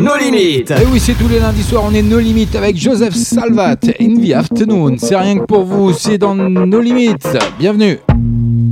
No 0.00 0.12
Limites. 0.20 0.70
Et 0.70 0.86
oui, 0.90 1.00
c'est 1.00 1.14
tous 1.14 1.28
les 1.28 1.38
lundis 1.40 1.62
soirs, 1.62 1.84
on 1.86 1.94
est 1.94 2.02
No 2.02 2.18
Limites 2.18 2.54
avec 2.56 2.76
Joseph 2.76 3.14
Salvat, 3.14 3.76
In 4.00 4.16
the 4.16 4.32
Afternoon. 4.32 4.96
C'est 4.98 5.16
rien 5.16 5.38
que 5.38 5.44
pour 5.44 5.64
vous, 5.64 5.92
c'est 5.92 6.18
dans 6.18 6.34
No 6.34 6.80
Limites. 6.80 7.28
Bienvenue. 7.58 7.98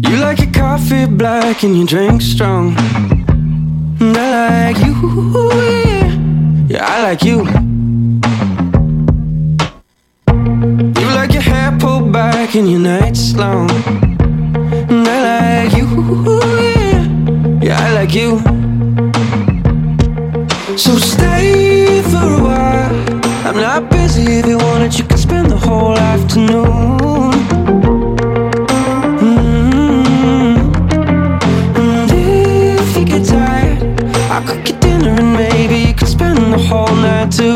You 0.05 0.17
like 0.17 0.41
your 0.41 0.53
coffee 0.53 1.07
black 1.07 1.63
and 1.65 1.75
your 1.75 1.87
drink 1.87 2.21
strong. 2.23 2.75
And 4.01 4.17
I 4.17 4.73
like 4.73 4.79
you, 4.85 4.95
yeah. 5.55 6.09
Yeah, 6.69 6.87
I 6.87 7.03
like 7.03 7.25
you. 7.25 7.45
You 10.99 11.09
like 11.15 11.33
your 11.33 11.43
hair 11.43 11.77
pulled 11.79 12.13
back 12.13 12.55
and 12.55 12.69
your 12.71 12.81
nights 12.81 13.35
long. 13.37 13.71
And 14.89 15.07
I 15.07 15.67
like 15.67 15.77
you, 15.77 15.87
yeah. 16.27 16.90
I 17.73 17.93
like 17.93 18.15
you. 18.15 18.39
So 20.77 20.97
stay 20.97 22.03
for 22.03 22.27
a 22.39 22.43
while. 22.43 22.95
I'm 23.47 23.57
not 23.57 23.91
busy 23.91 24.39
if 24.39 24.47
you 24.47 24.59
want 24.59 24.85
it, 24.85 24.99
you 24.99 25.05
can 25.05 25.19
spend 25.19 25.51
the 25.51 25.57
whole 25.57 25.97
afternoon. 25.97 27.33
Mm. 29.21 29.77
And 31.77 32.11
if 32.11 32.97
you 32.97 33.05
get 33.05 33.25
tired, 33.27 33.79
I'll 34.31 34.43
cook 34.47 34.69
you 34.69 34.77
dinner 34.81 35.11
and 35.11 35.33
maybe 35.35 35.79
you 35.89 35.95
could 35.95 36.09
spend 36.09 36.39
the 36.53 36.59
whole 36.59 36.95
night 36.97 37.31
too. 37.31 37.55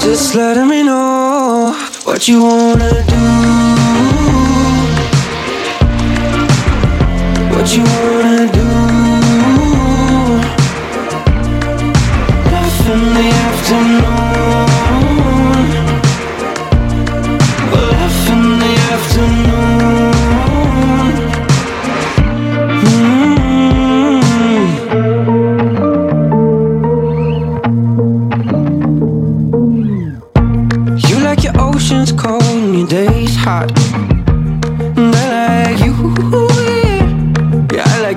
Just 0.00 0.34
let 0.34 0.56
me 0.66 0.82
know 0.82 1.74
what 2.04 2.26
you 2.26 2.42
wanna 2.42 3.04
do. 3.06 3.97
What 7.68 7.76
you 7.76 7.84
wanna 7.84 8.37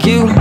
like 0.02 0.08
you. 0.08 0.22
You 0.28 0.41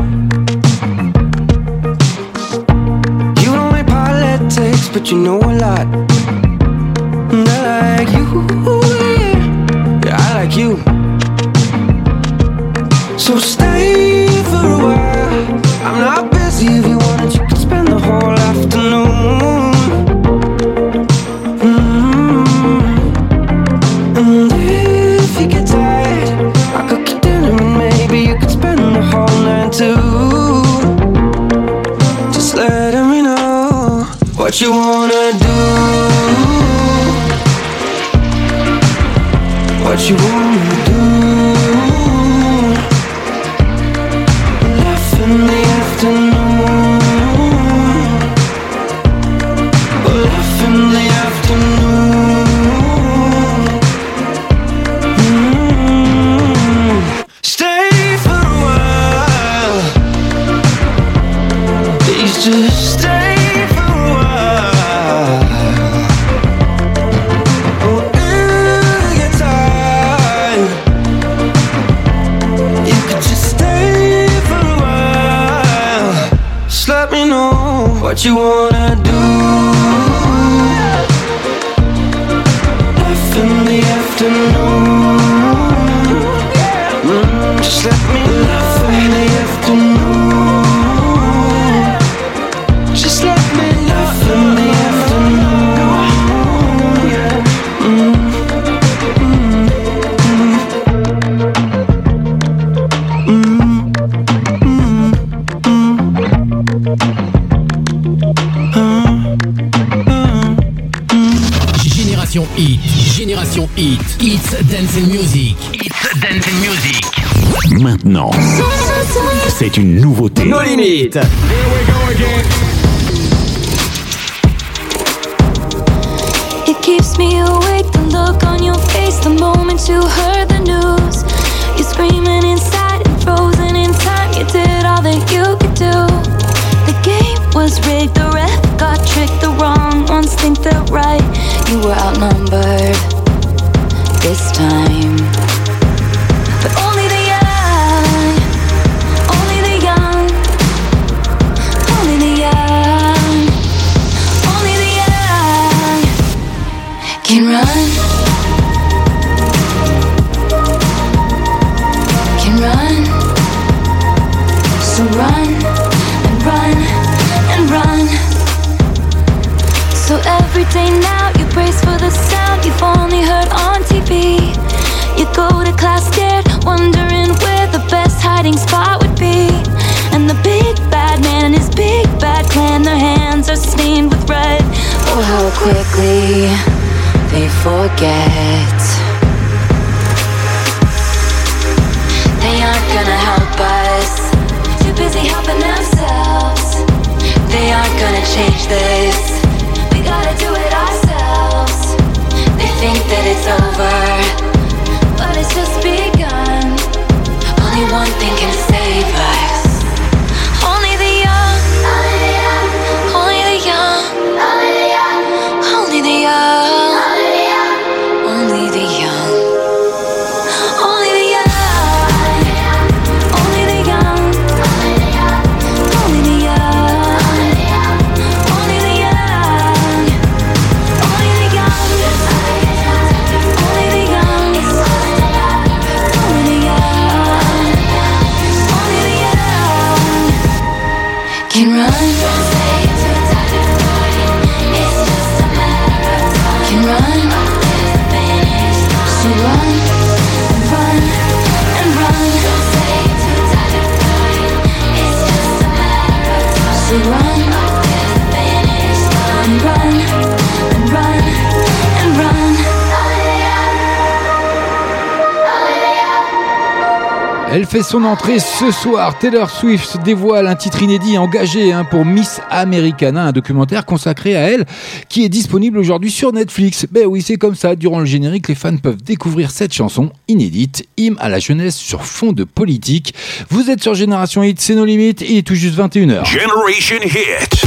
fait 267.70 267.82
son 267.84 268.02
entrée 268.04 268.40
ce 268.40 268.72
soir. 268.72 269.16
Taylor 269.16 269.48
Swift 269.48 269.98
dévoile 270.04 270.48
un 270.48 270.56
titre 270.56 270.82
inédit 270.82 271.16
engagé 271.18 271.72
hein, 271.72 271.84
pour 271.84 272.04
Miss 272.04 272.40
Americana, 272.50 273.26
un 273.26 273.32
documentaire 273.32 273.86
consacré 273.86 274.34
à 274.34 274.50
elle 274.50 274.66
qui 275.08 275.24
est 275.24 275.28
disponible 275.28 275.78
aujourd'hui 275.78 276.10
sur 276.10 276.32
Netflix. 276.32 276.88
Ben 276.90 277.06
oui, 277.06 277.22
c'est 277.22 277.36
comme 277.36 277.54
ça. 277.54 277.76
Durant 277.76 278.00
le 278.00 278.06
générique, 278.06 278.48
les 278.48 278.56
fans 278.56 278.76
peuvent 278.76 279.00
découvrir 279.00 279.52
cette 279.52 279.72
chanson 279.72 280.10
inédite, 280.26 280.84
hymne 280.96 281.14
à 281.20 281.28
la 281.28 281.38
jeunesse 281.38 281.76
sur 281.76 282.04
fond 282.04 282.32
de 282.32 282.42
politique. 282.42 283.14
Vous 283.50 283.70
êtes 283.70 283.80
sur 283.80 283.94
Génération 283.94 284.42
Hit, 284.42 284.60
c'est 284.60 284.74
nos 284.74 284.84
limites. 284.84 285.20
Il 285.20 285.36
est 285.36 285.46
tout 285.46 285.54
juste 285.54 285.78
21h. 285.78 286.26
Generation 286.26 286.96
Hit. 287.04 287.64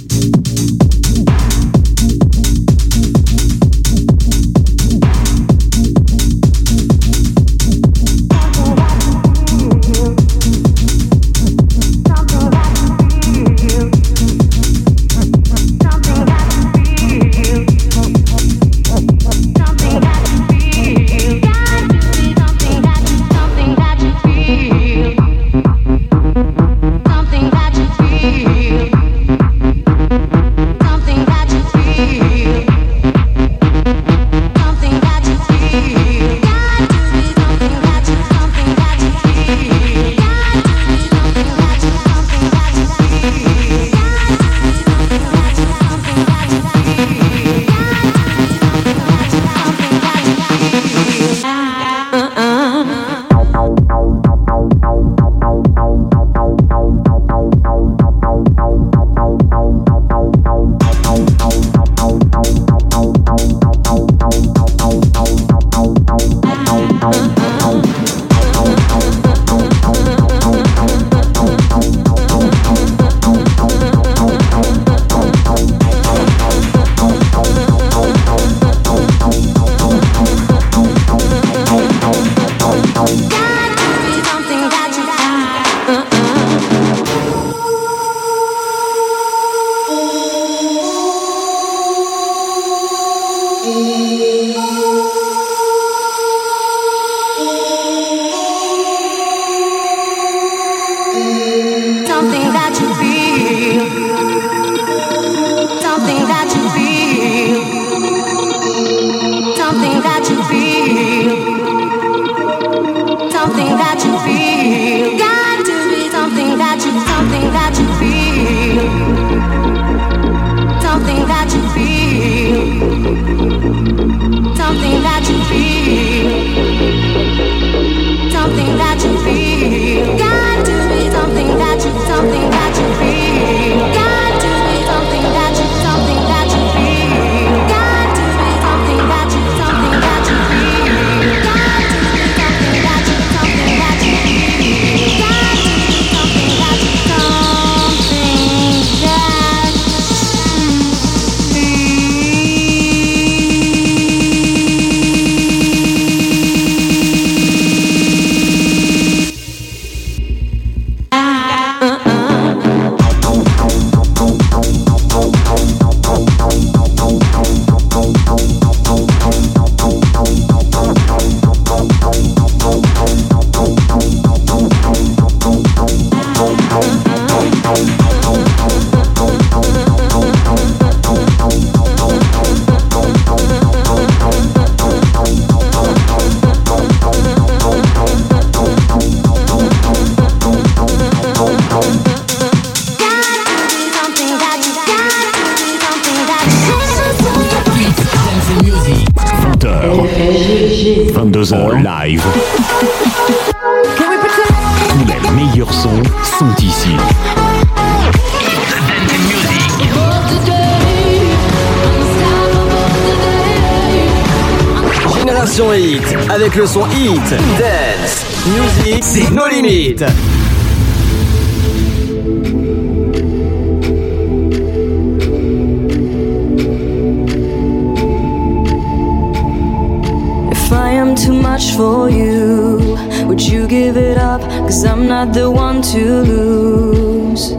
to 235.93 236.23
lose, 236.23 237.53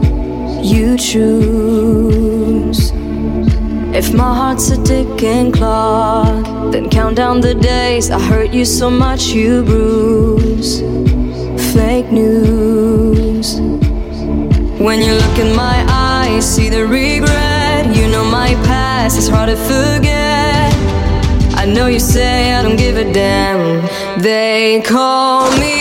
you 0.67 0.97
choose. 0.97 2.91
If 3.93 4.11
my 4.11 4.33
heart's 4.33 4.71
a 4.71 4.83
ticking 4.83 5.51
clock, 5.51 6.71
then 6.71 6.89
count 6.89 7.15
down 7.15 7.41
the 7.41 7.53
days. 7.53 8.09
I 8.09 8.19
hurt 8.19 8.51
you 8.51 8.65
so 8.65 8.89
much, 8.89 9.27
you 9.27 9.63
bruise. 9.63 10.79
Fake 11.75 12.11
news. 12.11 13.59
When 14.79 14.99
you 14.99 15.13
look 15.13 15.37
in 15.37 15.55
my 15.55 15.85
eyes, 15.87 16.43
see 16.43 16.69
the 16.69 16.87
regret. 16.87 17.95
You 17.95 18.07
know 18.07 18.25
my 18.25 18.55
past, 18.65 19.15
is 19.19 19.29
hard 19.29 19.49
to 19.49 19.57
forget. 19.57 20.73
I 21.55 21.65
know 21.67 21.85
you 21.85 21.99
say 21.99 22.51
I 22.55 22.63
don't 22.63 22.77
give 22.77 22.97
a 22.97 23.13
damn. 23.13 23.87
They 24.19 24.81
call 24.81 25.51
me. 25.59 25.72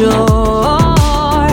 shore. 0.00 1.48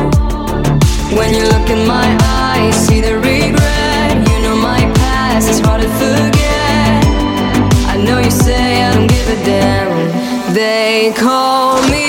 When 1.17 1.29
you 1.33 1.43
look 1.53 1.67
in 1.75 1.85
my 1.85 2.09
eyes, 2.23 2.75
see 2.85 3.01
the 3.01 3.15
regret. 3.15 4.13
You 4.29 4.37
know 4.43 4.55
my 4.71 4.83
past 5.01 5.49
is 5.49 5.59
hard 5.59 5.81
to 5.81 5.89
forget. 6.01 7.03
I 7.93 7.95
know 8.05 8.19
you 8.19 8.31
say 8.31 8.83
I 8.87 8.93
don't 8.95 9.07
give 9.15 9.27
a 9.37 9.39
damn. 9.43 10.53
They 10.53 11.13
call 11.23 11.81
me. 11.89 12.06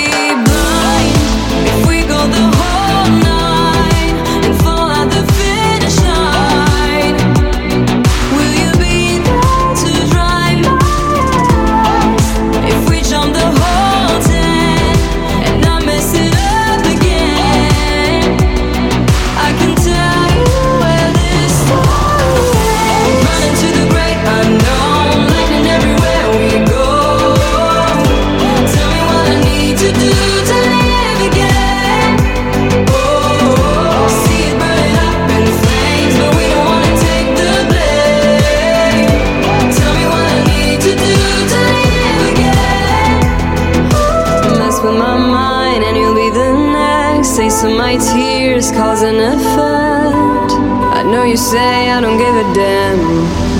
cause 48.79 49.01
an 49.01 49.19
effect. 49.19 50.51
I 50.99 51.03
know 51.03 51.23
you 51.23 51.35
say 51.35 51.91
I 51.91 51.99
don't 51.99 52.17
give 52.17 52.33
a 52.33 52.47
damn. 52.53 52.99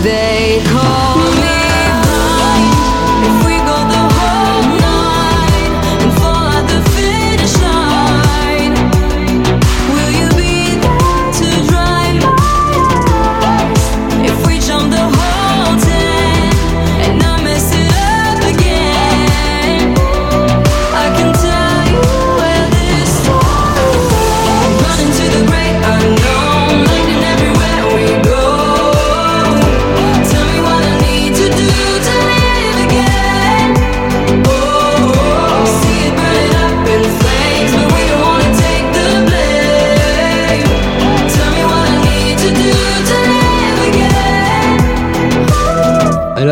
They 0.02 0.64
call 0.72 1.18
me. 1.42 1.79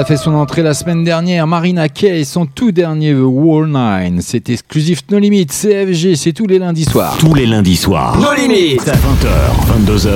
fait 0.08 0.16
son 0.16 0.36
entrée 0.36 0.64
la 0.64 0.74
semaine 0.74 1.04
dernière, 1.04 1.48
Marina 1.48 1.90
Kay 1.90 2.24
son 2.24 2.46
tout 2.46 2.72
dernier 2.72 3.14
The 3.14 3.26
Wall 3.26 3.68
9. 3.68 4.14
C'est 4.22 4.50
exclusif 4.50 5.02
No 5.12 5.20
limit 5.20 5.48
CFG, 5.48 6.16
c'est 6.16 6.32
tous 6.32 6.48
les 6.48 6.60
lundis 6.60 6.86
soirs. 6.86 7.18
Tous 7.20 7.34
les 7.34 7.46
lundis 7.46 7.76
soirs. 7.76 8.18
No 8.18 8.34
Limites 8.34 8.88
À 8.88 8.94
20h, 8.94 9.86
22h. 9.86 10.10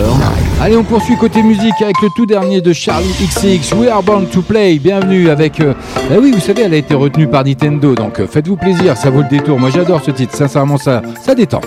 Allez, 0.62 0.78
on 0.78 0.86
poursuit 0.86 1.18
côté 1.18 1.44
musique 1.44 1.74
avec 1.82 2.02
le 2.02 2.08
tout 2.16 2.26
dernier 2.26 2.62
de 2.62 2.72
Charlie 2.72 3.12
XX, 3.20 3.74
We 3.74 3.90
Are 3.90 4.02
Born 4.02 4.28
to 4.28 4.42
Play. 4.42 4.80
Bienvenue 4.80 5.30
avec. 5.30 5.60
Euh, 5.60 5.74
eh 6.10 6.18
oui, 6.18 6.32
vous 6.32 6.40
savez, 6.40 6.62
elle 6.62 6.74
a 6.74 6.78
été 6.78 6.94
retenue 6.94 7.28
par 7.28 7.44
Nintendo, 7.44 7.94
donc 7.94 8.22
euh, 8.22 8.28
faites-vous 8.28 8.56
plaisir, 8.56 8.96
ça 8.96 9.10
vaut 9.10 9.24
le 9.24 9.30
détour. 9.30 9.60
Moi 9.60 9.72
j'adore 9.72 10.02
ce 10.06 10.12
titre, 10.12 10.34
sincèrement, 10.34 10.78
ça, 10.78 11.02
ça 11.22 11.36
détend. 11.36 11.60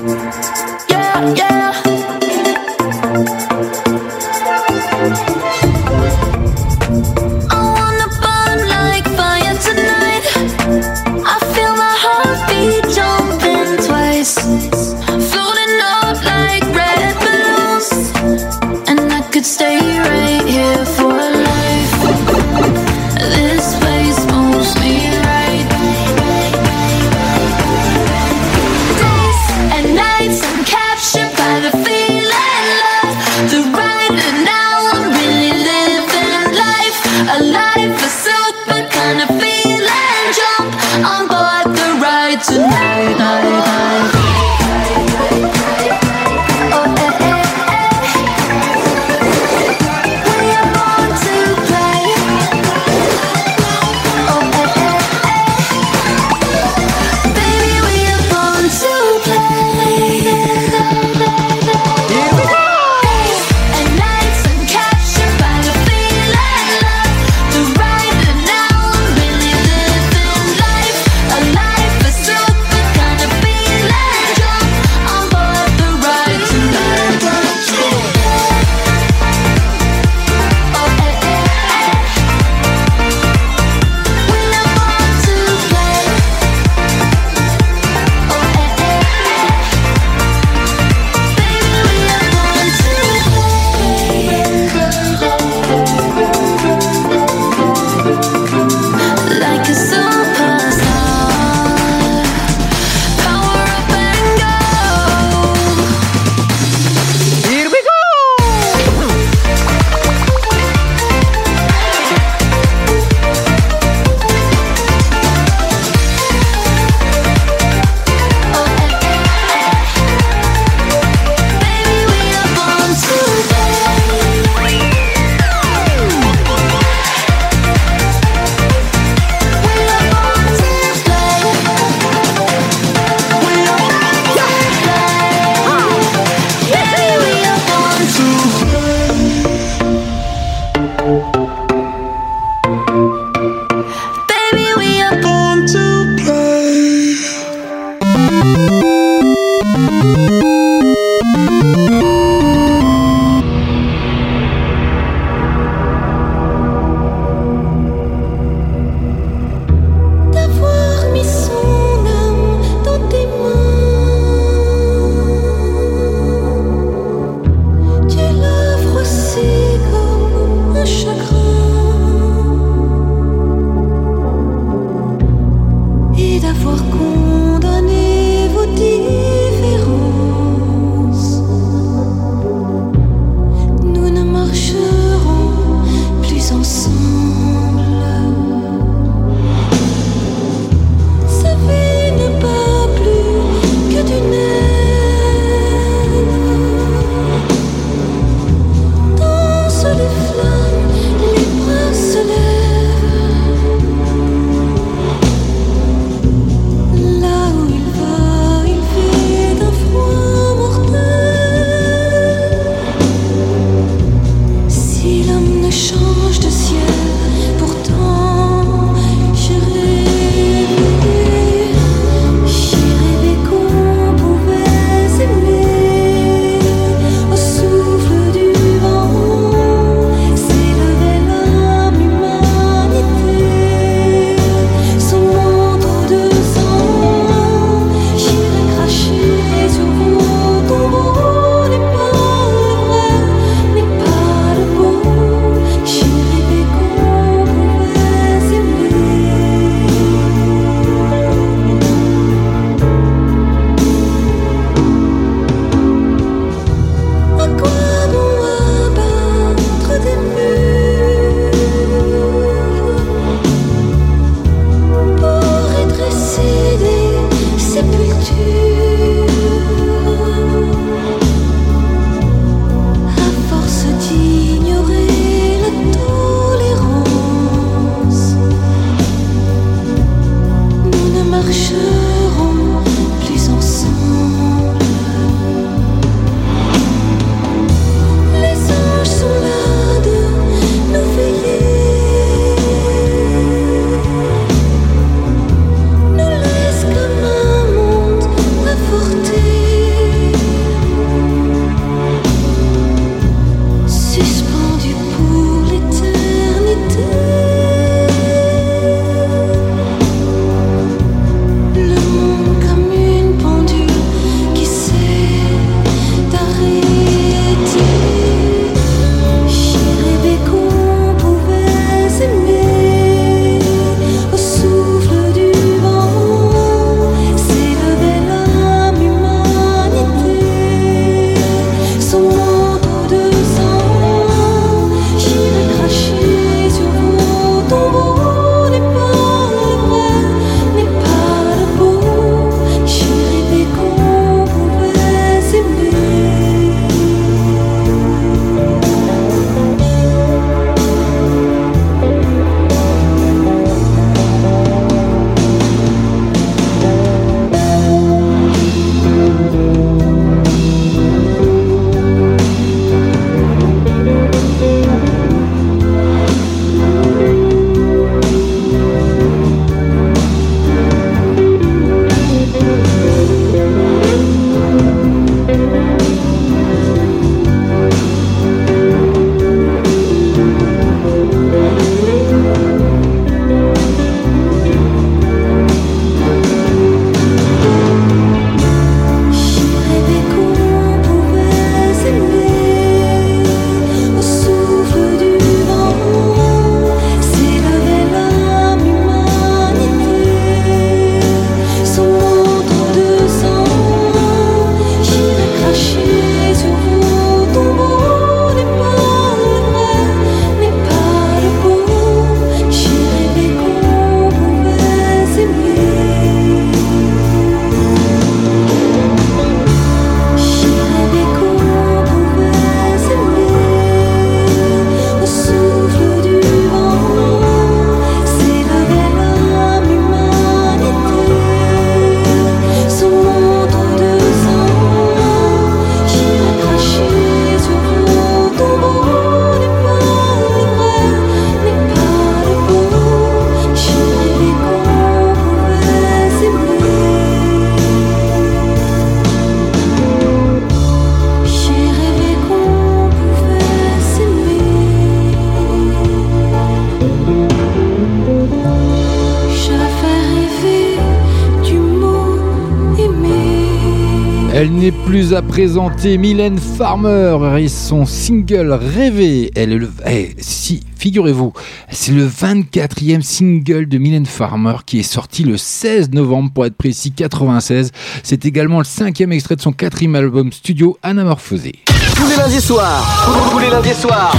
Présenter. 465.54 466.18
Mylène 466.18 466.58
Farmer 466.58 467.38
et 467.60 467.68
son 467.68 468.06
single 468.06 468.72
Rêver. 468.72 469.52
Elle 469.54 469.70
est 469.72 469.78
le. 469.78 469.88
eh, 470.04 470.34
si, 470.38 470.82
figurez-vous, 470.98 471.52
c'est 471.92 472.10
le 472.10 472.26
24e 472.26 473.22
single 473.22 473.86
de 473.86 473.98
Mylène 473.98 474.26
Farmer 474.26 474.74
qui 474.84 474.98
est 474.98 475.04
sorti 475.04 475.44
le 475.44 475.56
16 475.56 476.10
novembre, 476.10 476.50
pour 476.52 476.66
être 476.66 476.74
précis, 476.74 477.12
96. 477.12 477.92
C'est 478.24 478.46
également 478.46 478.78
le 478.78 478.84
cinquième 478.84 479.30
extrait 479.30 479.54
de 479.54 479.60
son 479.60 479.70
quatrième 479.70 480.16
album 480.16 480.50
studio 480.50 480.98
Anamorphosé. 481.04 481.72
Tous 482.16 482.26
les 482.28 482.34
lundis 482.36 482.60
soirs, 482.60 483.52
tous 483.52 483.58
les 483.60 483.70
lundis 483.70 483.94
soirs, 483.94 484.34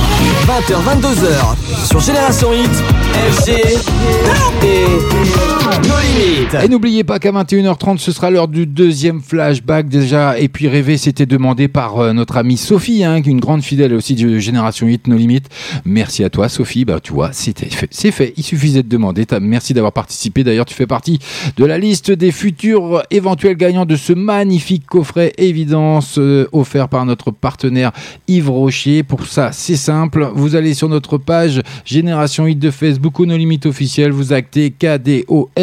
20h, 0.48 0.76
22h, 1.00 1.88
sur 1.88 2.02
Génération 2.02 2.50
Hit, 2.52 2.72
FG 3.32 3.52
et 4.66 5.65
Et 6.64 6.68
n'oubliez 6.70 7.04
pas 7.04 7.20
qu'à 7.20 7.32
21h30, 7.32 7.98
ce 7.98 8.12
sera 8.12 8.30
l'heure 8.30 8.48
du 8.48 8.66
deuxième 8.66 9.22
flashback 9.22 9.90
déjà. 9.90 10.40
Et 10.40 10.48
puis 10.48 10.68
rêver, 10.68 10.98
c'était 10.98 11.26
demandé 11.26 11.68
par 11.68 12.00
euh, 12.00 12.14
notre 12.14 12.38
amie 12.38 12.58
Sophie, 12.58 13.04
hein, 13.04 13.22
une 13.22 13.40
grande 13.40 13.62
fidèle 13.62 13.94
aussi 13.94 14.16
de 14.16 14.40
Génération 14.40 14.88
8, 14.88 15.08
nos 15.08 15.18
limites. 15.18 15.50
Merci 15.84 16.24
à 16.24 16.30
toi, 16.30 16.48
Sophie. 16.48 16.86
Bah, 16.86 17.00
tu 17.02 17.14
vois. 17.14 17.32
C'est 17.34 18.12
fait. 18.12 18.34
Il 18.38 18.44
suffisait 18.44 18.84
de 18.84 18.88
demander. 18.88 19.26
Merci 19.42 19.74
d'avoir 19.74 19.92
participé. 19.92 20.44
D'ailleurs, 20.44 20.66
tu 20.66 20.74
fais 20.74 20.88
partie 20.88 21.20
de 21.58 21.66
la 21.66 21.78
liste 21.78 22.12
des 22.12 22.32
futurs 22.32 23.04
éventuels 23.12 23.58
gagnants 23.58 23.86
de 23.86 23.96
ce 23.96 24.14
magnifique 24.14 24.86
coffret 24.86 25.34
évidence 25.38 26.18
euh, 26.18 26.48
offert 26.54 26.88
par 26.88 27.06
notre 27.06 27.32
partenaire 27.32 27.92
Yves 28.28 28.50
Rocher. 28.50 29.04
Pour 29.04 29.26
ça, 29.26 29.52
c'est 29.52 29.76
simple. 29.76 30.30
Vous 30.34 30.56
allez 30.56 30.74
sur 30.74 30.88
notre 30.90 31.18
page 31.18 31.62
Génération 31.84 32.46
8 32.46 32.56
de 32.56 32.72
Facebook 32.72 33.20
ou 33.20 33.26
nos 33.26 33.38
limites 33.38 33.66
officielles. 33.66 34.12
Vous 34.12 34.32
actez 34.32 34.74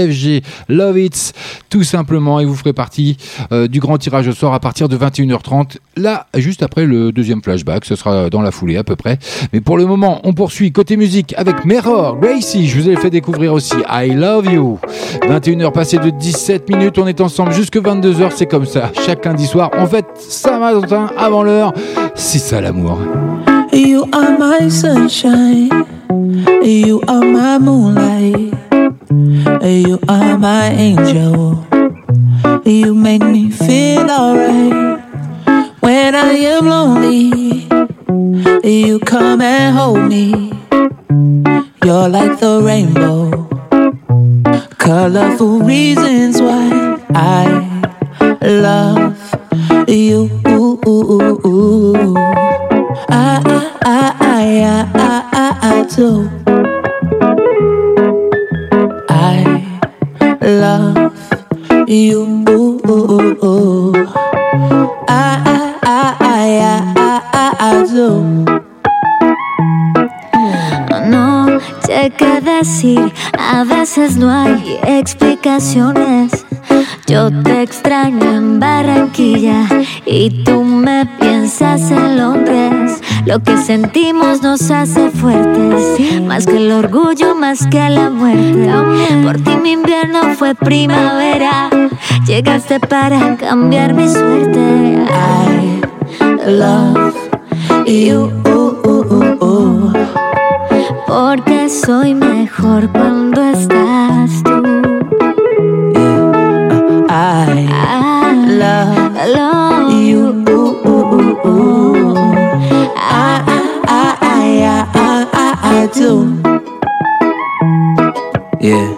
KDOFG 0.03 0.43
Love 0.69 0.99
It 0.99 1.33
tout 1.70 1.83
simplement 1.83 2.41
et 2.41 2.45
vous 2.45 2.55
ferez 2.55 2.73
partie 2.73 3.16
euh, 3.53 3.69
du 3.69 3.81
grand 3.81 3.99
tirage 3.99 4.29
au 4.29 4.33
soir 4.33 4.53
à 4.55 4.61
partir 4.61 4.89
de 4.89 4.97
21h30. 4.97 5.77
Là, 5.97 6.27
juste 6.37 6.62
après 6.62 6.85
le 6.87 7.12
deuxième 7.12 7.43
flashback, 7.43 7.85
ce 7.85 7.97
sera 7.97 8.31
dans 8.31 8.43
la 8.43 8.51
foulée 8.51 8.77
à 8.77 8.85
peu 8.85 8.97
près. 8.97 9.19
Mais 9.53 9.61
pour 9.61 9.79
le 9.79 9.87
moment, 9.87 10.20
on 10.24 10.33
poursuit 10.33 10.73
côté 10.73 10.97
musique 10.97 11.35
avec 11.37 11.65
Mirror, 11.65 12.19
Gracie. 12.19 12.69
Je 12.69 12.81
vous 12.81 12.89
ai 12.89 12.97
fait 12.97 13.11
découvrir 13.11 13.53
aussi 13.53 13.74
I 13.91 14.11
Love 14.15 14.47
You. 14.47 14.79
21h 15.29 15.73
passées 15.73 15.99
de 15.99 16.11
17 16.11 16.69
minutes, 16.69 16.99
on 16.99 17.07
est 17.07 17.20
ensemble 17.20 17.53
jusque 17.53 17.77
22h, 17.77 18.31
c'est 18.35 18.47
comme 18.47 18.66
ça. 18.66 18.91
Chaque 19.07 19.24
lundi 19.24 19.47
soir, 19.47 19.70
on 19.79 19.87
fête 19.87 20.07
Saint-Valentin 20.16 21.11
avant 21.16 21.43
l'heure. 21.43 21.73
C'est 22.15 22.39
ça 22.39 22.61
l'amour. 22.61 22.99
You 23.73 24.05
are 24.12 24.39
my 24.39 24.69
sunshine. 24.70 25.70
You 26.62 27.01
are 27.09 27.24
my 27.24 27.59
moonlight. 27.59 28.53
You 29.12 29.98
are 30.09 30.39
my 30.39 30.68
angel. 30.70 31.66
You 32.64 32.94
make 32.94 33.22
me 33.22 33.51
feel 33.51 34.10
alright. 34.10 35.02
When 35.80 36.14
I 36.14 36.32
am 36.55 36.66
lonely, 36.66 37.68
you 38.64 38.98
come 39.01 39.43
and 39.43 39.76
hold 39.76 40.09
me. 40.09 40.52
You're 41.84 42.09
like 42.09 42.40
the 42.40 42.62
rainbow. 42.64 43.48
Colorful 44.78 45.60
reasons 45.60 46.40
why 46.40 46.97
I 47.14 47.44
love 48.40 49.18
you. 49.89 50.30
I, 53.09 53.43
I, 53.84 53.84
I, 53.84 54.16
I, 54.20 54.90
I, 54.94 55.28
I, 55.32 55.80
I 55.80 55.86
do. 55.94 56.72
Love 60.61 61.12
you. 61.89 62.43
I, 65.09 65.41
I, 65.83 66.16
I, 66.20 66.93
I. 67.61 67.83
No 71.09 71.59
sé 71.81 72.12
qué 72.16 72.41
decir, 72.41 73.12
a 73.39 73.65
veces 73.65 74.16
no 74.16 74.31
hay 74.31 74.79
explicaciones. 74.87 76.45
Yo 77.07 77.31
te 77.43 77.62
extraño 77.62 78.24
en 78.24 78.61
Barranquilla 78.61 79.66
y 80.07 80.45
tú 80.45 80.62
me 80.62 81.07
piensas 81.20 81.91
en 81.91 82.16
Londres. 82.16 82.61
Lo 83.27 83.40
que 83.40 83.57
sentimos 83.57 84.43
nos 84.43 84.70
hace 84.70 85.11
fuertes, 85.11 86.23
más 86.23 86.47
que 86.47 86.57
el 86.57 86.73
orgullo, 86.73 87.35
más 87.35 87.66
que 87.66 87.89
la 87.89 88.11
muerte. 88.11 88.70
Por 89.24 89.36
ti 89.40 89.57
mi 89.62 89.73
invierno 89.73 90.35
fue 90.36 90.55
primavera, 90.55 91.70
llegaste 92.27 92.81
para 92.81 93.36
cambiar 93.36 93.94
mi 93.94 94.09
suerte. 94.09 95.07
I 96.20 96.51
love 96.51 97.15
you. 97.86 98.31
Porque 101.07 101.69
soy 101.69 102.15
mejor 102.15 102.89
cuando 102.90 103.43
estás 103.43 104.43
tú. 104.43 104.62
I 107.09 107.69
love, 108.47 109.72
Yeah. 118.60 118.97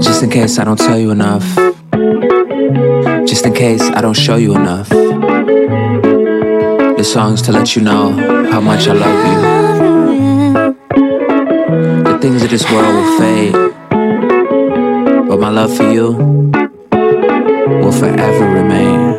Just 0.00 0.22
in 0.22 0.30
case 0.30 0.58
I 0.58 0.64
don't 0.64 0.78
tell 0.78 0.98
you 0.98 1.10
enough. 1.10 1.44
Just 3.26 3.46
in 3.46 3.54
case 3.54 3.82
I 3.82 4.02
don't 4.02 4.16
show 4.16 4.36
you 4.36 4.54
enough. 4.54 4.88
The 6.98 7.04
song's 7.04 7.40
to 7.42 7.52
let 7.52 7.74
you 7.76 7.82
know 7.82 8.12
how 8.50 8.60
much 8.60 8.88
I 8.88 8.92
love 8.92 9.26
you. 9.30 9.40
The 12.04 12.18
things 12.20 12.42
of 12.42 12.50
this 12.50 12.70
world 12.70 12.94
will 12.94 13.18
fade. 13.18 13.54
But 15.28 15.40
my 15.40 15.48
love 15.48 15.74
for 15.74 15.90
you 15.90 16.12
will 17.80 17.92
forever 17.92 18.50
remain. 18.50 19.09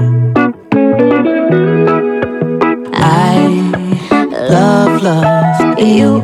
You. 5.81 6.20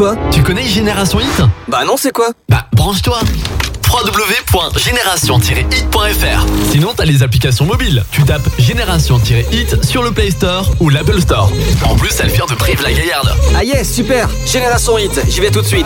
Quoi 0.00 0.16
Tu 0.30 0.42
connais 0.42 0.64
Génération 0.64 1.20
Hit 1.20 1.42
Bah 1.68 1.80
non, 1.86 1.96
c'est 1.98 2.10
quoi 2.10 2.30
Bah 2.48 2.64
branche-toi 2.72 3.18
www.génération-hit.fr 3.86 6.46
Sinon, 6.70 6.94
t'as 6.96 7.04
les 7.04 7.22
applications 7.22 7.66
mobiles. 7.66 8.02
Tu 8.10 8.22
tapes 8.22 8.48
Génération-hit 8.58 9.84
sur 9.84 10.02
le 10.02 10.10
Play 10.10 10.30
Store 10.30 10.70
ou 10.80 10.88
l'Apple 10.88 11.20
Store. 11.20 11.52
En 11.84 11.96
plus, 11.96 12.18
elle 12.18 12.30
vient 12.30 12.46
de 12.46 12.54
Brive 12.54 12.80
la 12.82 12.94
Gaillarde. 12.94 13.30
Ah 13.54 13.62
yes, 13.62 13.92
super 13.92 14.30
Génération 14.46 14.96
Hit, 14.96 15.20
j'y 15.28 15.40
vais 15.40 15.50
tout 15.50 15.60
de 15.60 15.66
suite. 15.66 15.84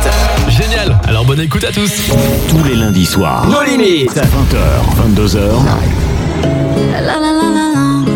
Génial 0.48 0.96
Alors 1.08 1.24
bonne 1.24 1.40
écoute 1.40 1.64
à 1.64 1.72
tous 1.72 1.90
Tous 2.50 2.62
les 2.62 2.76
lundis 2.76 3.06
soirs. 3.06 3.48
Nos 3.48 3.62
limites 3.64 4.14
20h, 4.14 4.22
22h. 5.12 5.40
La 6.92 7.00
la 7.00 7.18
la 7.18 7.18
la 7.18 7.18
la, 7.18 7.32
la 7.32 7.32
la 7.32 7.50
la 7.50 8.04
la 8.04 8.13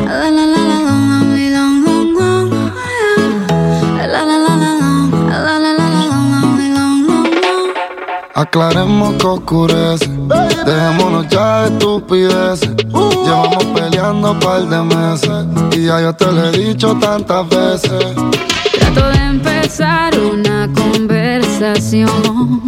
Aclaremos 8.39 9.15
que 9.15 9.27
oscurece. 9.27 10.09
Dejémonos 10.65 11.27
ya 11.27 11.63
de 11.63 11.73
estupideces. 11.73 12.71
Llevamos 13.25 13.65
peleando 13.75 14.31
un 14.31 14.39
par 14.39 14.63
de 14.63 14.81
meses. 14.81 15.45
Y 15.77 15.87
ya 15.87 16.01
yo 16.01 16.13
te 16.13 16.31
lo 16.31 16.45
he 16.45 16.53
dicho 16.53 16.97
tantas 17.01 17.49
veces. 17.49 18.15
Trato 18.79 19.09
de 19.11 19.19
empezar 19.27 20.17
una 20.21 20.73
conversación, 20.73 22.63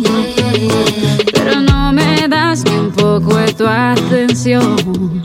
pero 1.32 1.60
no 1.60 1.92
me 1.92 2.26
das 2.26 2.64
ni 2.64 2.76
un 2.76 2.90
poco 2.90 3.36
de 3.36 3.52
tu 3.52 3.64
atención. 3.64 5.22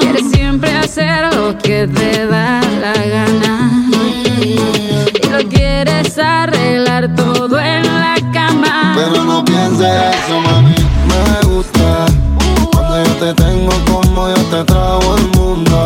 Quieres 0.00 0.28
siempre 0.32 0.76
hacer 0.76 1.32
lo 1.36 1.56
que 1.58 1.86
te 1.86 2.26
da 2.26 2.60
la 2.80 2.94
gana 2.94 3.70
y 4.42 4.58
lo 5.30 5.48
quieres 5.48 5.64
pero 8.94 9.24
no 9.24 9.44
pienses 9.44 9.80
eso, 9.80 10.40
mami. 10.40 10.74
Me 11.08 11.48
gusta 11.48 12.06
cuando 12.72 13.04
yo 13.04 13.12
te 13.14 13.34
tengo 13.34 13.72
como 13.90 14.28
yo 14.28 14.42
te 14.50 14.64
trago 14.64 15.16
el 15.16 15.28
mundo. 15.36 15.83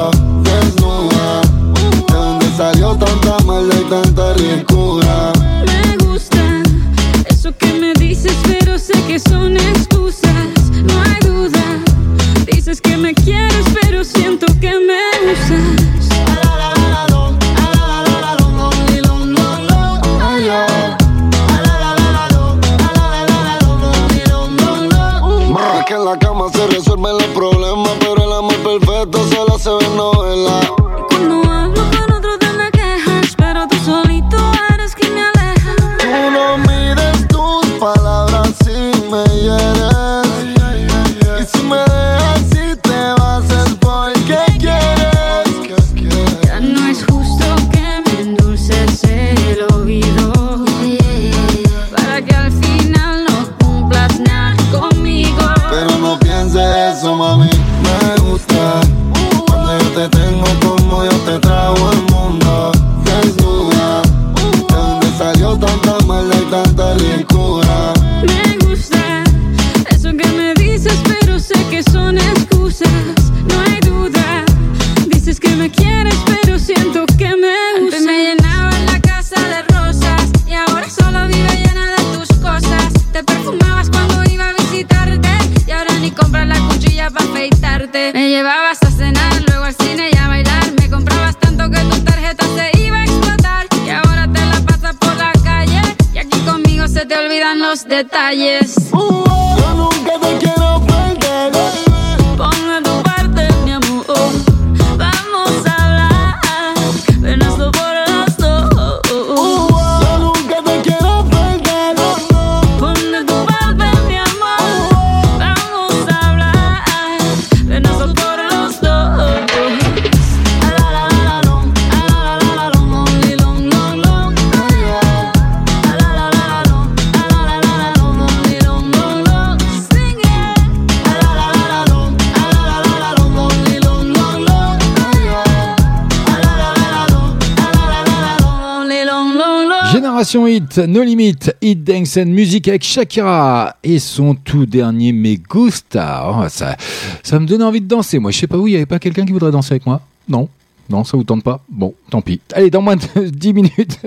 No 140.86 141.02
Limit, 141.02 141.50
Hit 141.60 141.82
Dance 141.82 142.16
and 142.18 142.26
Music 142.26 142.68
avec 142.68 142.84
Shakira 142.84 143.76
et 143.82 143.98
son 143.98 144.34
tout 144.34 144.66
dernier 144.66 145.12
Me 145.12 145.34
Gusta. 145.34 146.26
Oh, 146.30 146.48
ça, 146.48 146.76
ça 147.22 147.40
me 147.40 147.46
donne 147.46 147.62
envie 147.62 147.80
de 147.80 147.86
danser. 147.86 148.18
Moi, 148.18 148.30
je 148.30 148.38
sais 148.38 148.46
pas 148.46 148.58
où, 148.58 148.68
il 148.68 148.74
y 148.74 148.76
avait 148.76 148.86
pas 148.86 148.98
quelqu'un 148.98 149.24
qui 149.24 149.32
voudrait 149.32 149.50
danser 149.50 149.72
avec 149.72 149.86
moi? 149.86 150.00
Non 150.28 150.48
non, 150.90 151.04
ça 151.04 151.16
vous 151.16 151.24
tente 151.24 151.42
pas 151.42 151.60
Bon, 151.70 151.94
tant 152.10 152.22
pis. 152.22 152.40
Allez, 152.54 152.70
dans 152.70 152.80
moins 152.80 152.96
de 152.96 153.28
10 153.28 153.52
minutes, 153.52 154.00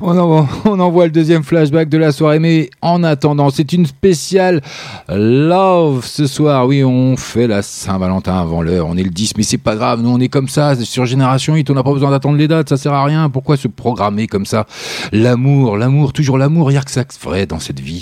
on 0.00 0.16
envoie, 0.16 1.06
le 1.06 1.10
deuxième 1.10 1.42
flashback 1.42 1.88
de 1.88 1.98
la 1.98 2.12
soirée. 2.12 2.38
Mais 2.38 2.70
en 2.80 3.02
attendant, 3.02 3.50
c'est 3.50 3.72
une 3.72 3.86
spéciale 3.86 4.62
Love 5.08 6.04
ce 6.06 6.26
soir. 6.26 6.66
Oui, 6.66 6.84
on 6.84 7.16
fait 7.16 7.46
la 7.48 7.62
Saint-Valentin 7.62 8.38
avant 8.38 8.62
l'heure. 8.62 8.86
On 8.88 8.96
est 8.96 9.02
le 9.02 9.10
10, 9.10 9.36
mais 9.36 9.42
c'est 9.42 9.58
pas 9.58 9.74
grave. 9.74 10.00
Nous, 10.02 10.10
on 10.10 10.20
est 10.20 10.28
comme 10.28 10.48
ça. 10.48 10.76
Sur 10.76 11.06
Génération 11.06 11.54
8, 11.54 11.70
on 11.70 11.74
n'a 11.74 11.82
pas 11.82 11.92
besoin 11.92 12.10
d'attendre 12.10 12.36
les 12.36 12.46
dates. 12.48 12.68
Ça 12.68 12.76
sert 12.76 12.92
à 12.92 13.04
rien. 13.04 13.28
Pourquoi 13.30 13.56
se 13.56 13.68
programmer 13.68 14.26
comme 14.28 14.46
ça 14.46 14.66
L'amour, 15.12 15.76
l'amour, 15.76 16.12
toujours 16.12 16.38
l'amour. 16.38 16.70
Il 16.70 16.74
y 16.74 16.78
a 16.78 16.82
que 16.82 16.90
ça 16.90 17.04
vrai 17.22 17.46
dans 17.46 17.58
cette 17.58 17.80
vie. 17.80 18.00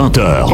20h, 0.00 0.48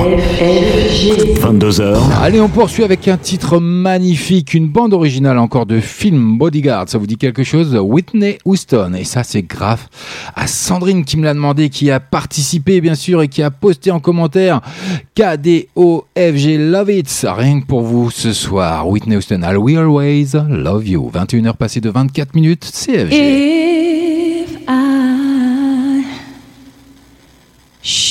22h, 1.40 1.97
Allez, 2.20 2.40
on 2.40 2.48
poursuit 2.48 2.82
avec 2.82 3.06
un 3.06 3.16
titre 3.16 3.60
magnifique, 3.60 4.55
une 4.55 4.66
bande 4.66 4.93
originale 4.93 5.39
encore 5.39 5.66
de 5.66 5.78
film 5.78 6.36
Bodyguard. 6.36 6.89
Ça 6.89 6.98
vous 6.98 7.06
dit 7.06 7.16
quelque 7.16 7.44
chose? 7.44 7.77
Whitney 7.81 8.39
Houston. 8.44 8.94
Et 8.98 9.05
ça, 9.05 9.23
c'est 9.23 9.43
grave 9.43 9.86
à 10.35 10.48
Sandrine 10.48 11.05
qui 11.05 11.16
me 11.16 11.23
l'a 11.23 11.32
demandé, 11.32 11.68
qui 11.68 11.93
a 11.93 12.01
participé, 12.01 12.81
bien 12.81 12.97
sûr, 12.97 13.23
et 13.23 13.28
qui 13.28 13.40
a 13.44 13.52
posté 13.52 13.93
en 13.93 14.01
commentaire 14.01 14.62
KDOFG 15.14 16.59
Love 16.59 16.90
It. 16.90 17.27
Rien 17.28 17.60
que 17.60 17.66
pour 17.66 17.82
vous 17.82 18.10
ce 18.10 18.32
soir. 18.32 18.89
Whitney 18.89 19.14
Houston, 19.14 19.43
I'll 19.44 19.59
We 19.59 19.77
Always 19.77 20.32
Love 20.48 20.89
You. 20.89 21.09
21h 21.14 21.55
passées 21.55 21.81
de 21.81 21.90
24 21.90 22.35
minutes, 22.35 22.64
CFG. 22.64 23.14
If 23.14 24.05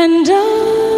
And 0.00 0.28
I 0.30 0.97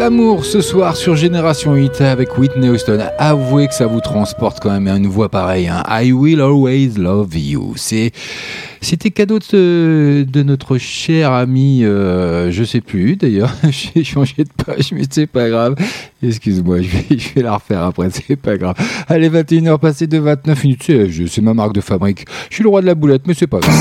L'amour 0.00 0.46
ce 0.46 0.62
soir 0.62 0.96
sur 0.96 1.14
Génération 1.14 1.74
8 1.74 2.00
avec 2.00 2.38
Whitney 2.38 2.70
Houston. 2.70 3.00
Avouez 3.18 3.68
que 3.68 3.74
ça 3.74 3.86
vous 3.86 4.00
transporte 4.00 4.58
quand 4.58 4.70
même, 4.70 4.88
hein, 4.88 4.96
une 4.96 5.06
voix 5.06 5.28
pareille. 5.28 5.68
hein. 5.68 5.82
I 5.90 6.10
will 6.14 6.40
always 6.40 6.92
love 6.96 7.36
you. 7.36 7.74
C'était 7.76 9.10
cadeau 9.10 9.38
de, 9.52 10.24
de 10.26 10.42
notre 10.42 10.78
cher 10.78 11.32
ami, 11.32 11.84
euh, 11.84 12.50
je 12.50 12.64
sais 12.64 12.80
plus 12.80 13.16
d'ailleurs, 13.16 13.52
j'ai 13.70 14.02
changé 14.02 14.36
de 14.38 14.64
page, 14.64 14.92
mais 14.92 15.02
c'est 15.10 15.26
pas 15.26 15.50
grave. 15.50 15.74
Excuse-moi, 16.22 16.78
je 16.80 16.88
vais, 17.34 17.42
la 17.42 17.56
refaire 17.56 17.82
après, 17.82 18.08
c'est 18.26 18.36
pas 18.36 18.56
grave. 18.56 18.76
Allez, 19.06 19.28
21h 19.28 19.78
passées 19.78 20.06
de 20.06 20.16
29 20.16 20.64
minutes, 20.64 20.82
c'est, 21.28 21.42
ma 21.42 21.52
marque 21.52 21.74
de 21.74 21.82
fabrique. 21.82 22.24
Je 22.48 22.54
suis 22.54 22.64
le 22.64 22.70
roi 22.70 22.80
de 22.80 22.86
la 22.86 22.94
boulette, 22.94 23.26
mais 23.26 23.34
c'est 23.34 23.46
pas 23.46 23.60
grave. 23.60 23.74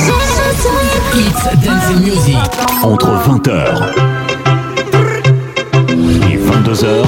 It's 1.16 2.02
Music. 2.02 2.36
Entre 2.84 3.08
20h 3.08 4.19
et 4.19 4.19
22h, 6.50 7.06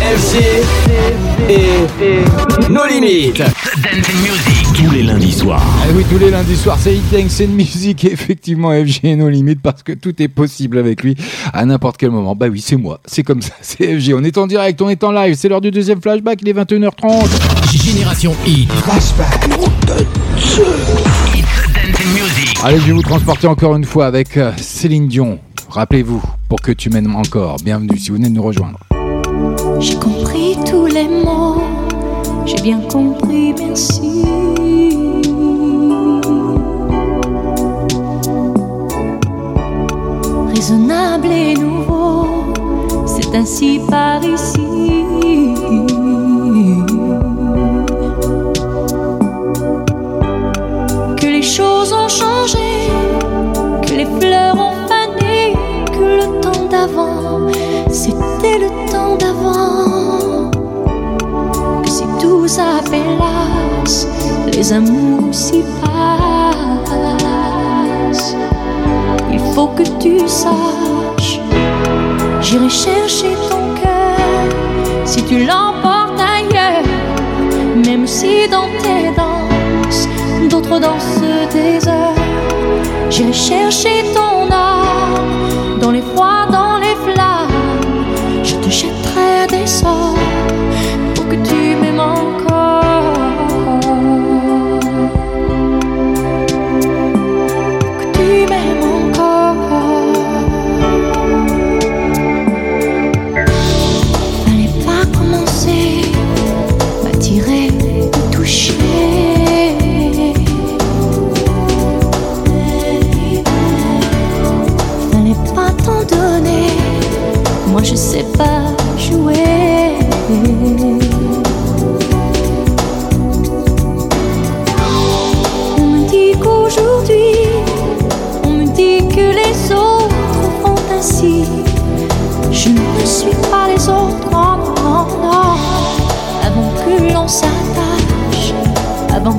FG 0.00 0.36
et 1.48 2.70
nos 2.70 2.86
limites. 2.86 3.38
Dancing 3.38 4.20
Music. 4.22 4.66
Tous 4.74 4.90
les 4.94 5.02
lundis 5.02 5.32
soirs. 5.32 5.62
Eh 5.88 5.92
oui, 5.94 6.04
tous 6.08 6.18
les 6.18 6.30
lundis 6.30 6.56
soirs, 6.56 6.78
c'est 6.80 6.96
Dance 7.10 7.40
and 7.40 7.48
Music, 7.48 8.04
et 8.04 8.12
effectivement, 8.12 8.70
FG 8.70 9.00
et 9.04 9.16
nos 9.16 9.28
limites, 9.28 9.60
parce 9.60 9.82
que 9.82 9.92
tout 9.92 10.22
est 10.22 10.28
possible 10.28 10.78
avec 10.78 11.02
lui 11.02 11.16
à 11.52 11.64
n'importe 11.64 11.96
quel 11.96 12.10
moment. 12.10 12.36
Bah 12.36 12.46
oui, 12.48 12.62
c'est 12.64 12.76
moi, 12.76 13.00
c'est 13.04 13.24
comme 13.24 13.42
ça, 13.42 13.54
c'est 13.60 13.98
FG. 13.98 14.14
On 14.14 14.22
est 14.22 14.38
en 14.38 14.46
direct, 14.46 14.80
on 14.80 14.88
est 14.88 15.02
en 15.02 15.10
live, 15.10 15.34
c'est 15.36 15.48
l'heure 15.48 15.60
du 15.60 15.72
deuxième 15.72 16.00
flashback, 16.00 16.38
il 16.42 16.48
est 16.48 16.52
21h30. 16.52 17.26
Génération 17.72 18.34
Hit. 18.46 18.70
Flashback. 18.72 19.48
Allez, 22.64 22.80
je 22.80 22.86
vais 22.86 22.92
vous 22.92 23.02
transporter 23.02 23.46
encore 23.46 23.76
une 23.76 23.84
fois 23.84 24.06
avec 24.06 24.36
euh, 24.36 24.50
Céline 24.56 25.06
Dion. 25.06 25.38
Rappelez-vous, 25.68 26.20
pour 26.48 26.60
que 26.60 26.72
tu 26.72 26.90
m'aimes 26.90 27.14
encore. 27.14 27.56
Bienvenue 27.64 27.96
si 27.96 28.08
vous 28.10 28.16
venez 28.16 28.28
de 28.28 28.34
nous 28.34 28.42
rejoindre. 28.42 28.80
J'ai 29.78 29.94
compris 29.94 30.56
tous 30.68 30.86
les 30.86 31.06
mots, 31.06 31.62
j'ai 32.46 32.60
bien 32.60 32.80
compris, 32.80 33.54
merci. 33.56 34.24
Raisonnable 40.52 41.28
et 41.28 41.54
nouveau, 41.54 42.52
c'est 43.06 43.36
ainsi 43.36 43.80
par 43.88 44.20
ici. 44.24 45.47
Les 51.38 51.44
choses 51.44 51.92
ont 51.92 52.08
changé, 52.08 52.68
que 53.86 53.94
les 53.94 54.08
fleurs 54.18 54.56
ont 54.56 54.74
fané, 54.88 55.54
que 55.86 56.06
le 56.20 56.40
temps 56.40 56.64
d'avant, 56.68 57.46
c'était 57.88 58.58
le 58.64 58.70
temps 58.90 59.14
d'avant. 59.22 60.50
Que 61.82 61.88
si 61.88 62.02
tout 62.20 62.48
s'appelasse, 62.48 64.08
les 64.52 64.72
amours 64.72 65.32
s'y 65.32 65.62
passent. 65.80 66.96
Il 69.30 69.38
faut 69.54 69.68
que 69.78 69.84
tu 70.02 70.18
saches, 70.26 71.38
j'irai 72.40 72.68
chercher 72.68 73.32
ton 73.48 73.62
cœur 73.80 74.48
si 75.04 75.22
tu 75.22 75.46
l'emportes 75.46 76.20
ailleurs, 76.36 76.88
même 77.86 78.08
si 78.08 78.48
dans 78.48 78.70
tes 78.82 79.14
danses, 79.16 79.57
d'autres 80.48 80.78
dansent 80.80 81.20
des 81.52 81.86
heures. 81.88 82.14
J'irai 83.10 83.32
chercher 83.32 84.04
ton 84.14 84.50
âme 84.50 85.67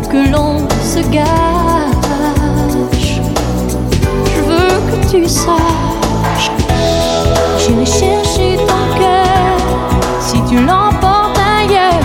que 0.10 0.30
l'on 0.32 0.68
se 0.84 1.00
gâche, 1.10 1.22
je 4.26 4.42
veux 4.42 4.80
que 4.90 5.08
tu 5.12 5.28
saches. 5.28 6.52
J'irai 7.60 7.86
chercher 7.86 8.58
ton 8.58 8.98
cœur 8.98 9.60
si 10.20 10.42
tu 10.50 10.56
l'emportes 10.66 11.38
ailleurs, 11.60 12.02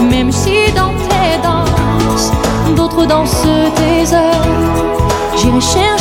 même 0.00 0.30
si 0.30 0.72
dans 0.76 0.94
tes 1.08 1.38
danses, 1.42 2.30
d'autres 2.76 3.04
dansent 3.04 3.42
tes 3.74 4.14
heures. 4.14 4.46
J'irai 5.36 5.60
chercher 5.60 5.97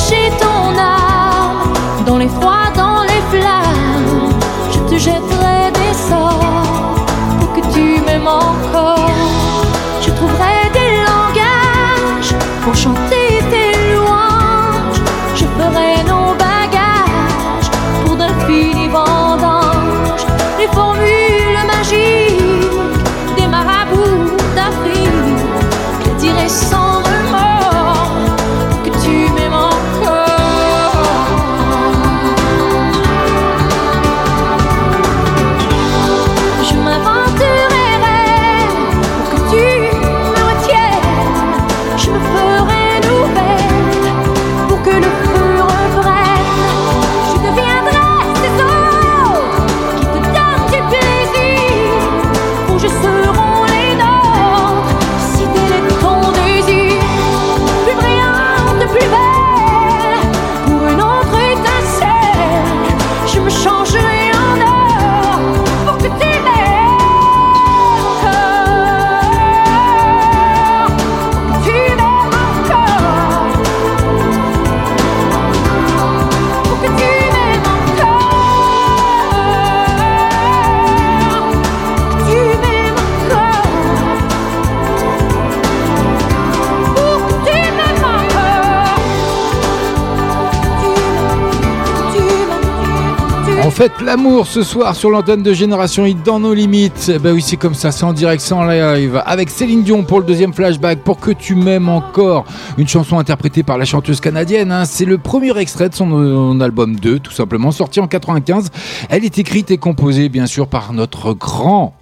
En 93.78 93.84
fait, 93.84 94.02
l'amour 94.04 94.48
ce 94.48 94.64
soir 94.64 94.95
sur 94.95 95.12
l'antenne 95.12 95.44
de 95.44 95.54
Génération 95.54 96.04
Hit 96.04 96.24
dans 96.26 96.40
nos 96.40 96.56
limites. 96.56 97.12
Bah 97.22 97.30
oui, 97.32 97.44
c'est 97.44 97.58
comme 97.58 97.76
ça, 97.76 97.91
c'est 97.91 98.06
en 98.06 98.12
direct, 98.14 98.41
c'est 98.41 98.56
en 98.56 98.66
live. 98.66 99.22
Avec 99.24 99.52
Céline 99.52 99.84
Dion 99.84 100.02
pour 100.02 100.20
le 100.20 100.26
deuxième 100.26 100.52
flashback, 100.52 101.04
pour 101.04 101.20
que 101.20 101.30
tu 101.30 101.54
m'aimes 101.54 101.88
encore. 101.88 102.45
Une 102.80 102.88
chanson 102.88 103.20
interprétée 103.20 103.62
par 103.62 103.78
la 103.78 103.86
chanteuse 103.86 104.20
canadienne. 104.20 104.72
hein. 104.72 104.86
C'est 104.86 105.06
le 105.06 105.20
premier 105.20 105.56
extrait 105.60 105.90
de 105.90 105.94
son, 105.94 106.10
euh, 106.12 106.60
album 106.60 106.95
2, 106.95 107.20
tout 107.20 107.32
simplement, 107.32 107.70
sorti 107.70 107.99
en 107.99 108.08
95. 108.08 108.72
Elle 109.10 109.24
est 109.24 109.38
écrite 109.38 109.70
et 109.70 109.78
composée, 109.78 110.28
bien 110.28 110.48
sûr, 110.48 110.68
par 110.68 110.91
notre 110.91 111.34
grand 111.34 111.94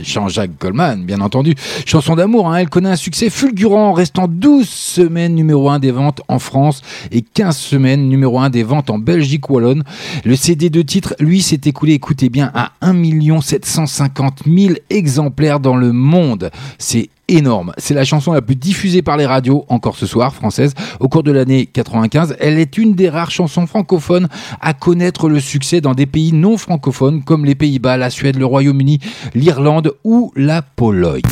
Jean-Jacques 0.00 0.58
Goldman, 0.60 1.04
bien 1.04 1.20
entendu. 1.20 1.54
Chanson 1.84 2.16
d'amour, 2.16 2.50
hein, 2.50 2.56
elle 2.56 2.68
connaît 2.68 2.90
un 2.90 2.96
succès 2.96 3.30
fulgurant 3.30 3.92
restant 3.92 4.28
12 4.28 4.68
semaines 4.68 5.34
numéro 5.34 5.68
1 5.68 5.78
des 5.78 5.90
ventes 5.90 6.22
en 6.28 6.38
France 6.38 6.82
et 7.10 7.22
15 7.22 7.56
semaines 7.56 8.08
numéro 8.08 8.38
1 8.38 8.50
des 8.50 8.62
ventes 8.62 8.90
en 8.90 8.98
Belgique 8.98 9.50
wallonne. 9.50 9.84
Le 10.24 10.36
CD 10.36 10.70
de 10.70 10.82
titre, 10.82 11.14
lui, 11.18 11.42
s'est 11.42 11.60
écoulé, 11.64 11.94
écoutez 11.94 12.28
bien, 12.28 12.50
à 12.54 12.72
1 12.80 13.40
750 13.40 14.42
000 14.46 14.74
exemplaires 14.90 15.60
dans 15.60 15.76
le 15.76 15.92
monde. 15.92 16.50
C'est 16.78 17.10
énorme. 17.28 17.72
C'est 17.78 17.94
la 17.94 18.04
chanson 18.04 18.32
la 18.32 18.42
plus 18.42 18.56
diffusée 18.56 19.02
par 19.02 19.16
les 19.16 19.26
radios, 19.26 19.64
encore 19.68 19.96
ce 19.96 20.06
soir, 20.06 20.34
française, 20.34 20.74
au 21.00 21.08
cours 21.08 21.22
de 21.22 21.32
l'année 21.32 21.66
95. 21.66 22.36
Elle 22.40 22.58
est 22.58 22.78
une 22.78 22.94
des 22.94 23.08
rares 23.08 23.30
chansons 23.30 23.66
francophones 23.66 24.28
à 24.60 24.74
connaître 24.74 25.28
le 25.28 25.40
succès 25.40 25.80
dans 25.80 25.94
des 25.94 26.06
pays 26.06 26.32
non 26.32 26.56
francophones 26.56 27.22
comme 27.22 27.44
les 27.44 27.54
Pays-Bas, 27.54 27.96
la 27.96 28.10
Suède, 28.10 28.36
le 28.36 28.46
Royaume-Uni, 28.46 29.00
l'Irlande 29.34 29.94
ou 30.04 30.32
la 30.36 30.62
Pologne. 30.62 31.22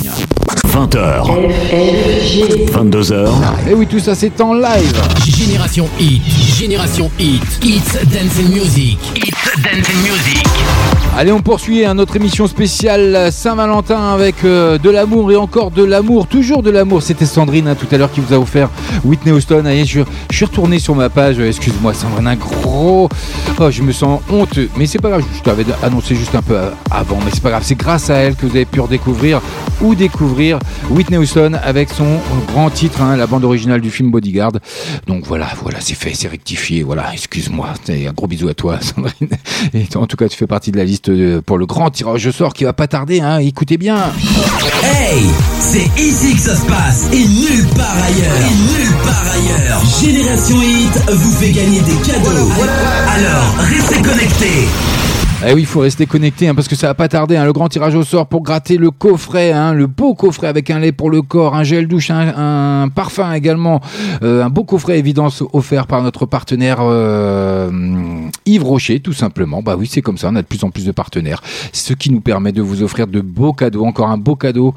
20h. 0.75 1.23
22h. 2.73 3.29
Et 3.71 3.75
oui, 3.75 3.87
tout 3.87 4.01
ça 4.01 4.17
c'est 4.17 4.41
en 4.41 4.55
live. 4.55 5.01
Génération 5.25 5.89
Hit, 6.01 6.23
Génération 6.59 7.09
Hit, 7.19 7.43
It's 7.63 8.05
Dancing 8.13 8.49
Music, 8.53 8.99
It's 9.15 9.63
Dancing 9.63 10.03
Music. 10.03 10.45
Allez, 11.17 11.31
on 11.31 11.43
poursuit 11.43 11.85
hein, 11.85 11.95
notre 11.95 12.17
émission 12.17 12.49
spéciale 12.49 13.31
Saint-Valentin 13.31 14.15
avec 14.15 14.43
euh, 14.43 14.79
de 14.79 14.91
l'amour 14.91 15.31
et 15.31 15.37
encore 15.37 15.71
de 15.71 15.84
l'amour, 15.85 16.27
toujours 16.27 16.63
de 16.63 16.71
l'amour. 16.71 17.03
C'était 17.03 17.27
Sandrine 17.27 17.69
hein, 17.69 17.75
tout 17.75 17.87
à 17.93 17.99
l'heure 17.99 18.11
qui 18.11 18.21
vous 18.21 18.33
a 18.35 18.39
offert 18.39 18.69
Whitney 19.05 19.33
Houston. 19.33 19.65
Allez, 19.67 19.85
je, 19.85 20.01
suis 20.31 20.45
retourné 20.45 20.79
sur 20.79 20.95
ma 20.95 21.09
page. 21.11 21.39
euh, 21.39 21.49
Excuse-moi, 21.49 21.95
Sandrine, 21.95 22.27
un 22.27 22.37
gros. 22.37 23.09
Oh, 23.59 23.71
je 23.71 23.83
me 23.83 23.93
sens 23.93 24.21
honteux, 24.31 24.69
mais 24.77 24.87
c'est 24.87 24.99
pas 25.01 25.11
grave. 25.11 25.25
Je 25.37 25.43
t'avais 25.43 25.65
annoncé 25.83 26.15
juste 26.17 26.35
un 26.35 26.43
peu 26.43 26.57
euh, 26.57 26.71
avant, 26.91 27.19
mais 27.25 27.31
c'est 27.33 27.43
pas 27.43 27.51
grave. 27.51 27.63
C'est 27.65 27.75
grâce 27.77 28.11
à 28.11 28.15
elle 28.17 28.35
que 28.35 28.47
vous 28.47 28.57
avez 28.57 28.65
pu 28.65 28.81
redécouvrir 28.81 29.41
ou 29.81 29.95
découvrir 29.95 30.59
Whitney 30.91 31.19
Houston 31.19 31.53
avec 31.63 31.91
son 31.91 32.19
grand 32.49 32.71
titre, 32.71 33.01
hein, 33.03 33.17
la 33.17 33.27
bande 33.27 33.45
originale 33.45 33.81
du 33.81 33.91
film 33.91 34.11
Bodyguard. 34.11 34.53
Donc 35.07 35.25
voilà, 35.27 35.49
voilà, 35.63 35.79
c'est 35.81 35.95
fait, 35.95 36.13
c'est 36.15 36.29
rectifié. 36.29 36.83
Voilà, 36.83 37.13
excuse-moi. 37.13 37.69
Un 37.89 38.13
gros 38.13 38.27
bisou 38.27 38.49
à 38.49 38.55
toi, 38.55 38.79
Sandrine. 38.81 39.29
Et 39.73 39.87
en 39.97 40.07
tout 40.07 40.17
cas, 40.17 40.29
tu 40.29 40.37
fais 40.37 40.47
partie 40.47 40.71
de 40.73 40.77
la 40.77 40.85
liste 40.85 41.11
de- 41.11 41.41
pour 41.45 41.59
le 41.59 41.67
grand 41.67 41.91
tirage 41.91 42.27
au 42.27 42.33
sort 42.33 42.55
qui 42.55 42.65
va 42.65 42.73
pas 42.73 42.87
tarder. 42.87 43.21
Hein. 43.21 43.39
Écoutez 43.39 43.77
bien. 43.77 43.97
Hey, 44.83 45.25
c'est 45.75 46.01
ici 46.01 46.35
que 46.37 46.41
ça 46.41 46.55
se 46.55 46.65
passe 46.67 47.09
et 47.13 47.27
nulle 47.27 47.67
part 47.75 47.97
ailleurs. 47.97 48.37
Et 48.37 48.55
nulle 48.79 48.95
part 49.03 49.25
ailleurs. 49.35 49.83
Génération 50.01 50.57
Hit 50.63 51.11
vous 51.11 51.33
fait 51.33 51.51
gagner 51.51 51.81
des 51.81 51.97
cadeaux. 51.97 52.49
Alors, 53.09 53.57
restez 53.59 54.01
connectés. 54.01 54.69
Eh 55.45 55.53
oui, 55.53 55.63
il 55.63 55.67
faut 55.67 55.81
rester 55.81 56.07
connecté 56.07 56.47
hein, 56.47 56.55
parce 56.55 56.69
que 56.69 56.77
ça 56.77 56.87
va 56.87 56.95
pas 56.95 57.09
tarder. 57.09 57.37
hein. 57.37 57.45
Le 57.45 57.53
grand 57.53 57.69
tirage 57.69 57.97
au 57.97 58.05
sort 58.05 58.29
pour 58.29 58.45
gratter 58.45 58.77
le 58.77 58.93
coffret, 58.93 59.51
hein, 59.51 59.73
le 59.73 59.89
beau 59.89 60.15
coffret 60.15 60.47
avec 60.47 60.71
un 60.71 60.79
lait 60.79 60.93
pour 60.93 61.11
le 61.11 61.23
corps, 61.23 61.57
un 61.57 61.65
gel 61.65 61.89
douche, 61.89 62.13
un, 62.13 62.83
un 62.85 62.89
parfum 62.89 63.33
également, 63.33 63.81
euh, 64.23 64.45
un 64.45 64.51
beau 64.51 64.63
coffret 64.63 65.01
évidence 65.01 65.43
offert 65.53 65.89
par 65.89 66.03
notre 66.05 66.25
partenaire 66.25 66.79
euh, 66.83 67.69
Yves 68.47 68.63
Rocher, 68.65 69.01
tout 69.01 69.13
simplement. 69.13 69.61
Bah 69.61 69.75
oui, 69.77 69.89
c'est 69.91 70.03
comme 70.03 70.19
ça. 70.19 70.29
On 70.31 70.37
a 70.37 70.43
de 70.43 70.47
plus 70.47 70.63
en 70.63 70.71
plus 70.71 70.87
de 70.87 70.93
partenaires, 70.93 71.43
ce 71.73 71.95
qui 71.95 72.13
nous 72.13 72.21
permet 72.21 72.53
de 72.53 72.63
vous 72.63 72.85
offrir 72.85 73.09
de 73.09 73.21
beaux 73.21 73.53
cadeaux, 73.53 73.85
encore 73.85 74.09
un 74.11 74.19
beau 74.19 74.37
cadeau 74.37 74.73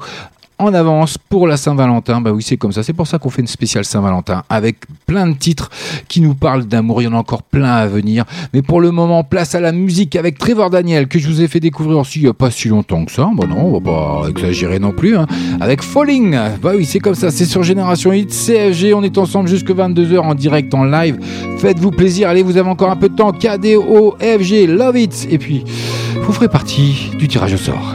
en 0.58 0.74
avance 0.74 1.18
pour 1.18 1.46
la 1.46 1.56
Saint-Valentin. 1.56 2.20
Bah 2.20 2.30
oui, 2.32 2.42
c'est 2.42 2.56
comme 2.56 2.72
ça. 2.72 2.82
C'est 2.82 2.92
pour 2.92 3.06
ça 3.06 3.18
qu'on 3.18 3.30
fait 3.30 3.42
une 3.42 3.46
spéciale 3.48 3.84
Saint-Valentin 3.84 4.42
avec 4.48 4.76
plein 5.06 5.26
de 5.28 5.34
titres 5.36 5.70
qui 6.08 6.20
nous 6.20 6.34
parlent 6.34 6.64
d'amour. 6.64 7.00
Il 7.00 7.04
y 7.04 7.08
en 7.08 7.14
a 7.14 7.18
encore 7.18 7.42
plein 7.42 7.70
à 7.72 7.86
venir. 7.86 8.24
Mais 8.52 8.62
pour 8.62 8.80
le 8.80 8.90
moment, 8.90 9.22
place 9.24 9.54
à 9.54 9.60
la 9.60 9.72
musique 9.72 10.16
avec 10.16 10.38
Trevor 10.38 10.70
Daniel 10.70 11.06
que 11.08 11.18
je 11.18 11.28
vous 11.28 11.40
ai 11.42 11.48
fait 11.48 11.60
découvrir 11.60 11.98
aussi 11.98 12.18
il 12.20 12.22
n'y 12.24 12.28
a 12.28 12.34
pas 12.34 12.50
si 12.50 12.68
longtemps 12.68 13.04
que 13.04 13.12
ça. 13.12 13.28
Bon 13.32 13.46
non, 13.46 13.66
on 13.66 13.78
va 13.78 13.80
pas 13.80 14.28
exagérer 14.28 14.78
non 14.78 14.92
plus. 14.92 15.16
hein. 15.16 15.26
Avec 15.60 15.82
Falling. 15.82 16.36
Bah 16.62 16.72
oui, 16.76 16.84
c'est 16.84 16.98
comme 17.00 17.14
ça. 17.14 17.30
C'est 17.30 17.44
sur 17.44 17.62
Génération 17.62 18.12
Hit, 18.12 18.30
CFG. 18.30 18.94
On 18.94 19.02
est 19.02 19.16
ensemble 19.18 19.48
jusque 19.48 19.70
22h 19.70 20.18
en 20.18 20.34
direct, 20.34 20.74
en 20.74 20.84
live. 20.84 21.18
Faites-vous 21.58 21.90
plaisir. 21.92 22.28
Allez, 22.28 22.42
vous 22.42 22.56
avez 22.56 22.68
encore 22.68 22.90
un 22.90 22.96
peu 22.96 23.08
de 23.08 23.14
temps. 23.16 23.32
KDO, 23.32 24.16
FG, 24.20 24.66
Love 24.66 24.98
It. 24.98 25.28
Et 25.30 25.38
puis, 25.38 25.64
vous 26.22 26.32
ferez 26.32 26.48
partie 26.48 27.10
du 27.18 27.28
tirage 27.28 27.54
au 27.54 27.56
sort. 27.58 27.94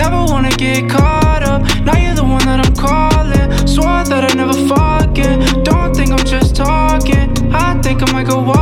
Never 0.00 0.24
wanna 0.32 0.48
get 0.52 0.88
caught 0.88 1.42
up. 1.42 1.60
Now 1.84 1.94
you're 1.98 2.14
the 2.14 2.24
one 2.24 2.42
that 2.46 2.58
I'm 2.64 2.74
calling. 2.74 3.48
Swore 3.66 4.02
that 4.04 4.30
I 4.30 4.34
never 4.34 4.54
forget. 4.54 5.62
Don't 5.62 5.94
think 5.94 6.10
I'm 6.10 6.24
just 6.24 6.56
talking. 6.56 7.28
I 7.52 7.78
think 7.82 8.02
I 8.02 8.10
might 8.10 8.26
go 8.26 8.38
all 8.38 8.59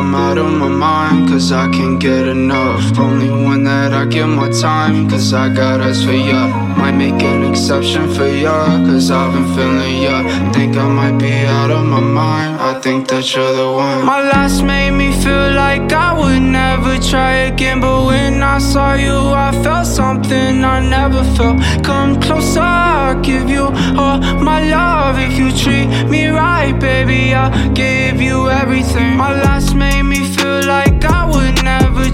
I'm 0.00 0.14
out 0.14 0.38
of 0.38 0.50
my 0.50 0.66
mind, 0.66 1.28
cause 1.28 1.52
I 1.52 1.68
can't 1.70 2.00
get 2.00 2.26
enough. 2.26 2.98
Only 2.98 3.28
one 3.28 3.64
that 3.64 3.92
I 3.92 4.06
give 4.06 4.30
my 4.30 4.48
time, 4.50 5.10
cause 5.10 5.34
I 5.34 5.52
got 5.54 5.82
eyes 5.82 6.02
for 6.02 6.12
ya. 6.12 6.48
Might 6.78 6.96
make 6.96 7.22
an 7.22 7.44
exception 7.50 8.08
for 8.14 8.26
ya, 8.26 8.64
cause 8.86 9.10
I've 9.10 9.34
been 9.34 9.54
feeling 9.54 10.02
ya. 10.02 10.16
Think 10.54 10.78
I 10.78 10.88
might 10.88 11.18
be 11.18 11.32
out 11.44 11.70
of 11.70 11.84
my 11.84 12.00
mind. 12.00 12.58
I 12.62 12.80
think 12.80 13.08
that 13.08 13.24
you're 13.34 13.52
the 13.52 13.70
one. 13.70 14.06
My 14.06 14.22
last 14.22 14.62
made 14.62 14.92
me 14.92 15.12
feel 15.22 15.52
like 15.52 15.92
I 15.92 16.18
would 16.18 16.40
never 16.40 16.96
try 16.98 17.32
again. 17.52 17.80
But 17.80 18.06
when 18.06 18.42
I 18.42 18.58
saw 18.58 18.94
you, 18.94 19.18
I 19.46 19.52
felt 19.62 19.86
something 19.86 20.64
I 20.64 20.80
never 20.80 21.22
felt. 21.36 21.60
Come 21.84 22.18
closer, 22.22 22.60
I'll 22.60 23.20
give 23.20 23.50
you 23.50 23.66
all 24.00 24.18
my 24.40 24.60
love. 24.64 25.18
If 25.18 25.36
you 25.38 25.52
treat 25.52 25.88
me 26.08 26.28
right, 26.28 26.72
baby, 26.80 27.34
I'll 27.34 27.52
give 27.74 28.18
you 28.18 28.48
everything. 28.48 29.18
My 29.18 29.32
last 29.44 29.74
made 29.74 29.89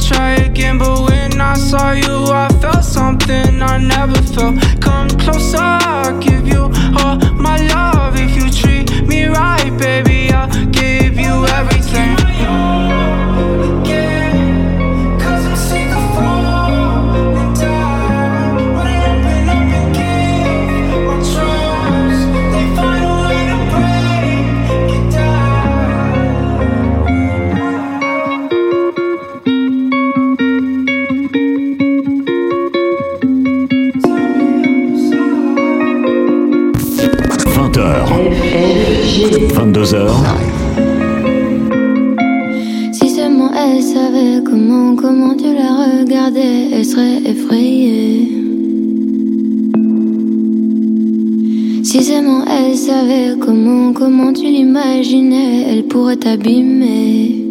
try 0.08 0.34
again. 0.34 0.78
But 0.78 1.00
when 1.08 1.40
I 1.40 1.54
saw 1.54 1.92
you, 1.92 2.26
I 2.32 2.48
felt 2.60 2.84
something 2.84 3.62
I 3.62 3.78
never 3.78 4.20
felt. 4.34 4.60
Come 4.80 5.08
closer, 5.18 5.58
I'll 5.60 6.18
give 6.20 6.46
you 6.46 6.70
all 6.98 7.16
my 7.34 7.56
love. 7.74 8.14
If 8.16 8.36
you 8.36 8.50
treat 8.50 9.06
me 9.06 9.26
right, 9.26 9.70
baby, 9.78 10.32
I'll 10.32 10.48
give 10.66 11.18
you 11.18 11.46
everything. 11.58 12.16
Cause 13.86 14.35
22h, 39.16 40.10
Si 42.92 43.08
seulement 43.08 43.50
elle 43.54 43.82
savait 43.82 44.42
comment, 44.44 44.94
comment 44.94 45.34
tu 45.34 45.54
la 45.54 46.02
regardais, 46.02 46.68
elle 46.70 46.84
serait 46.84 47.22
effrayée. 47.24 48.28
Si 51.82 52.04
seulement 52.04 52.44
elle 52.44 52.76
savait 52.76 53.38
comment, 53.40 53.94
comment 53.94 54.34
tu 54.34 54.44
l'imaginais, 54.44 55.64
elle 55.70 55.84
pourrait 55.84 56.16
t'abîmer. 56.16 57.42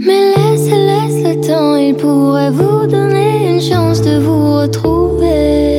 Mais 0.00 0.32
laisse, 0.34 0.70
laisse 0.70 1.24
le 1.28 1.46
temps, 1.46 1.76
il 1.76 1.94
pourrait 1.94 2.52
vous 2.52 2.86
donner 2.86 3.54
une 3.54 3.60
chance 3.60 4.00
de 4.00 4.18
vous 4.18 4.60
retrouver. 4.62 5.75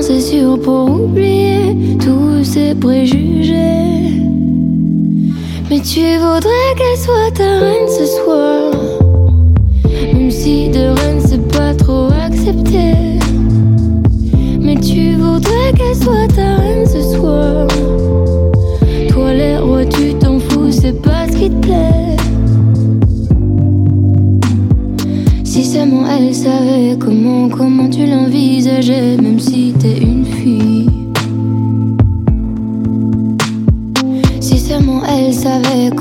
C'est 0.00 0.20
sûr, 0.20 0.60
pour 0.60 0.90
oublier 0.90 1.76
tous 1.98 2.44
ses 2.44 2.74
préjugés. 2.74 3.96
Mais 5.70 5.80
tu 5.80 6.18
voudrais 6.18 6.70
qu'elle 6.76 6.98
soit 6.98 7.30
ta 7.34 7.58
reine 7.58 7.88
ce 7.88 8.06
soir. 8.06 8.72
Même 10.12 10.30
si 10.30 10.68
de 10.68 10.88
reine 10.98 11.20
c'est 11.24 11.46
pas 11.48 11.74
trop 11.74 12.08
accepté. 12.24 12.94
Mais 14.60 14.76
tu 14.76 15.14
voudrais 15.14 15.72
qu'elle 15.76 15.96
soit 15.96 16.28
ta 16.34 16.56
reine 16.56 16.86
ce 16.86 17.02
soir. 17.16 17.66
Toi 19.08 19.32
les 19.32 19.58
rois, 19.58 19.86
tu 19.86 20.14
t'en 20.14 20.38
fous, 20.38 20.70
c'est 20.70 21.00
pas 21.02 21.26
ce 21.30 21.36
qui 21.36 21.50
te 21.50 21.56
plaît. 21.66 22.16
Si 25.42 25.64
seulement 25.64 26.04
elle 26.06 26.34
savait 26.34 26.96
comment, 26.98 27.48
comment 27.48 27.88
tu 27.88 28.04
l'envisageais, 28.06 29.16
même 29.16 29.40
si 29.40 29.55
seulement 35.46 35.95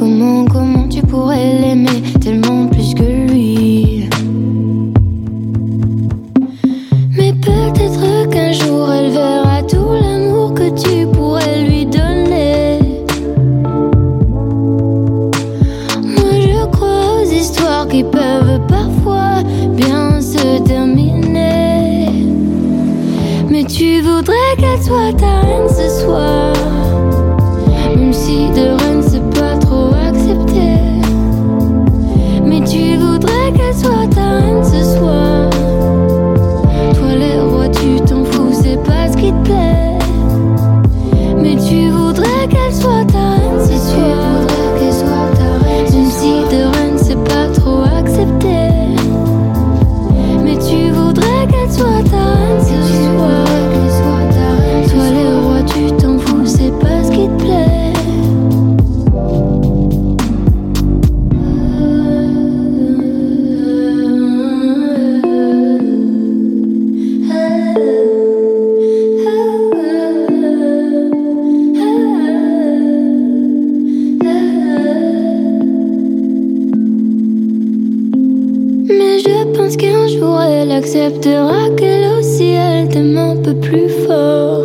pense 79.55 79.77
qu'un 79.77 80.07
jour 80.07 80.41
elle 80.41 80.71
acceptera 80.71 81.69
qu'elle 81.77 82.05
aussi 82.17 82.51
elle 82.51 82.89
t'aime 82.89 83.17
un 83.17 83.35
peu 83.35 83.53
plus 83.53 83.89
fort. 84.05 84.63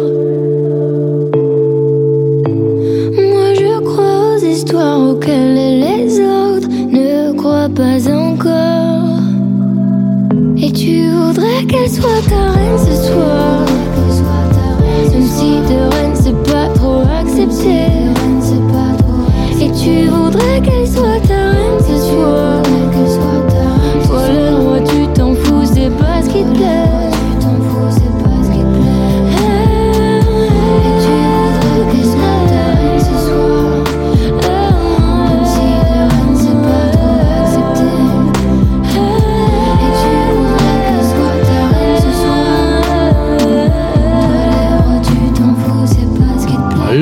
Moi 3.30 3.54
je 3.54 3.80
crois 3.80 4.34
aux 4.34 4.44
histoires 4.44 5.10
auxquelles 5.10 5.80
les 5.80 6.20
autres 6.20 6.68
ne 6.68 7.32
croient 7.36 7.68
pas 7.74 7.98
encore. 8.12 9.18
Et 10.56 10.72
tu 10.72 11.08
voudrais 11.10 11.64
qu'elle 11.68 11.90
soit 11.90 12.22
ta 12.28 12.50
reine 12.52 12.78
ce 12.78 12.94
soir. 13.08 13.66
Même 15.12 15.26
si 15.26 15.50
de 15.70 15.80
reine 15.94 16.14
c'est 16.14 16.42
pas 16.52 16.68
trop 16.74 17.02
accepté. 17.20 17.86
Et 19.62 19.70
tu 19.72 20.08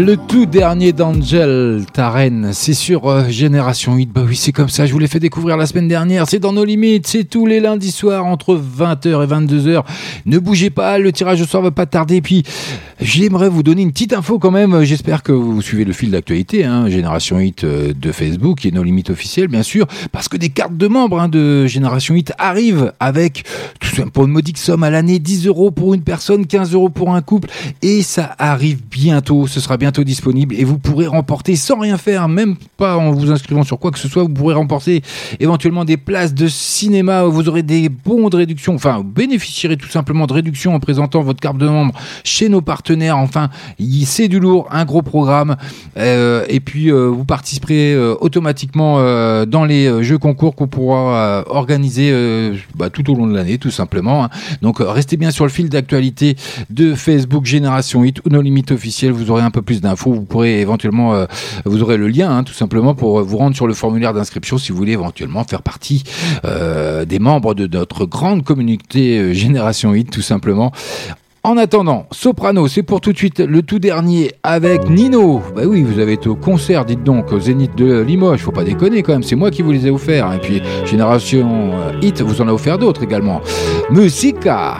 Le 0.08 0.16
tout 0.16 0.37
dernier 0.48 0.92
d'Angel 0.92 1.84
Taren, 1.92 2.50
c'est 2.52 2.72
sur 2.72 3.06
euh, 3.06 3.28
Génération 3.28 3.94
8. 3.96 4.10
Bah 4.10 4.22
oui, 4.26 4.34
c'est 4.34 4.52
comme 4.52 4.70
ça, 4.70 4.86
je 4.86 4.92
vous 4.92 4.98
l'ai 4.98 5.06
fait 5.06 5.20
découvrir 5.20 5.58
la 5.58 5.66
semaine 5.66 5.88
dernière. 5.88 6.26
C'est 6.26 6.38
dans 6.38 6.54
nos 6.54 6.64
limites, 6.64 7.06
c'est 7.06 7.24
tous 7.24 7.44
les 7.44 7.60
lundis 7.60 7.90
soirs 7.90 8.24
entre 8.24 8.56
20h 8.56 9.24
et 9.24 9.26
22h. 9.26 9.84
Ne 10.24 10.38
bougez 10.38 10.70
pas, 10.70 10.98
le 10.98 11.12
tirage 11.12 11.42
au 11.42 11.44
soir 11.44 11.62
va 11.62 11.70
pas 11.70 11.84
tarder. 11.84 12.22
Puis, 12.22 12.44
j'aimerais 13.00 13.50
vous 13.50 13.62
donner 13.62 13.82
une 13.82 13.92
petite 13.92 14.14
info 14.14 14.38
quand 14.38 14.50
même. 14.50 14.84
J'espère 14.84 15.22
que 15.22 15.32
vous 15.32 15.60
suivez 15.60 15.84
le 15.84 15.92
fil 15.92 16.10
d'actualité, 16.10 16.64
hein, 16.64 16.88
Génération 16.88 17.38
8 17.38 17.64
euh, 17.64 17.92
de 17.92 18.12
Facebook 18.12 18.64
et 18.64 18.70
nos 18.70 18.82
limites 18.82 19.10
officielles, 19.10 19.48
bien 19.48 19.62
sûr, 19.62 19.86
parce 20.12 20.28
que 20.28 20.38
des 20.38 20.48
cartes 20.48 20.76
de 20.76 20.88
membres 20.88 21.20
hein, 21.20 21.28
de 21.28 21.66
Génération 21.66 22.14
8 22.14 22.32
arrivent 22.38 22.92
avec 23.00 23.44
tout 23.80 23.94
ça 23.94 24.04
pour 24.06 24.24
une 24.24 24.32
modique 24.32 24.58
somme 24.58 24.82
à 24.82 24.90
l'année 24.90 25.18
10 25.18 25.46
euros 25.46 25.70
pour 25.70 25.92
une 25.92 26.02
personne, 26.02 26.46
15 26.46 26.72
euros 26.72 26.88
pour 26.88 27.14
un 27.14 27.20
couple, 27.20 27.50
et 27.82 28.02
ça 28.02 28.34
arrive 28.38 28.78
bientôt. 28.90 29.46
Ce 29.46 29.60
sera 29.60 29.76
bientôt 29.76 30.04
disponible 30.04 30.37
et 30.50 30.64
vous 30.64 30.78
pourrez 30.78 31.06
remporter 31.06 31.56
sans 31.56 31.78
rien 31.78 31.96
faire, 31.96 32.28
même 32.28 32.56
pas 32.76 32.96
en 32.96 33.10
vous 33.10 33.30
inscrivant 33.30 33.64
sur 33.64 33.78
quoi 33.78 33.90
que 33.90 33.98
ce 33.98 34.08
soit, 34.08 34.22
vous 34.22 34.28
pourrez 34.28 34.54
remporter 34.54 35.02
éventuellement 35.40 35.84
des 35.84 35.96
places 35.96 36.34
de 36.34 36.48
cinéma, 36.48 37.24
vous 37.24 37.48
aurez 37.48 37.62
des 37.62 37.88
bons 37.88 38.28
de 38.28 38.36
réduction, 38.36 38.74
enfin, 38.74 38.98
vous 38.98 39.04
bénéficierez 39.04 39.76
tout 39.76 39.88
simplement 39.88 40.26
de 40.26 40.32
réduction 40.32 40.74
en 40.74 40.80
présentant 40.80 41.22
votre 41.22 41.40
carte 41.40 41.58
de 41.58 41.68
membre 41.68 41.94
chez 42.24 42.48
nos 42.48 42.60
partenaires. 42.60 43.16
Enfin, 43.16 43.50
c'est 44.04 44.28
du 44.28 44.40
lourd, 44.40 44.68
un 44.70 44.84
gros 44.84 45.02
programme, 45.02 45.56
euh, 45.96 46.44
et 46.48 46.60
puis 46.60 46.90
euh, 46.90 47.06
vous 47.08 47.24
participerez 47.24 47.92
euh, 47.92 48.14
automatiquement 48.20 48.98
dans 49.46 49.64
les 49.64 50.02
jeux 50.02 50.18
concours 50.18 50.54
qu'on 50.54 50.66
pourra 50.66 51.44
organiser 51.46 52.12
bah, 52.76 52.90
tout 52.90 53.10
au 53.10 53.14
long 53.14 53.26
de 53.26 53.34
l'année, 53.34 53.58
tout 53.58 53.70
simplement. 53.70 54.24
hein. 54.24 54.30
Donc, 54.62 54.78
restez 54.80 55.16
bien 55.16 55.30
sur 55.30 55.44
le 55.44 55.50
fil 55.50 55.68
d'actualité 55.68 56.36
de 56.70 56.94
Facebook 56.94 57.44
Génération 57.44 58.02
8 58.02 58.20
ou 58.24 58.30
nos 58.30 58.40
limites 58.40 58.72
officielles. 58.72 59.12
Vous 59.12 59.30
aurez 59.30 59.42
un 59.42 59.50
peu 59.50 59.62
plus 59.62 59.80
d'infos. 59.80 60.12
Vous 60.12 60.24
pourrez 60.28 60.60
éventuellement, 60.60 61.14
euh, 61.14 61.26
vous 61.64 61.82
aurez 61.82 61.96
le 61.96 62.08
lien, 62.08 62.30
hein, 62.30 62.44
tout 62.44 62.52
simplement, 62.52 62.94
pour 62.94 63.22
vous 63.22 63.36
rendre 63.36 63.56
sur 63.56 63.66
le 63.66 63.74
formulaire 63.74 64.12
d'inscription 64.12 64.58
si 64.58 64.70
vous 64.70 64.78
voulez 64.78 64.92
éventuellement 64.92 65.42
faire 65.42 65.62
partie 65.62 66.04
euh, 66.44 67.04
des 67.04 67.18
membres 67.18 67.54
de 67.54 67.66
notre 67.66 68.06
grande 68.06 68.44
communauté 68.44 69.18
euh, 69.18 69.32
Génération 69.32 69.92
8, 69.92 70.10
tout 70.10 70.22
simplement. 70.22 70.70
En 71.44 71.56
attendant, 71.56 72.06
Soprano, 72.10 72.68
c'est 72.68 72.82
pour 72.82 73.00
tout 73.00 73.12
de 73.12 73.16
suite 73.16 73.40
le 73.40 73.62
tout 73.62 73.78
dernier 73.78 74.32
avec 74.42 74.90
Nino. 74.90 75.40
Bah 75.56 75.62
oui, 75.66 75.82
vous 75.82 75.98
avez 75.98 76.14
été 76.14 76.28
au 76.28 76.34
concert, 76.36 76.84
dites 76.84 77.04
donc, 77.04 77.32
au 77.32 77.40
Zénith 77.40 77.74
de 77.76 78.00
Limoges. 78.00 78.40
Faut 78.40 78.52
pas 78.52 78.64
déconner 78.64 79.02
quand 79.02 79.12
même, 79.12 79.22
c'est 79.22 79.36
moi 79.36 79.50
qui 79.50 79.62
vous 79.62 79.72
les 79.72 79.86
ai 79.86 79.90
offerts. 79.90 80.32
Et 80.34 80.38
puis, 80.38 80.60
Génération 80.84 81.70
Hit 82.02 82.20
vous 82.20 82.42
en 82.42 82.48
a 82.48 82.52
offert 82.52 82.76
d'autres 82.76 83.04
également. 83.04 83.40
Musica. 83.90 84.78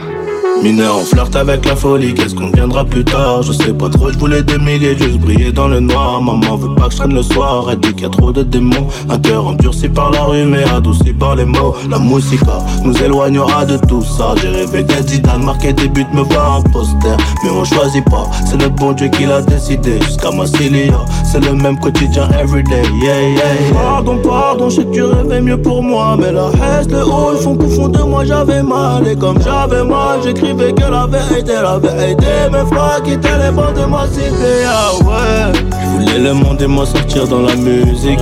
Mineur, 0.63 0.99
on 0.99 1.05
flirte 1.05 1.37
avec 1.37 1.65
la 1.67 1.77
folie, 1.77 2.15
qu'est-ce 2.15 2.35
qu'on 2.35 2.51
viendra 2.51 2.85
plus 2.85 3.05
tard? 3.05 3.43
Je 3.43 3.53
sais 3.53 3.73
pas 3.73 3.89
trop, 3.89 4.11
je 4.11 4.19
voulais 4.19 4.43
des 4.43 4.59
milliers, 4.59 4.99
juste 4.99 5.19
briller 5.19 5.53
dans 5.53 5.69
le 5.69 5.79
noir. 5.79 6.21
Maman 6.21 6.57
veut 6.57 6.75
pas 6.75 6.87
que 6.87 6.93
je 6.93 6.97
traîne 6.97 7.15
le 7.15 7.23
soir, 7.23 7.69
elle 7.71 7.79
dit 7.79 7.93
qu'il 7.93 8.03
y 8.03 8.07
a 8.07 8.09
trop 8.09 8.33
de 8.33 8.43
démons. 8.43 8.89
Un 9.09 9.19
cœur 9.19 9.47
endurci 9.47 9.89
par 9.89 10.11
la 10.11 10.25
rue 10.25 10.45
mais 10.45 10.65
adouci 10.65 11.13
par 11.13 11.37
les 11.37 11.45
mots. 11.45 11.77
La 11.89 12.01
musica 12.01 12.59
nous 12.85 12.97
éloignera 13.01 13.65
de 13.67 13.77
tout 13.87 14.03
ça. 14.03 14.35
J'ai 14.43 14.49
rêvé 14.49 14.83
d'être 14.83 15.09
Zidane, 15.09 15.45
marquer 15.45 15.73
des 15.73 15.89
buts, 15.89 16.07
me 16.13 16.23
voir 16.23 16.57
un 16.57 16.63
poster. 16.71 17.17
Mais 17.45 17.51
on 17.51 17.65
choisit 17.65 18.05
pas, 18.07 18.29
c'est 18.45 18.61
le 18.61 18.69
bon 18.69 18.93
Dieu 18.93 19.09
qui 19.09 19.27
l'a 19.27 19.43
décidé. 19.43 20.01
Jusqu'à 20.03 20.33
Massilia, 20.33 21.05
c'est 21.25 21.45
le 21.45 21.55
même 21.55 21.79
quotidien 21.79 22.29
everyday 22.31 22.83
Yeah. 23.01 23.43
Pardon, 23.73 24.19
pardon, 24.19 24.71
je 24.71 24.77
sais 24.77 24.85
que 24.85 24.93
tu 24.93 25.05
rêvais 25.05 25.41
mieux 25.41 25.61
pour 25.61 25.85
moi. 25.85 26.17
Mais 26.19 26.33
la 26.33 26.49
reste, 26.49 26.91
le 26.91 27.05
haut, 27.05 27.31
le 27.31 27.39
fond, 27.39 27.57
qu'au 27.57 27.69
fond 27.69 27.89
de 27.89 28.03
moi 28.03 28.25
j'avais 28.25 28.63
mal 28.63 29.07
Et 29.07 29.15
comme 29.15 29.41
j'avais 29.41 29.85
mal, 29.85 30.21
j'écrivais 30.49 30.73
que 30.73 30.91
la 30.91 31.07
vérité, 31.07 31.53
la 31.55 31.79
vérité. 31.79 32.27
Me 32.51 32.65
fera 32.67 33.01
quitter 33.01 33.29
les 33.43 33.51
bords 33.51 33.73
de 33.73 33.85
ma 33.85 34.07
cité, 34.07 34.65
ah 34.67 34.93
ouais. 35.05 35.53
Je 35.71 35.87
voulais 35.89 36.19
le 36.19 36.35
monde 36.35 36.61
et 36.63 36.67
moi 36.67 36.87
sortir 36.87 37.27
dans 37.27 37.41
la 37.41 37.55
musique. 37.55 38.21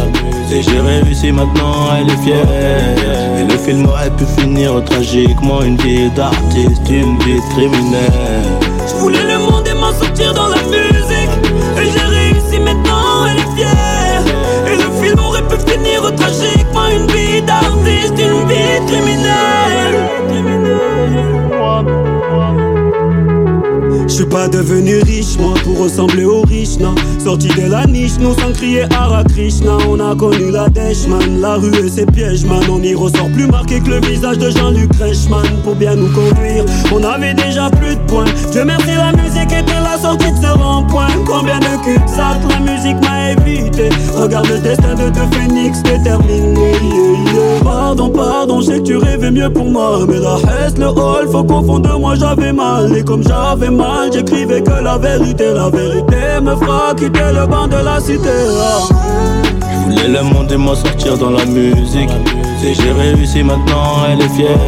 Et 0.52 0.62
j'ai 0.62 0.80
réussi 0.80 1.32
maintenant, 1.32 1.88
elle 1.98 2.10
est 2.10 2.16
fière. 2.18 2.46
Et 3.38 3.44
le 3.44 3.58
film 3.58 3.86
aurait 3.86 4.10
pu 4.10 4.24
finir 4.38 4.82
tragiquement. 4.84 5.62
Une 5.62 5.76
vie 5.76 6.10
d'artiste, 6.10 6.88
une 6.88 7.18
vie 7.18 7.36
de 7.36 7.54
criminel 7.54 8.12
Je 8.88 8.94
voulais 8.96 9.24
le 9.24 9.38
monde 9.38 9.66
et 9.66 9.74
m'en 9.74 9.92
sortir 9.92 10.34
dans 10.34 10.45
suis 24.16 24.24
pas 24.26 24.48
devenu 24.48 24.98
riche, 25.00 25.36
moi, 25.38 25.52
pour 25.62 25.78
ressembler 25.78 26.24
aux 26.24 26.40
riches, 26.40 26.78
non. 26.80 26.94
Sorti 27.22 27.48
de 27.48 27.70
la 27.70 27.84
niche, 27.84 28.18
nous 28.18 28.32
sans 28.32 28.50
crier 28.52 28.84
Hara 28.94 29.22
Krishna. 29.24 29.76
On 29.90 30.00
a 30.00 30.14
connu 30.14 30.50
la 30.50 30.70
dèche, 30.70 31.06
man. 31.06 31.40
La 31.42 31.56
rue 31.56 31.76
et 31.84 31.90
ses 31.90 32.06
pièges, 32.06 32.46
man. 32.46 32.62
On 32.70 32.82
y 32.82 32.94
ressort 32.94 33.28
plus 33.34 33.46
marqué 33.46 33.78
que 33.78 33.90
le 33.90 34.00
visage 34.00 34.38
de 34.38 34.48
Jean-Luc 34.48 34.90
Reichmann. 34.98 35.46
Pour 35.62 35.74
bien 35.74 35.96
nous 35.96 36.08
conduire, 36.08 36.64
on 36.94 37.04
avait 37.04 37.34
déjà 37.34 37.68
plus 37.68 37.94
de 37.94 38.00
points. 38.06 38.24
Dieu 38.52 38.64
merci, 38.64 38.94
la 38.96 39.12
musique 39.12 39.52
était 39.52 39.80
la 39.82 39.98
sortie 40.00 40.32
de 40.32 40.38
ce 40.38 40.58
rond-point. 40.58 41.08
Combien 41.26 41.58
de 41.58 41.84
cul-de-sac 41.84 42.38
la 42.48 42.60
musique 42.60 42.96
m'a 43.02 43.32
évité? 43.32 43.90
Regarde 44.14 44.48
le 44.48 44.60
destin 44.60 44.94
de 44.94 45.10
deux 45.10 45.36
phénix 45.36 45.82
déterminé. 45.82 46.72
yeah. 47.36 47.65
Mieux 49.36 49.50
pour 49.50 49.66
moi. 49.66 49.98
Mais 50.08 50.18
la 50.18 50.36
reste, 50.36 50.78
le 50.78 50.86
hall, 50.88 51.28
faut 51.30 51.44
qu'au 51.44 51.62
fond 51.62 51.78
de 51.78 51.88
moi 51.90 52.14
j'avais 52.14 52.52
mal. 52.52 52.96
Et 52.96 53.04
comme 53.04 53.22
j'avais 53.22 53.70
mal, 53.70 54.10
j'écrivais 54.12 54.62
que 54.62 54.70
la 54.82 54.98
vérité, 54.98 55.52
la 55.54 55.68
vérité 55.68 56.40
me 56.42 56.56
fera 56.56 56.94
quitter 56.94 57.32
le 57.32 57.46
banc 57.46 57.66
de 57.68 57.76
la 57.84 58.00
cité. 58.00 58.28
ah. 58.60 58.94
Je 59.88 59.92
voulais 59.92 60.08
le 60.18 60.22
monde 60.24 60.50
et 60.50 60.56
moi 60.56 60.74
sortir 60.74 61.16
dans 61.16 61.30
la 61.30 61.44
musique 61.44 62.10
Et 62.64 62.74
j'ai 62.74 62.90
réussi 62.90 63.42
maintenant, 63.44 64.04
elle 64.10 64.20
est 64.20 64.28
fière 64.30 64.58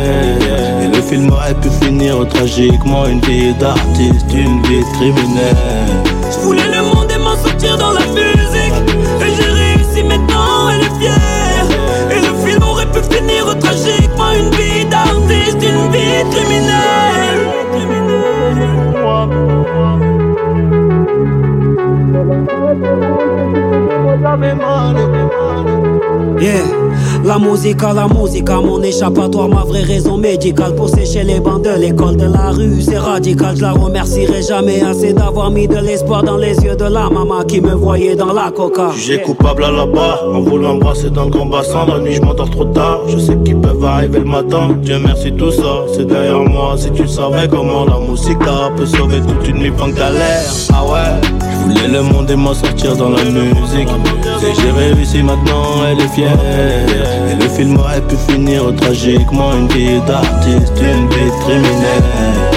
Et 0.81 0.86
le 0.97 1.03
film 1.03 1.32
aurait 1.32 1.55
pu 1.55 1.69
finir 1.82 2.24
tragiquement 2.28 3.05
Une 3.07 3.20
vie 3.23 3.53
d'artiste, 3.55 4.27
une 4.32 4.62
vie 4.62 4.78
de 4.78 4.93
criminel 4.97 5.57
Je 6.31 6.39
voulais 6.47 6.62
le 6.70 6.88
Yeah, 26.40 26.62
la 27.24 27.39
musique 27.39 27.82
à 27.82 27.93
la 27.93 28.06
musique, 28.06 28.48
à 28.48 28.60
mon 28.60 28.80
échappatoire, 28.82 29.48
ma 29.48 29.64
vraie 29.64 29.82
raison 29.82 30.16
médicale. 30.16 30.74
Pour 30.76 30.89
sécher 30.89 31.24
les 31.24 31.40
bancs 31.40 31.62
de 31.62 31.70
l'école 31.70 32.16
de 32.16 32.24
la 32.24 32.51
rue, 32.51 32.80
c'est 32.80 32.97
radical. 32.97 33.56
Je 33.56 33.62
la 33.62 33.72
remercierai 33.72 34.43
jamais 34.43 34.80
assez 34.82 35.12
d'avoir 35.12 35.51
mis 35.51 35.66
de 35.66 35.76
l'espoir 35.76 36.22
dans 36.22 36.36
les 36.36 36.55
yeux 36.60 36.76
de 36.76 36.85
la 36.85 37.10
maman 37.10 37.43
qui 37.43 37.60
me 37.60 37.74
voyait 37.74 38.14
dans 38.14 38.32
la 38.32 38.51
coca. 38.51 38.90
Jugé 38.94 39.20
coupable 39.20 39.64
à 39.64 39.72
la 39.72 39.85
barre, 39.85 40.24
en 40.32 40.40
voulant 40.40 40.74
embrasser 40.76 41.10
dans 41.10 41.24
le 41.24 41.30
grand 41.30 41.47
bassin. 41.47 41.85
La 41.86 41.98
nuit 41.98 42.14
je 42.14 42.22
m'endors 42.22 42.51
trop 42.51 42.66
tard, 42.66 43.01
je 43.09 43.18
sais 43.18 43.36
qu'ils 43.44 43.60
peuvent 43.60 43.85
arriver 43.85 44.20
le 44.20 44.24
matin. 44.24 44.76
Dieu 44.80 44.98
merci 45.05 45.32
tout 45.32 45.51
ça, 45.51 45.85
c'est 45.93 46.06
derrière 46.06 46.39
moi. 46.39 46.76
Si 46.76 46.90
tu 46.93 47.06
savais 47.09 47.48
comment 47.48 47.85
la 47.85 47.98
musique 47.98 48.39
peut 48.76 48.86
sauver 48.86 49.20
toute 49.20 49.48
une 49.48 49.59
nuit 49.59 49.72
en 49.82 49.89
galère 49.89 50.51
Ah 50.72 50.85
ouais, 50.85 51.27
le 51.74 52.03
monde 52.03 52.31
et 52.31 52.36
m'en 52.36 52.55
sortir 52.55 52.97
dans 52.97 53.11
la 53.11 53.24
musique. 53.24 53.89
Et 54.43 54.55
j'ai 54.61 54.70
réussi 54.70 55.23
maintenant, 55.23 55.85
elle 55.90 56.01
est 56.01 56.09
fière. 56.09 56.39
Et 57.31 57.35
le 57.35 57.49
film 57.49 57.78
aurait 57.78 58.01
pu 58.03 58.16
finir 58.28 58.74
tragiquement. 58.77 59.53
Une 59.55 59.69
vie 59.69 60.01
d'artiste, 60.07 60.73
une 60.81 61.09
vie 61.09 61.31
de 61.31 62.48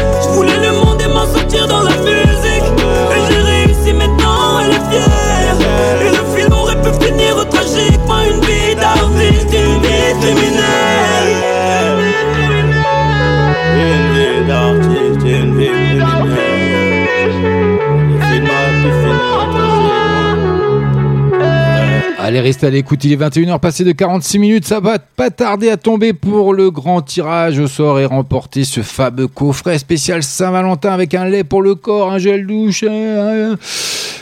Allez, 22.32 22.40
restez 22.40 22.68
à 22.68 22.70
l'écoute, 22.70 23.04
il 23.04 23.12
est 23.12 23.18
21h 23.18 23.60
passé 23.60 23.84
de 23.84 23.92
46 23.92 24.40
minutes, 24.40 24.66
ça 24.66 24.80
va 24.80 25.00
pas 25.00 25.30
tarder 25.32 25.70
à 25.70 25.76
tomber 25.76 26.14
pour 26.14 26.54
le 26.54 26.72
grand 26.72 27.02
tirage 27.02 27.60
au 27.60 27.68
sort 27.68 28.00
et 28.00 28.06
remporter 28.06 28.64
ce 28.64 28.80
fameux 28.80 29.28
coffret 29.28 29.78
spécial 29.78 30.24
Saint-Valentin 30.24 30.94
avec 30.94 31.14
un 31.14 31.26
lait 31.26 31.44
pour 31.44 31.62
le 31.62 31.76
corps, 31.76 32.10
un 32.10 32.20
gel 32.20 32.48
douche, 32.48 32.86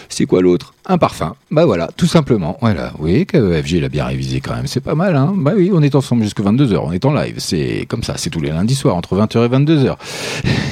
c'est 0.10 0.26
quoi 0.26 0.42
l'autre? 0.42 0.74
Un 0.88 0.98
parfum. 0.98 1.36
Bah 1.52 1.68
voilà, 1.68 1.88
tout 1.96 2.08
simplement. 2.08 2.58
Voilà, 2.62 2.94
oui, 2.98 3.28
FG 3.32 3.80
l'a 3.80 3.90
bien 3.90 4.06
révisé 4.06 4.42
quand 4.42 4.56
même, 4.56 4.66
c'est 4.66 4.82
pas 4.82 4.96
mal, 4.96 5.16
hein. 5.16 5.36
Bah 5.38 5.52
oui, 5.56 5.70
on 5.72 5.84
est 5.84 5.94
ensemble 5.94 6.24
jusqu'à 6.24 6.42
22h, 6.42 6.80
on 6.84 6.92
est 6.92 7.06
en 7.06 7.14
live, 7.14 7.36
c'est 7.38 7.86
comme 7.88 8.02
ça, 8.02 8.16
c'est 8.18 8.32
tous 8.32 8.42
les 8.42 8.50
lundis 8.50 8.74
soirs 8.74 8.96
entre 8.96 9.16
20h 9.18 9.46
et 9.46 9.50
22h. 9.50 9.98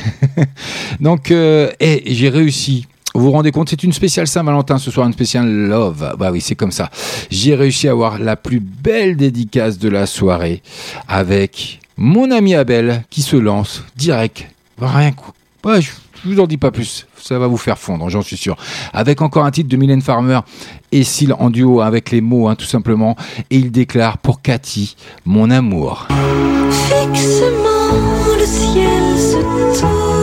Donc, 1.01 1.30
euh, 1.30 1.69
et 1.80 2.01
j'ai 2.15 2.30
réussi 2.30 2.88
vous 3.18 3.23
vous 3.23 3.31
rendez 3.31 3.52
compte, 3.52 3.69
c'est 3.69 3.81
une 3.81 3.94
spéciale 3.94 4.27
Saint-Valentin 4.27 4.77
ce 4.77 4.91
soir, 4.91 5.07
une 5.07 5.14
spéciale 5.14 5.49
Love. 5.49 6.14
Bah 6.19 6.30
oui, 6.31 6.39
c'est 6.39 6.53
comme 6.53 6.72
ça. 6.72 6.91
J'ai 7.31 7.56
réussi 7.56 7.88
à 7.88 7.91
avoir 7.91 8.19
la 8.19 8.35
plus 8.35 8.60
belle 8.60 9.18
dédicace 9.18 9.80
de 9.80 9.89
la 9.89 10.06
soirée 10.06 10.61
avec 11.07 11.80
mon 11.98 12.30
ami 12.30 12.53
Abel 12.53 13.03
qui 13.10 13.23
se 13.23 13.35
lance 13.35 13.84
direct. 13.95 14.45
Rien 14.80 15.14
coup. 15.14 15.31
Bah, 15.64 15.80
je 15.80 15.89
vous 16.26 16.39
en 16.39 16.45
dis 16.45 16.57
pas 16.57 16.69
plus. 16.69 17.07
Ça 17.19 17.39
va 17.39 17.48
vous 17.48 17.57
faire 17.57 17.80
fondre, 17.80 18.07
j'en 18.07 18.22
suis 18.22 18.38
sûr. 18.38 18.56
Avec 18.94 19.23
encore 19.23 19.45
un 19.45 19.52
titre 19.52 19.69
de 19.69 19.77
Mylène 19.77 20.03
Farmer 20.03 20.41
et 20.91 21.03
Syl 21.03 21.34
en 21.39 21.49
duo 21.49 21.81
avec 21.81 22.11
les 22.11 22.22
mots, 22.22 22.48
hein, 22.48 22.53
tout 22.53 22.65
simplement. 22.65 23.15
Et 23.49 23.57
il 23.57 23.72
déclare 23.72 24.19
pour 24.19 24.44
Cathy, 24.44 24.95
mon 25.26 25.49
amour. 25.49 26.07
Fixement, 26.69 27.98
le 28.38 28.45
ciel 28.45 29.18
se 29.18 29.81
tord. 29.81 30.16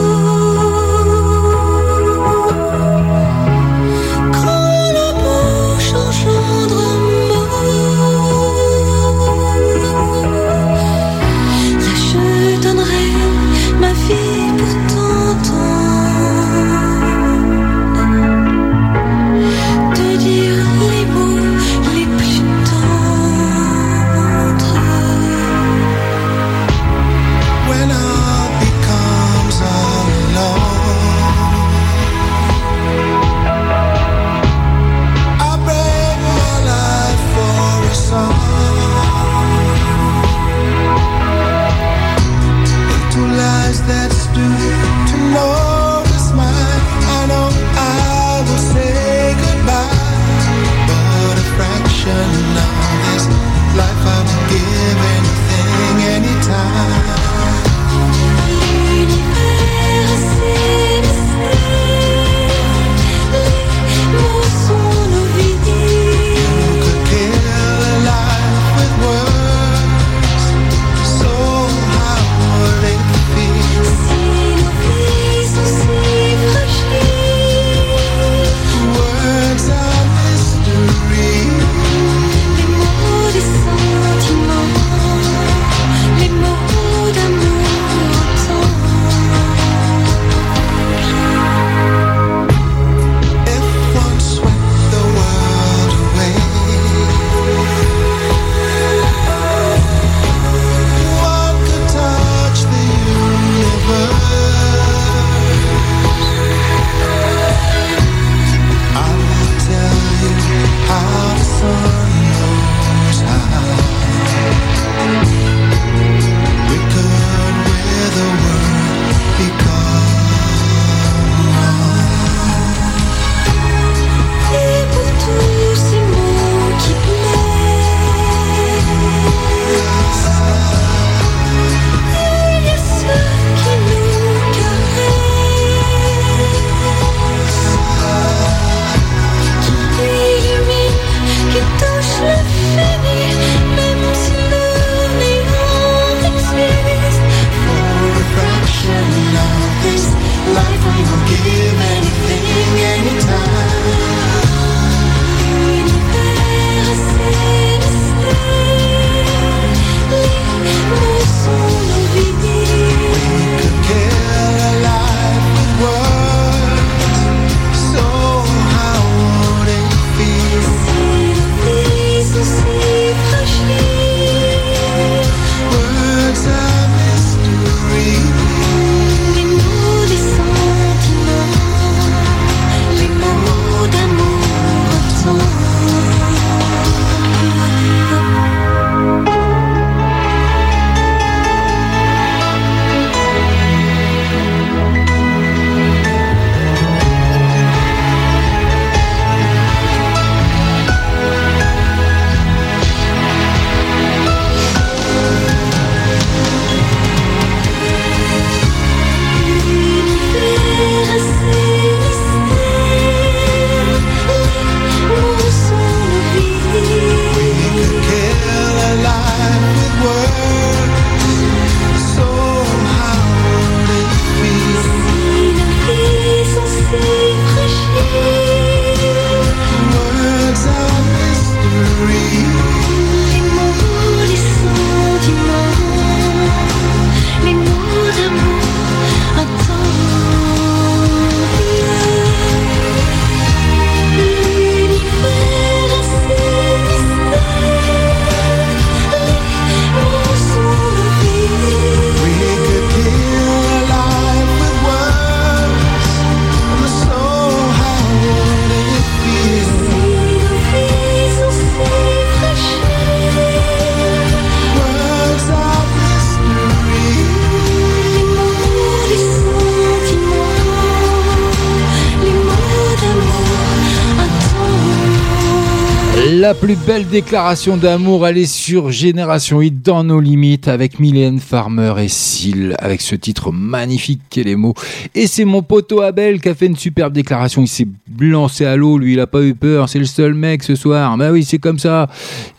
Belle 276.94 277.08
déclaration 277.08 277.76
d'amour, 277.76 278.24
elle 278.24 278.38
est 278.38 278.46
sur 278.46 278.92
Génération 278.92 279.60
Hit 279.60 279.82
dans 279.82 280.04
nos 280.04 280.20
limites 280.20 280.68
avec 280.68 281.00
Mylène 281.00 281.40
Farmer 281.40 281.92
et 281.98 282.06
Seal 282.06 282.76
avec 282.78 283.00
ce 283.00 283.16
titre 283.16 283.50
magnifique 283.50 284.20
qu'est 284.30 284.44
les 284.44 284.54
mots. 284.54 284.74
Et 285.12 285.26
c'est 285.26 285.44
mon 285.44 285.62
poteau 285.62 286.02
Abel 286.02 286.40
qui 286.40 286.50
a 286.50 286.54
fait 286.54 286.66
une 286.66 286.76
superbe 286.76 287.12
déclaration. 287.12 287.62
Il 287.62 287.66
s'est 287.66 287.88
lancé 288.20 288.64
à 288.64 288.76
l'eau, 288.76 288.96
lui, 288.96 289.14
il 289.14 289.20
a 289.20 289.26
pas 289.26 289.42
eu 289.42 289.54
peur. 289.54 289.88
C'est 289.88 289.98
le 289.98 290.04
seul 290.04 290.34
mec 290.34 290.62
ce 290.62 290.76
soir. 290.76 291.16
Bah 291.16 291.32
oui, 291.32 291.42
c'est 291.42 291.58
comme 291.58 291.80
ça. 291.80 292.08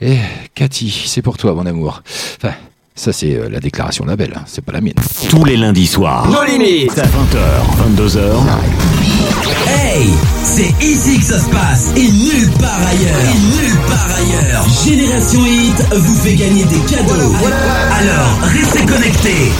Et 0.01 0.17
Cathy, 0.53 0.89
c'est 1.05 1.21
pour 1.21 1.37
toi, 1.37 1.53
mon 1.53 1.65
amour. 1.65 2.03
Enfin, 2.35 2.55
ça 2.93 3.13
c'est 3.13 3.35
euh, 3.35 3.47
la 3.47 3.61
déclaration 3.61 4.03
d'Abel, 4.03 4.33
hein, 4.35 4.43
c'est 4.47 4.65
pas 4.65 4.73
la 4.73 4.81
mienne. 4.81 4.95
Tous 5.29 5.45
les 5.45 5.55
lundis 5.55 5.87
soirs. 5.87 6.29
Nos 6.29 6.43
limites. 6.43 6.91
20h, 6.91 7.95
22h. 7.95 8.94
Hey, 9.67 10.09
c'est 10.43 10.85
ici 10.85 11.19
que 11.19 11.25
ça 11.25 11.39
se 11.39 11.49
passe 11.49 11.91
et 11.95 12.11
nulle 12.11 12.51
part 12.59 12.79
ailleurs. 12.87 13.19
Et 13.19 13.63
nulle 13.63 13.79
part 13.87 14.09
ailleurs. 14.15 14.65
Génération 14.85 15.45
Hit 15.45 15.85
vous 15.95 16.15
fait 16.15 16.35
gagner 16.35 16.65
des 16.65 16.79
cadeaux. 16.81 17.33
Alors, 17.99 18.39
restez 18.43 18.85
connectés. 18.85 19.51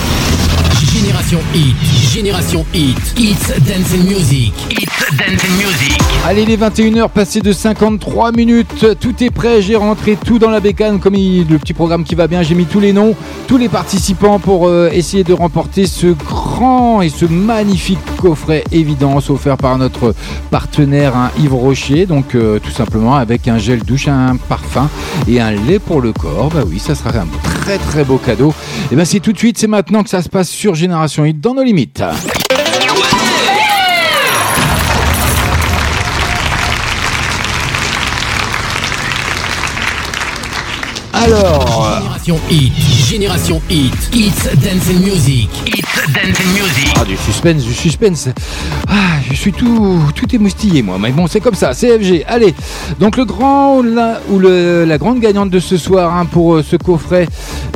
Génération 1.06 1.40
Hit, 1.54 1.76
Génération 2.16 2.66
Hit, 2.74 2.98
It's 3.16 3.50
Dancing 3.62 4.08
Music, 4.08 4.54
It's 4.72 5.16
Dancing 5.16 5.52
Music. 5.52 6.02
Allez, 6.26 6.46
les 6.46 6.58
21h 6.58 7.10
passées 7.10 7.42
de 7.42 7.52
53 7.52 8.32
minutes, 8.32 8.88
tout 9.00 9.24
est 9.24 9.30
prêt, 9.30 9.62
j'ai 9.62 9.76
rentré 9.76 10.16
tout 10.16 10.40
dans 10.40 10.50
la 10.50 10.60
bécane 10.60 11.00
comme 11.00 11.14
le 11.14 11.58
petit 11.60 11.74
programme 11.74 12.06
qui 12.06 12.16
va 12.16 12.26
bien, 12.26 12.42
j'ai 12.42 12.56
mis 12.56 12.66
tous 12.66 12.80
les 12.80 12.92
noms, 12.92 13.16
tous 13.48 13.58
les 13.58 13.70
participants 13.70 14.40
pour 14.40 14.68
euh, 14.68 14.90
essayer 14.92 15.24
de 15.24 15.34
remporter 15.34 15.86
ce 15.86 16.08
grand 16.08 17.04
et 17.04 17.10
ce 17.10 17.26
magnifique 17.26 18.00
coffret 18.18 18.64
évidence 18.72 19.30
offert 19.30 19.58
par 19.58 19.78
notre 19.78 20.16
partenaire 20.50 21.16
hein, 21.16 21.30
Yves 21.38 21.54
Rocher, 21.54 22.08
donc 22.08 22.34
euh, 22.34 22.58
tout 22.58 22.72
simplement 22.72 23.14
avec 23.14 23.48
un 23.48 23.60
gel 23.60 23.84
douche, 23.84 24.08
un 24.08 24.38
parfum 24.38 24.90
et 25.28 25.40
un 25.40 25.52
lait 25.52 25.78
pour 25.78 26.02
le 26.02 26.14
corps, 26.14 26.50
bah 26.50 26.64
oui, 26.68 26.80
ça 26.80 26.96
sera 26.96 27.12
un 27.12 27.28
très 27.62 27.78
très 27.78 28.04
beau 28.04 28.18
cadeau. 28.18 28.56
Et 28.92 28.96
ben 28.96 29.06
c'est 29.06 29.20
tout 29.20 29.34
de 29.34 29.38
suite, 29.38 29.60
c'est 29.60 29.68
maintenant 29.68 30.02
que 30.02 30.10
ça 30.10 30.24
se 30.24 30.30
passe 30.30 30.50
sur 30.50 30.74
Génération 30.74 30.95
Dans 31.34 31.54
nos 31.54 31.64
limites. 31.64 32.02
Alors, 41.12 41.85
Génération 42.26 43.62
Hit, 43.70 43.94
It's 44.12 44.46
Dancing 44.56 45.00
Music, 45.04 45.48
It's 45.68 46.12
Dancing 46.12 46.48
Music. 46.54 46.92
Ah, 47.00 47.06
du 47.06 47.16
suspense, 47.18 47.64
du 47.64 47.72
suspense. 47.74 48.30
Ah, 48.88 49.20
je 49.30 49.36
suis 49.36 49.52
tout, 49.54 50.00
tout 50.16 50.36
émoustillé, 50.36 50.82
moi. 50.82 50.98
Mais 51.00 51.12
bon, 51.12 51.28
c'est 51.28 51.40
comme 51.40 51.54
ça, 51.54 51.76
CFG. 51.76 52.24
Allez, 52.28 52.56
donc 53.00 53.18
le 53.18 53.26
grand 53.26 53.84
la, 53.84 54.22
ou 54.32 54.40
le- 54.40 54.86
la 54.86 54.98
grande 54.98 55.20
gagnante 55.20 55.52
de 55.52 55.60
ce 55.60 55.78
soir 55.78 56.16
hein, 56.18 56.26
pour 56.26 56.56
euh, 56.56 56.64
ce 56.64 56.78
coffret 56.78 57.28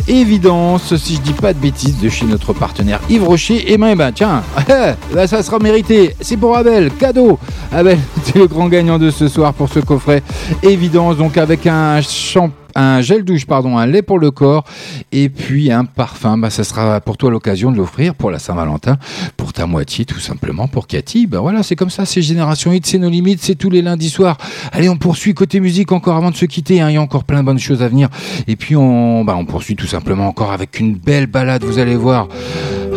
Évidence, 0.07 0.95
si 0.95 1.17
je 1.17 1.21
dis 1.21 1.33
pas 1.33 1.53
de 1.53 1.59
bêtises, 1.59 1.99
de 1.99 2.09
chez 2.09 2.25
notre 2.25 2.51
partenaire 2.53 3.01
Yves 3.07 3.25
Rocher. 3.25 3.71
Et 3.71 3.77
ben, 3.77 3.95
ben 3.95 4.11
tiens, 4.11 4.41
ça 5.27 5.43
sera 5.43 5.59
mérité. 5.59 6.15
C'est 6.21 6.37
pour 6.37 6.57
Abel, 6.57 6.89
cadeau. 6.99 7.37
Abel, 7.71 7.99
c'est 8.23 8.39
le 8.39 8.47
grand 8.47 8.67
gagnant 8.67 8.97
de 8.97 9.11
ce 9.11 9.27
soir 9.27 9.53
pour 9.53 9.69
ce 9.69 9.79
coffret 9.79 10.23
Évidence, 10.63 11.17
donc 11.17 11.37
avec 11.37 11.67
un 11.67 12.01
champ 12.01 12.49
un 12.79 13.01
gel 13.01 13.23
douche, 13.23 13.45
pardon, 13.45 13.77
un 13.77 13.85
lait 13.85 14.01
pour 14.01 14.19
le 14.19 14.31
corps 14.31 14.63
et 15.11 15.29
puis 15.29 15.71
un 15.71 15.85
parfum. 15.85 16.37
Bah, 16.37 16.49
ça 16.49 16.63
sera 16.63 17.01
pour 17.01 17.17
toi 17.17 17.29
l'occasion 17.29 17.71
de 17.71 17.77
l'offrir 17.77 18.15
pour 18.15 18.31
la 18.31 18.39
Saint-Valentin, 18.39 18.97
pour 19.37 19.53
ta 19.53 19.65
moitié 19.65 20.05
tout 20.05 20.19
simplement, 20.19 20.67
pour 20.67 20.87
Cathy. 20.87 21.27
Bah 21.27 21.39
voilà, 21.39 21.63
c'est 21.63 21.75
comme 21.75 21.89
ça, 21.89 22.05
c'est 22.05 22.21
Génération 22.21 22.71
Hit, 22.71 22.85
c'est 22.85 22.97
nos 22.97 23.09
limites, 23.09 23.41
c'est 23.41 23.55
tous 23.55 23.69
les 23.69 23.81
lundis 23.81 24.09
soirs. 24.09 24.37
Allez, 24.71 24.89
on 24.89 24.97
poursuit 24.97 25.33
côté 25.33 25.59
musique 25.59 25.91
encore 25.91 26.15
avant 26.15 26.31
de 26.31 26.35
se 26.35 26.45
quitter. 26.45 26.81
hein, 26.81 26.89
il 26.89 26.93
y 26.93 26.97
a 26.97 27.01
encore 27.01 27.23
plein 27.23 27.41
de 27.41 27.45
bonnes 27.45 27.59
choses 27.59 27.81
à 27.81 27.87
venir. 27.87 28.09
Et 28.47 28.55
puis 28.55 28.75
on, 28.75 29.23
bah, 29.23 29.35
on 29.37 29.45
poursuit 29.45 29.75
tout 29.75 29.87
simplement 29.87 30.27
encore 30.27 30.51
avec 30.51 30.79
une 30.79 30.95
belle 30.95 31.27
balade, 31.27 31.63
vous 31.63 31.79
allez 31.79 31.95
voir. 31.95 32.27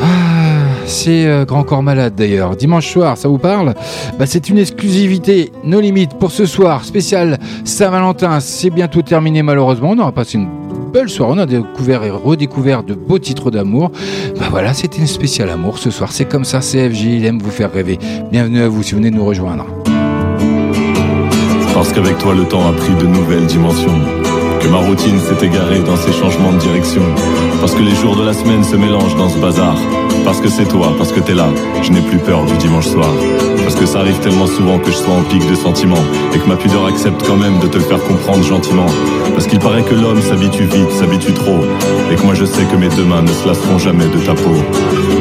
Ah, 0.00 0.51
c'est 0.86 1.26
euh, 1.26 1.44
Grand 1.44 1.64
Corps 1.64 1.82
Malade 1.82 2.14
d'ailleurs. 2.16 2.56
Dimanche 2.56 2.90
soir, 2.90 3.16
ça 3.16 3.28
vous 3.28 3.38
parle 3.38 3.74
bah, 4.18 4.26
C'est 4.26 4.48
une 4.48 4.58
exclusivité, 4.58 5.52
nos 5.64 5.80
limites 5.80 6.14
pour 6.18 6.30
ce 6.30 6.46
soir, 6.46 6.84
spécial 6.84 7.38
Saint-Valentin. 7.64 8.40
C'est 8.40 8.70
bientôt 8.70 9.02
terminé 9.02 9.42
malheureusement. 9.42 9.90
On 9.90 9.98
aura 9.98 10.12
passé 10.12 10.38
une 10.38 10.48
belle 10.92 11.08
soirée. 11.08 11.32
On 11.34 11.38
a 11.38 11.46
découvert 11.46 12.04
et 12.04 12.10
redécouvert 12.10 12.82
de 12.82 12.94
beaux 12.94 13.18
titres 13.18 13.50
d'amour. 13.50 13.90
Bah 14.38 14.46
voilà, 14.50 14.74
c'était 14.74 14.98
une 14.98 15.06
spéciale 15.06 15.50
amour 15.50 15.78
ce 15.78 15.90
soir. 15.90 16.12
C'est 16.12 16.26
comme 16.26 16.44
ça, 16.44 16.60
CFJ, 16.60 17.04
il 17.04 17.24
aime 17.24 17.38
vous 17.40 17.50
faire 17.50 17.72
rêver. 17.72 17.98
Bienvenue 18.30 18.62
à 18.62 18.68
vous 18.68 18.82
si 18.82 18.92
vous 18.92 18.98
venez 18.98 19.10
nous 19.10 19.24
rejoindre. 19.24 19.66
Parce 21.74 21.92
qu'avec 21.92 22.18
toi 22.18 22.34
le 22.34 22.44
temps 22.44 22.68
a 22.68 22.72
pris 22.72 22.94
de 22.94 23.06
nouvelles 23.06 23.46
dimensions. 23.46 23.98
Que 24.60 24.68
ma 24.68 24.78
routine 24.78 25.18
s'est 25.18 25.44
égarée 25.44 25.80
dans 25.80 25.96
ces 25.96 26.12
changements 26.12 26.52
de 26.52 26.58
direction. 26.58 27.02
Parce 27.60 27.74
que 27.74 27.82
les 27.82 27.94
jours 27.94 28.14
de 28.14 28.24
la 28.24 28.32
semaine 28.32 28.62
se 28.62 28.76
mélangent 28.76 29.16
dans 29.16 29.28
ce 29.28 29.38
bazar. 29.38 29.76
Parce 30.24 30.40
que 30.40 30.48
c'est 30.48 30.66
toi, 30.66 30.94
parce 30.96 31.12
que 31.12 31.20
t'es 31.20 31.34
là, 31.34 31.48
je 31.82 31.90
n'ai 31.90 32.00
plus 32.00 32.18
peur 32.18 32.44
du 32.44 32.56
dimanche 32.56 32.86
soir. 32.86 33.10
Parce 33.62 33.76
que 33.76 33.86
ça 33.86 34.00
arrive 34.00 34.18
tellement 34.18 34.46
souvent 34.46 34.78
que 34.78 34.90
je 34.90 34.96
sois 34.96 35.14
en 35.14 35.22
pic 35.22 35.48
de 35.48 35.54
sentiments. 35.54 36.04
Et 36.34 36.38
que 36.38 36.48
ma 36.48 36.56
pudeur 36.56 36.86
accepte 36.86 37.22
quand 37.26 37.36
même 37.36 37.58
de 37.58 37.66
te 37.66 37.78
le 37.78 37.84
faire 37.84 38.02
comprendre 38.02 38.42
gentiment. 38.44 38.86
Parce 39.34 39.46
qu'il 39.46 39.58
paraît 39.58 39.82
que 39.82 39.94
l'homme 39.94 40.20
s'habitue 40.20 40.64
vite, 40.64 40.90
s'habitue 40.92 41.32
trop. 41.32 41.60
Et 42.10 42.16
que 42.16 42.22
moi 42.22 42.34
je 42.34 42.44
sais 42.44 42.64
que 42.64 42.76
mes 42.76 42.88
deux 42.88 43.04
mains 43.04 43.22
ne 43.22 43.32
se 43.32 43.46
lasseront 43.46 43.78
jamais 43.78 44.06
de 44.06 44.18
ta 44.18 44.34
peau. 44.34 44.54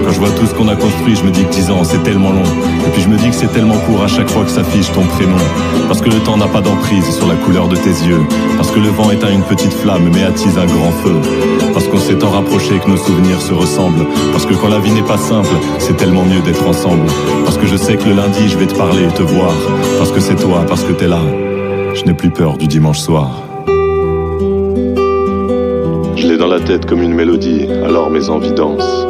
Quand 0.05 0.11
je 0.11 0.19
vois 0.19 0.31
tout 0.31 0.45
ce 0.45 0.53
qu'on 0.53 0.67
a 0.67 0.75
construit, 0.75 1.15
je 1.15 1.23
me 1.23 1.31
dis 1.31 1.43
que 1.43 1.51
10 1.51 1.71
ans 1.71 1.83
c'est 1.83 2.03
tellement 2.03 2.31
long. 2.31 2.43
Et 2.85 2.89
puis 2.91 3.01
je 3.01 3.07
me 3.07 3.17
dis 3.17 3.29
que 3.29 3.35
c'est 3.35 3.51
tellement 3.53 3.77
court 3.77 4.03
à 4.03 4.07
chaque 4.07 4.29
fois 4.29 4.43
que 4.43 4.51
s'affiche 4.51 4.91
ton 4.91 5.03
prénom. 5.03 5.37
Parce 5.87 6.01
que 6.01 6.09
le 6.09 6.19
temps 6.19 6.37
n'a 6.37 6.47
pas 6.47 6.61
d'emprise 6.61 7.09
sur 7.15 7.27
la 7.27 7.35
couleur 7.35 7.67
de 7.67 7.75
tes 7.75 7.89
yeux. 7.89 8.21
Parce 8.57 8.71
que 8.71 8.79
le 8.79 8.89
vent 8.89 9.11
éteint 9.11 9.31
une 9.31 9.43
petite 9.43 9.73
flamme 9.73 10.09
mais 10.13 10.23
attise 10.23 10.57
un 10.57 10.65
grand 10.65 10.91
feu. 11.03 11.15
Parce 11.73 11.87
qu'on 11.87 11.99
s'est 11.99 12.17
tant 12.17 12.31
rapproché 12.31 12.79
que 12.83 12.89
nos 12.89 12.97
souvenirs 12.97 13.41
se 13.41 13.53
ressemblent. 13.53 14.05
Parce 14.31 14.45
que 14.45 14.53
quand 14.53 14.67
la 14.67 14.79
vie 14.79 14.90
n'est 14.93 15.07
pas 15.07 15.17
simple, 15.17 15.49
c'est 15.79 15.95
tellement 15.97 16.23
mieux 16.23 16.41
d'être 16.41 16.67
ensemble. 16.67 17.05
Parce 17.43 17.57
que 17.57 17.65
je 17.65 17.75
sais 17.75 17.95
que 17.95 18.09
le 18.09 18.15
lundi 18.15 18.47
je 18.47 18.57
vais 18.57 18.67
te 18.67 18.75
parler 18.75 19.03
et 19.03 19.13
te 19.13 19.23
voir. 19.23 19.53
Parce 19.97 20.11
que 20.11 20.19
c'est 20.19 20.35
toi, 20.35 20.65
parce 20.67 20.83
que 20.83 20.93
t'es 20.93 21.07
là. 21.07 21.21
Je 21.93 22.03
n'ai 22.05 22.13
plus 22.13 22.29
peur 22.29 22.57
du 22.57 22.67
dimanche 22.67 22.99
soir. 22.99 23.29
Je 26.15 26.27
l'ai 26.27 26.37
dans 26.37 26.47
la 26.47 26.59
tête 26.59 26.85
comme 26.85 27.01
une 27.01 27.13
mélodie, 27.13 27.67
alors 27.83 28.09
mes 28.09 28.29
envies 28.29 28.53
dansent. 28.53 29.07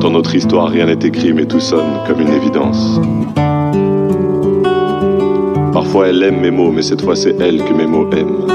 Dans 0.00 0.10
notre 0.10 0.34
histoire, 0.34 0.68
rien 0.68 0.86
n'est 0.86 1.06
écrit, 1.06 1.32
mais 1.32 1.46
tout 1.46 1.60
sonne 1.60 2.00
comme 2.06 2.20
une 2.20 2.32
évidence. 2.32 3.00
Parfois, 5.72 6.08
elle 6.08 6.22
aime 6.22 6.40
mes 6.40 6.50
mots, 6.50 6.72
mais 6.72 6.82
cette 6.82 7.02
fois, 7.02 7.16
c'est 7.16 7.40
elle 7.40 7.62
que 7.64 7.72
mes 7.72 7.86
mots 7.86 8.10
aiment. 8.12 8.46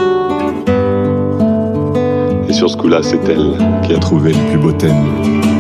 Sur 2.56 2.70
ce 2.70 2.78
coup-là, 2.78 3.04
c'est 3.04 3.20
elle 3.28 3.58
qui 3.84 3.94
a 3.94 4.00
trouvé 4.00 4.32
le 4.32 4.40
plus 4.50 4.58
beau 4.58 4.72
thème. 4.72 5.55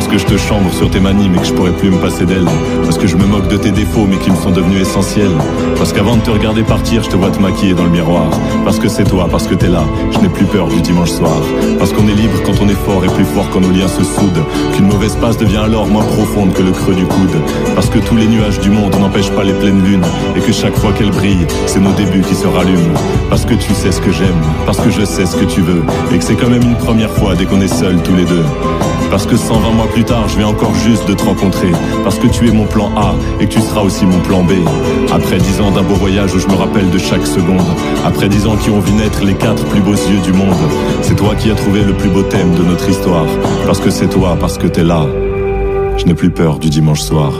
Parce 0.00 0.12
que 0.12 0.16
je 0.16 0.24
te 0.24 0.38
chambre 0.38 0.72
sur 0.72 0.90
tes 0.90 0.98
manies 0.98 1.28
mais 1.28 1.36
que 1.36 1.44
je 1.44 1.52
pourrais 1.52 1.76
plus 1.76 1.90
me 1.90 1.98
passer 1.98 2.24
d'elle 2.24 2.46
Parce 2.84 2.96
que 2.96 3.06
je 3.06 3.16
me 3.16 3.26
moque 3.26 3.48
de 3.48 3.58
tes 3.58 3.70
défauts 3.70 4.06
mais 4.08 4.16
qui 4.16 4.30
me 4.30 4.36
sont 4.36 4.50
devenus 4.50 4.80
essentiels. 4.80 5.36
Parce 5.76 5.92
qu'avant 5.92 6.16
de 6.16 6.22
te 6.22 6.30
regarder 6.30 6.62
partir 6.62 7.04
je 7.04 7.10
te 7.10 7.16
vois 7.16 7.30
te 7.30 7.38
maquiller 7.38 7.74
dans 7.74 7.84
le 7.84 7.90
miroir. 7.90 8.30
Parce 8.64 8.78
que 8.78 8.88
c'est 8.88 9.04
toi, 9.04 9.28
parce 9.30 9.46
que 9.46 9.54
t'es 9.54 9.68
là, 9.68 9.84
je 10.10 10.18
n'ai 10.20 10.30
plus 10.30 10.46
peur 10.46 10.68
du 10.68 10.80
dimanche 10.80 11.10
soir. 11.10 11.36
Parce 11.78 11.92
qu'on 11.92 12.08
est 12.08 12.14
libre 12.14 12.42
quand 12.46 12.54
on 12.62 12.68
est 12.70 12.82
fort 12.86 13.04
et 13.04 13.08
plus 13.08 13.26
fort 13.26 13.46
quand 13.50 13.60
nos 13.60 13.70
liens 13.70 13.88
se 13.88 14.02
soudent. 14.02 14.46
Qu'une 14.74 14.86
mauvaise 14.86 15.16
passe 15.16 15.36
devient 15.36 15.58
alors 15.58 15.86
moins 15.86 16.04
profonde 16.04 16.54
que 16.54 16.62
le 16.62 16.72
creux 16.72 16.94
du 16.94 17.04
coude. 17.04 17.36
Parce 17.74 17.90
que 17.90 17.98
tous 17.98 18.16
les 18.16 18.26
nuages 18.26 18.58
du 18.60 18.70
monde 18.70 18.96
n'empêchent 18.98 19.32
pas 19.32 19.44
les 19.44 19.52
pleines 19.52 19.84
lunes. 19.84 20.06
Et 20.34 20.40
que 20.40 20.50
chaque 20.50 20.78
fois 20.78 20.94
qu'elles 20.94 21.10
brillent, 21.10 21.46
c'est 21.66 21.80
nos 21.80 21.92
débuts 21.92 22.22
qui 22.22 22.34
se 22.34 22.46
rallument. 22.46 22.94
Parce 23.28 23.44
que 23.44 23.52
tu 23.52 23.74
sais 23.74 23.92
ce 23.92 24.00
que 24.00 24.12
j'aime, 24.12 24.40
parce 24.64 24.80
que 24.80 24.88
je 24.88 25.04
sais 25.04 25.26
ce 25.26 25.36
que 25.36 25.44
tu 25.44 25.60
veux. 25.60 25.82
Et 26.10 26.16
que 26.16 26.24
c'est 26.24 26.36
quand 26.36 26.48
même 26.48 26.62
une 26.62 26.78
première 26.78 27.10
fois 27.10 27.34
dès 27.34 27.44
qu'on 27.44 27.60
est 27.60 27.68
seuls 27.68 28.02
tous 28.02 28.16
les 28.16 28.24
deux 28.24 28.44
parce 29.10 29.26
que 29.26 29.36
120 29.36 29.70
mois 29.72 29.86
plus 29.86 30.04
tard, 30.04 30.28
je 30.28 30.36
vais 30.36 30.44
encore 30.44 30.74
juste 30.74 31.08
de 31.08 31.14
te 31.14 31.22
rencontrer. 31.22 31.70
Parce 32.04 32.18
que 32.18 32.26
tu 32.26 32.48
es 32.48 32.52
mon 32.52 32.66
plan 32.66 32.90
A 32.96 33.14
et 33.40 33.46
que 33.46 33.52
tu 33.52 33.60
seras 33.60 33.82
aussi 33.82 34.04
mon 34.06 34.20
plan 34.20 34.42
B. 34.42 34.52
Après 35.12 35.38
10 35.38 35.60
ans 35.60 35.70
d'un 35.70 35.82
beau 35.82 35.94
voyage 35.94 36.34
où 36.34 36.38
je 36.38 36.46
me 36.46 36.54
rappelle 36.54 36.90
de 36.90 36.98
chaque 36.98 37.26
seconde. 37.26 37.66
Après 38.04 38.28
10 38.28 38.46
ans 38.46 38.56
qui 38.56 38.70
ont 38.70 38.80
vu 38.80 38.92
naître 38.92 39.24
les 39.24 39.34
quatre 39.34 39.64
plus 39.66 39.80
beaux 39.80 39.92
yeux 39.92 40.20
du 40.24 40.32
monde. 40.32 40.54
C'est 41.02 41.16
toi 41.16 41.34
qui 41.34 41.50
as 41.50 41.54
trouvé 41.54 41.82
le 41.82 41.94
plus 41.94 42.08
beau 42.08 42.22
thème 42.22 42.54
de 42.54 42.62
notre 42.62 42.88
histoire. 42.88 43.26
Parce 43.66 43.80
que 43.80 43.90
c'est 43.90 44.08
toi, 44.08 44.36
parce 44.38 44.58
que 44.58 44.66
t'es 44.66 44.84
là. 44.84 45.06
Je 45.96 46.04
n'ai 46.06 46.14
plus 46.14 46.30
peur 46.30 46.58
du 46.58 46.70
dimanche 46.70 47.02
soir. 47.02 47.32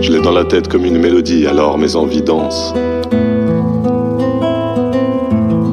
Je 0.00 0.12
l'ai 0.12 0.20
dans 0.20 0.32
la 0.32 0.44
tête 0.44 0.68
comme 0.68 0.84
une 0.84 0.98
mélodie, 0.98 1.46
alors 1.46 1.78
mes 1.78 1.96
envies 1.96 2.22
dansent. 2.22 2.72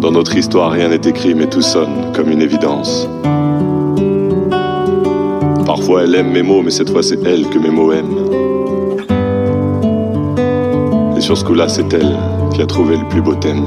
Dans 0.04 0.12
notre 0.12 0.36
histoire, 0.36 0.72
rien 0.72 0.90
n'est 0.90 1.08
écrit, 1.08 1.34
mais 1.34 1.48
tout 1.48 1.62
sonne 1.62 2.12
comme 2.14 2.30
une 2.30 2.42
évidence. 2.42 3.08
Parfois, 5.66 6.04
elle 6.04 6.16
aime 6.16 6.32
mes 6.34 6.42
mots, 6.42 6.62
mais 6.62 6.72
cette 6.72 6.90
fois, 6.90 7.02
c'est 7.02 7.26
elle 7.26 7.48
que 7.48 7.58
mes 7.58 7.70
mots 7.70 7.94
aiment. 7.94 8.18
Et 11.16 11.22
sur 11.22 11.38
ce 11.38 11.46
coup-là, 11.46 11.70
c'est 11.70 11.94
elle 11.94 12.20
qui 12.54 12.62
a 12.62 12.66
trouvé 12.66 12.98
le 12.98 13.08
plus 13.08 13.22
beau 13.22 13.36
thème. 13.36 13.64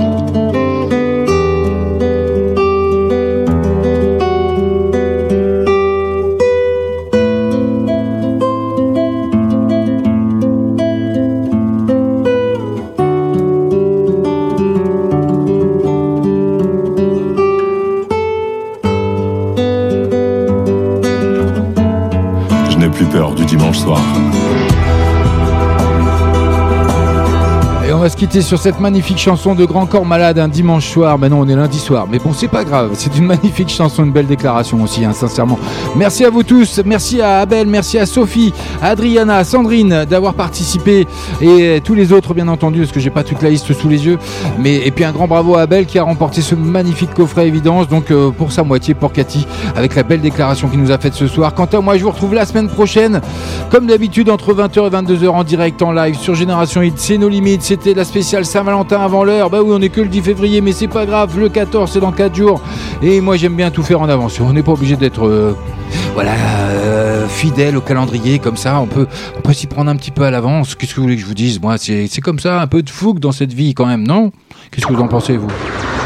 Quitter 28.17 28.41
sur 28.41 28.59
cette 28.59 28.81
magnifique 28.81 29.19
chanson 29.19 29.55
de 29.55 29.67
Grand 29.67 29.85
Corps 29.85 30.07
Malade 30.07 30.39
un 30.39 30.49
dimanche 30.49 30.89
soir. 30.89 31.19
Ben 31.19 31.29
non, 31.29 31.41
on 31.41 31.49
est 31.49 31.55
lundi 31.55 31.79
soir. 31.79 32.07
Mais 32.11 32.19
bon, 32.19 32.33
c'est 32.33 32.49
pas 32.49 32.65
grave. 32.65 32.93
C'est 32.95 33.15
une 33.17 33.27
magnifique 33.27 33.69
chanson, 33.69 34.05
une 34.05 34.11
belle 34.11 34.27
déclaration 34.27 34.83
aussi, 34.83 35.05
hein, 35.05 35.13
sincèrement. 35.13 35.59
Merci 35.97 36.25
à 36.25 36.31
vous 36.31 36.43
tous. 36.43 36.81
Merci 36.85 37.21
à 37.21 37.41
Abel, 37.41 37.67
merci 37.67 37.99
à 37.99 38.07
Sophie, 38.07 38.55
Adriana, 38.81 39.37
à 39.37 39.45
Sandrine 39.45 40.07
d'avoir 40.09 40.33
participé 40.33 41.07
et 41.43 41.83
tous 41.85 41.95
les 41.95 42.13
autres, 42.13 42.33
bien 42.33 42.49
entendu, 42.49 42.81
parce 42.81 42.93
que 42.93 43.01
j'ai 43.01 43.11
pas 43.11 43.23
toute 43.23 43.43
la 43.43 43.51
liste 43.51 43.73
sous 43.75 43.89
les 43.89 44.07
yeux. 44.07 44.19
Mais 44.59 44.77
et 44.77 44.91
puis 44.91 45.05
un 45.05 45.13
grand 45.13 45.29
bravo 45.29 45.57
à 45.57 45.63
Abel 45.63 45.85
qui 45.85 45.99
a 45.99 46.03
remporté 46.03 46.41
ce 46.41 46.55
magnifique 46.55 47.13
coffret 47.13 47.47
évidence. 47.47 47.87
Donc 47.89 48.11
euh, 48.11 48.31
pour 48.31 48.51
sa 48.51 48.63
moitié, 48.63 48.95
pour 48.95 49.13
Cathy, 49.13 49.47
avec 49.77 49.95
la 49.95 50.03
belle 50.03 50.23
déclaration 50.23 50.69
qu'il 50.69 50.81
nous 50.81 50.91
a 50.91 50.99
faite 50.99 51.15
ce 51.15 51.27
soir. 51.27 51.53
Quant 51.55 51.67
à 51.67 51.81
moi, 51.81 51.99
je 51.99 52.05
vous 52.05 52.11
retrouve 52.11 52.33
la 52.35 52.47
semaine 52.47 52.69
prochaine, 52.69 53.21
comme 53.77 53.89
d'habitude, 53.89 54.31
entre 54.31 54.55
20h 54.55 54.87
et 54.87 54.91
22h 54.91 55.29
en 55.29 55.45
direct, 55.45 55.83
en 55.83 55.93
live 55.93 56.17
sur 56.17 56.35
Génération 56.35 56.81
Hit. 56.81 56.95
C'est 56.97 57.19
nos 57.19 57.29
limites. 57.29 57.61
C'était 57.61 57.93
la 57.93 58.07
spéciale 58.07 58.47
Saint-Valentin 58.47 58.99
avant 58.99 59.23
l'heure. 59.23 59.51
Bah 59.51 59.59
oui, 59.63 59.71
on 59.71 59.83
est 59.83 59.91
que 59.91 60.01
le 60.01 60.09
10 60.09 60.23
février, 60.23 60.63
mais 60.63 60.73
c'est 60.73 60.89
pas 60.89 61.05
grave. 61.05 61.39
Le 61.39 61.51
14, 61.51 61.91
c'est 61.93 62.01
dans 62.01 62.11
4 62.11 62.35
jours. 62.35 62.63
Et 63.03 63.21
moi, 63.21 63.37
j'aime 63.37 63.55
bien 63.55 63.71
tout 63.71 63.83
faire 63.83 64.01
en 64.01 64.09
avance. 64.09 64.41
On 64.41 64.55
n'est 64.55 64.63
pas 64.63 64.73
obligé 64.73 64.97
d'être. 64.97 65.27
euh, 65.27 65.53
voilà, 66.15 66.33
euh, 66.71 67.27
fidèle 67.29 67.77
au 67.77 67.83
calendrier, 67.83 68.39
comme 68.39 68.57
ça, 68.57 68.81
on 68.81 68.87
peut, 68.87 69.07
s'y 69.53 69.67
prendre 69.67 69.91
un 69.91 69.97
petit 69.97 70.11
peu 70.11 70.23
à 70.23 70.31
l'avance. 70.31 70.75
Qu'est-ce 70.75 70.93
que 70.93 70.97
vous 70.97 71.03
voulez 71.03 71.17
que 71.17 71.21
je 71.21 71.27
vous 71.27 71.35
dise? 71.35 71.61
Moi, 71.61 71.77
c'est 71.77 72.07
c'est 72.07 72.23
comme 72.23 72.39
ça, 72.39 72.63
un 72.63 72.67
peu 72.67 72.83
de 72.83 72.89
fougue 72.89 73.19
dans 73.19 73.33
cette 73.33 73.53
vie 73.53 73.75
quand 73.75 73.85
même, 73.85 74.07
non? 74.07 74.33
Qu'est-ce 74.71 74.87
que 74.87 74.93
vous 74.95 75.03
en 75.03 75.09
pensez, 75.09 75.37
vous? 75.37 75.49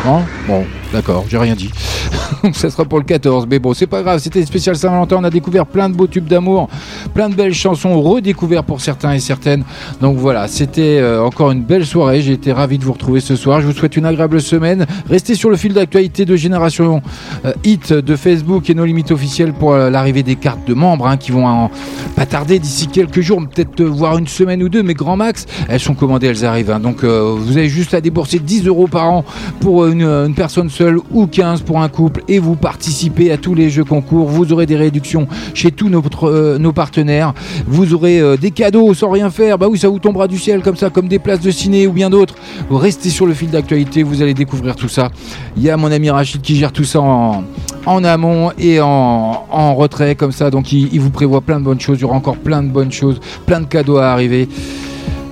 Non 0.07 0.23
Bon, 0.49 0.65
d'accord, 0.93 1.25
j'ai 1.29 1.37
rien 1.39 1.55
dit. 1.55 1.71
ça 2.55 2.71
sera 2.71 2.85
pour 2.87 2.99
le 2.99 3.05
14, 3.05 3.47
mais 3.49 3.59
bon, 3.59 3.75
c'est 3.75 3.87
pas 3.87 4.03
grave, 4.03 4.19
c'était 4.19 4.45
spécial 4.47 4.75
Saint-Valentin, 4.75 5.17
on 5.21 5.25
a 5.25 5.31
découvert 5.31 5.67
plein 5.67 5.91
de 5.91 5.95
beaux 5.95 6.07
tubes 6.07 6.27
d'amour, 6.27 6.69
plein 7.15 7.29
de 7.29 7.35
belles 7.35 7.53
chansons 7.55 8.01
redécouvertes 8.01 8.67
pour 8.67 8.81
certains 8.81 9.13
et 9.13 9.19
certaines. 9.21 9.63
Donc 10.01 10.17
voilà, 10.17 10.49
c'était 10.49 10.99
euh, 10.99 11.23
encore 11.23 11.51
une 11.51 11.63
belle 11.63 11.85
soirée, 11.85 12.23
j'ai 12.23 12.33
été 12.33 12.51
ravi 12.53 12.79
de 12.79 12.85
vous 12.85 12.95
retrouver 12.95 13.21
ce 13.21 13.37
soir. 13.37 13.61
Je 13.61 13.67
vous 13.67 13.73
souhaite 13.75 13.97
une 13.97 14.07
agréable 14.07 14.41
semaine. 14.41 14.87
Restez 15.09 15.35
sur 15.35 15.51
le 15.51 15.57
fil 15.57 15.75
d'actualité 15.75 16.25
de 16.25 16.35
Génération 16.35 17.03
euh, 17.45 17.53
Hit 17.65 17.93
de 17.93 18.17
Facebook 18.17 18.71
et 18.71 18.75
nos 18.75 18.87
limites 18.87 19.11
officielles 19.13 19.53
pour 19.53 19.75
euh, 19.75 19.91
l'arrivée 19.91 20.23
des 20.23 20.37
cartes 20.37 20.67
de 20.67 20.75
membres 20.75 21.07
hein, 21.07 21.19
qui 21.19 21.31
vont 21.31 21.47
en- 21.47 21.71
pas 22.17 22.25
tarder 22.27 22.59
d'ici 22.59 22.89
quelques 22.89 23.21
jours, 23.21 23.41
peut-être 23.55 23.83
voire 23.85 24.17
une 24.19 24.27
semaine 24.27 24.63
ou 24.63 24.69
deux, 24.71 24.83
mais 24.83 24.95
grand 24.95 25.17
max, 25.17 25.45
elles 25.69 25.79
sont 25.81 25.95
commandées, 25.95 26.29
elles 26.29 26.45
arrivent. 26.47 26.71
hein. 26.71 26.81
Donc 26.81 27.05
vous 27.05 27.57
avez 27.59 27.69
juste 27.69 27.93
à 27.93 28.01
débourser 28.01 28.39
10 28.39 28.67
euros 28.67 28.87
par 28.89 29.11
an 29.11 29.25
pour 29.61 29.90
une, 29.91 30.03
une 30.03 30.35
personne 30.35 30.71
seule 30.71 30.99
ou 31.11 31.27
15 31.27 31.63
pour 31.63 31.81
un 31.81 31.89
couple 31.89 32.23
et 32.29 32.39
vous 32.39 32.57
participez 32.57 33.31
à 33.31 33.37
tous 33.37 33.55
les 33.55 33.71
jeux 33.71 33.85
concours. 33.85 34.27
Vous 34.27 34.53
aurez 34.53 34.67
des 34.67 34.77
réductions 34.77 35.27
chez 35.55 35.71
tous 35.71 35.89
nos, 35.89 36.03
euh, 36.25 36.59
nos 36.59 36.73
partenaires. 36.73 37.35
Vous 37.67 37.95
aurez 37.95 38.21
euh, 38.21 38.37
des 38.37 38.51
cadeaux 38.51 38.95
sans 38.95 39.11
rien 39.11 39.31
faire. 39.31 39.59
Bah 39.59 39.67
oui, 39.69 39.79
ça 39.79 39.89
vous 39.89 39.99
tombera 39.99 40.29
du 40.29 40.39
ciel 40.39 40.63
comme 40.63 40.77
ça, 40.77 40.91
comme 40.91 41.09
des 41.09 41.19
places 41.19 41.41
de 41.41 41.51
ciné 41.51 41.87
ou 41.87 41.93
bien 41.93 42.11
d'autres. 42.11 42.35
Restez 42.71 43.11
sur 43.11 43.27
le 43.27 43.35
fil 43.35 43.51
d'actualité, 43.51 44.03
vous 44.03 44.23
allez 44.23 44.35
découvrir 44.35 44.77
tout 44.77 44.89
ça. 44.89 45.11
Il 45.57 45.63
y 45.63 45.71
a 45.71 45.77
mon 45.77 45.91
ami 45.91 46.11
Rachid 46.11 46.41
qui 46.41 46.57
gère 46.57 46.73
tout 46.73 46.85
ça 46.85 47.01
en, 47.01 48.05
amont 48.05 48.53
et 48.59 48.81
en, 48.81 49.75
retrait 49.75 50.15
comme 50.15 50.33
ça. 50.33 50.51
Donc 50.51 50.73
il 50.73 51.01
vous 51.01 51.11
prévoit 51.11 51.41
plein 51.41 51.61
de 51.61 51.65
bonnes 51.65 51.81
choses. 51.81 51.99
Il 51.99 52.03
y 52.03 52.05
aura 52.05 52.17
encore 52.17 52.37
plein 52.37 52.63
de 52.63 52.69
bonnes 52.69 52.93
choses, 52.93 53.21
plein 53.47 53.61
de 53.61 53.67
cadeaux 53.67 53.99
à 53.99 54.09
arriver. 54.09 54.49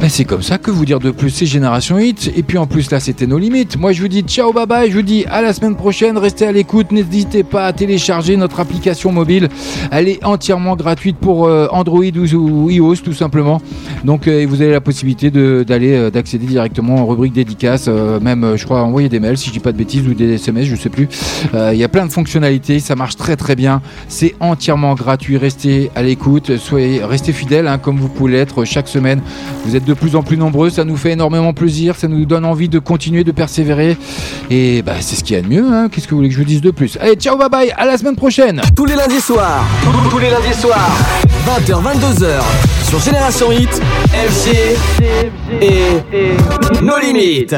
Ben, 0.00 0.08
c'est 0.08 0.24
comme 0.24 0.42
ça 0.42 0.58
que 0.58 0.70
vous 0.70 0.84
dire 0.84 1.00
de 1.00 1.10
plus, 1.10 1.30
c'est 1.30 1.44
Génération 1.44 1.98
Hit. 1.98 2.32
Et 2.36 2.44
puis 2.44 2.56
en 2.56 2.68
plus, 2.68 2.88
là, 2.92 3.00
c'était 3.00 3.26
nos 3.26 3.36
limites. 3.36 3.76
Moi, 3.76 3.90
je 3.90 4.00
vous 4.00 4.06
dis 4.06 4.20
ciao, 4.20 4.52
bye 4.52 4.64
bye. 4.64 4.88
Je 4.88 4.94
vous 4.94 5.02
dis 5.02 5.24
à 5.28 5.42
la 5.42 5.52
semaine 5.52 5.74
prochaine. 5.74 6.16
Restez 6.16 6.46
à 6.46 6.52
l'écoute. 6.52 6.92
N'hésitez 6.92 7.42
pas 7.42 7.66
à 7.66 7.72
télécharger 7.72 8.36
notre 8.36 8.60
application 8.60 9.10
mobile. 9.10 9.48
Elle 9.90 10.06
est 10.06 10.24
entièrement 10.24 10.76
gratuite 10.76 11.16
pour 11.16 11.46
euh, 11.48 11.66
Android 11.72 12.04
ou, 12.16 12.70
iOS, 12.70 12.98
tout 12.98 13.12
simplement. 13.12 13.60
Donc, 14.04 14.28
euh, 14.28 14.46
vous 14.48 14.62
avez 14.62 14.70
la 14.70 14.80
possibilité 14.80 15.32
d'aller, 15.32 15.94
euh, 15.94 16.10
d'accéder 16.10 16.46
directement 16.46 16.94
en 17.02 17.06
rubrique 17.06 17.32
dédicace. 17.32 17.88
même, 17.88 18.54
je 18.54 18.64
crois, 18.64 18.82
envoyer 18.82 19.08
des 19.08 19.18
mails, 19.18 19.36
si 19.36 19.48
je 19.48 19.54
dis 19.54 19.58
pas 19.58 19.72
de 19.72 19.78
bêtises, 19.78 20.06
ou 20.06 20.14
des 20.14 20.34
SMS, 20.34 20.66
je 20.66 20.76
sais 20.76 20.90
plus. 20.90 21.08
Il 21.54 21.76
y 21.76 21.82
a 21.82 21.88
plein 21.88 22.06
de 22.06 22.12
fonctionnalités. 22.12 22.78
Ça 22.78 22.94
marche 22.94 23.16
très, 23.16 23.34
très 23.34 23.56
bien. 23.56 23.82
C'est 24.06 24.36
entièrement 24.38 24.94
gratuit. 24.94 25.38
Restez 25.38 25.90
à 25.96 26.04
l'écoute. 26.04 26.56
Soyez, 26.56 27.04
restez 27.04 27.32
fidèles, 27.32 27.66
hein, 27.66 27.78
comme 27.78 27.96
vous 27.96 28.08
pouvez 28.08 28.30
l'être 28.30 28.64
chaque 28.64 28.86
semaine. 28.86 29.20
Vous 29.64 29.74
êtes 29.74 29.87
de 29.88 29.94
plus 29.94 30.16
en 30.16 30.22
plus 30.22 30.36
nombreux, 30.36 30.68
ça 30.68 30.84
nous 30.84 30.98
fait 30.98 31.12
énormément 31.12 31.54
plaisir, 31.54 31.96
ça 31.96 32.08
nous 32.08 32.26
donne 32.26 32.44
envie 32.44 32.68
de 32.68 32.78
continuer 32.78 33.24
de 33.24 33.32
persévérer. 33.32 33.96
Et 34.50 34.82
bah, 34.82 34.92
c'est 35.00 35.16
ce 35.16 35.24
qu'il 35.24 35.34
y 35.34 35.38
a 35.38 35.42
de 35.42 35.48
mieux, 35.48 35.64
hein. 35.64 35.88
qu'est-ce 35.90 36.06
que 36.06 36.10
vous 36.10 36.18
voulez 36.18 36.28
que 36.28 36.34
je 36.34 36.40
vous 36.40 36.44
dise 36.44 36.60
de 36.60 36.70
plus? 36.70 36.98
Allez, 37.00 37.14
ciao, 37.14 37.38
bye 37.38 37.48
bye, 37.48 37.72
à 37.74 37.86
la 37.86 37.96
semaine 37.96 38.14
prochaine. 38.14 38.60
Tous 38.76 38.84
les 38.84 38.94
lundis 38.94 39.20
soirs, 39.20 39.64
tous 40.10 40.18
les 40.18 40.28
lundis 40.28 40.60
soirs, 40.60 40.94
20h, 41.46 41.82
22h, 41.82 42.42
sur 42.86 43.00
Génération 43.00 43.50
Hit, 43.50 43.80
FG 44.12 44.76
et 45.62 46.82
nos 46.82 46.98
limites. 46.98 47.56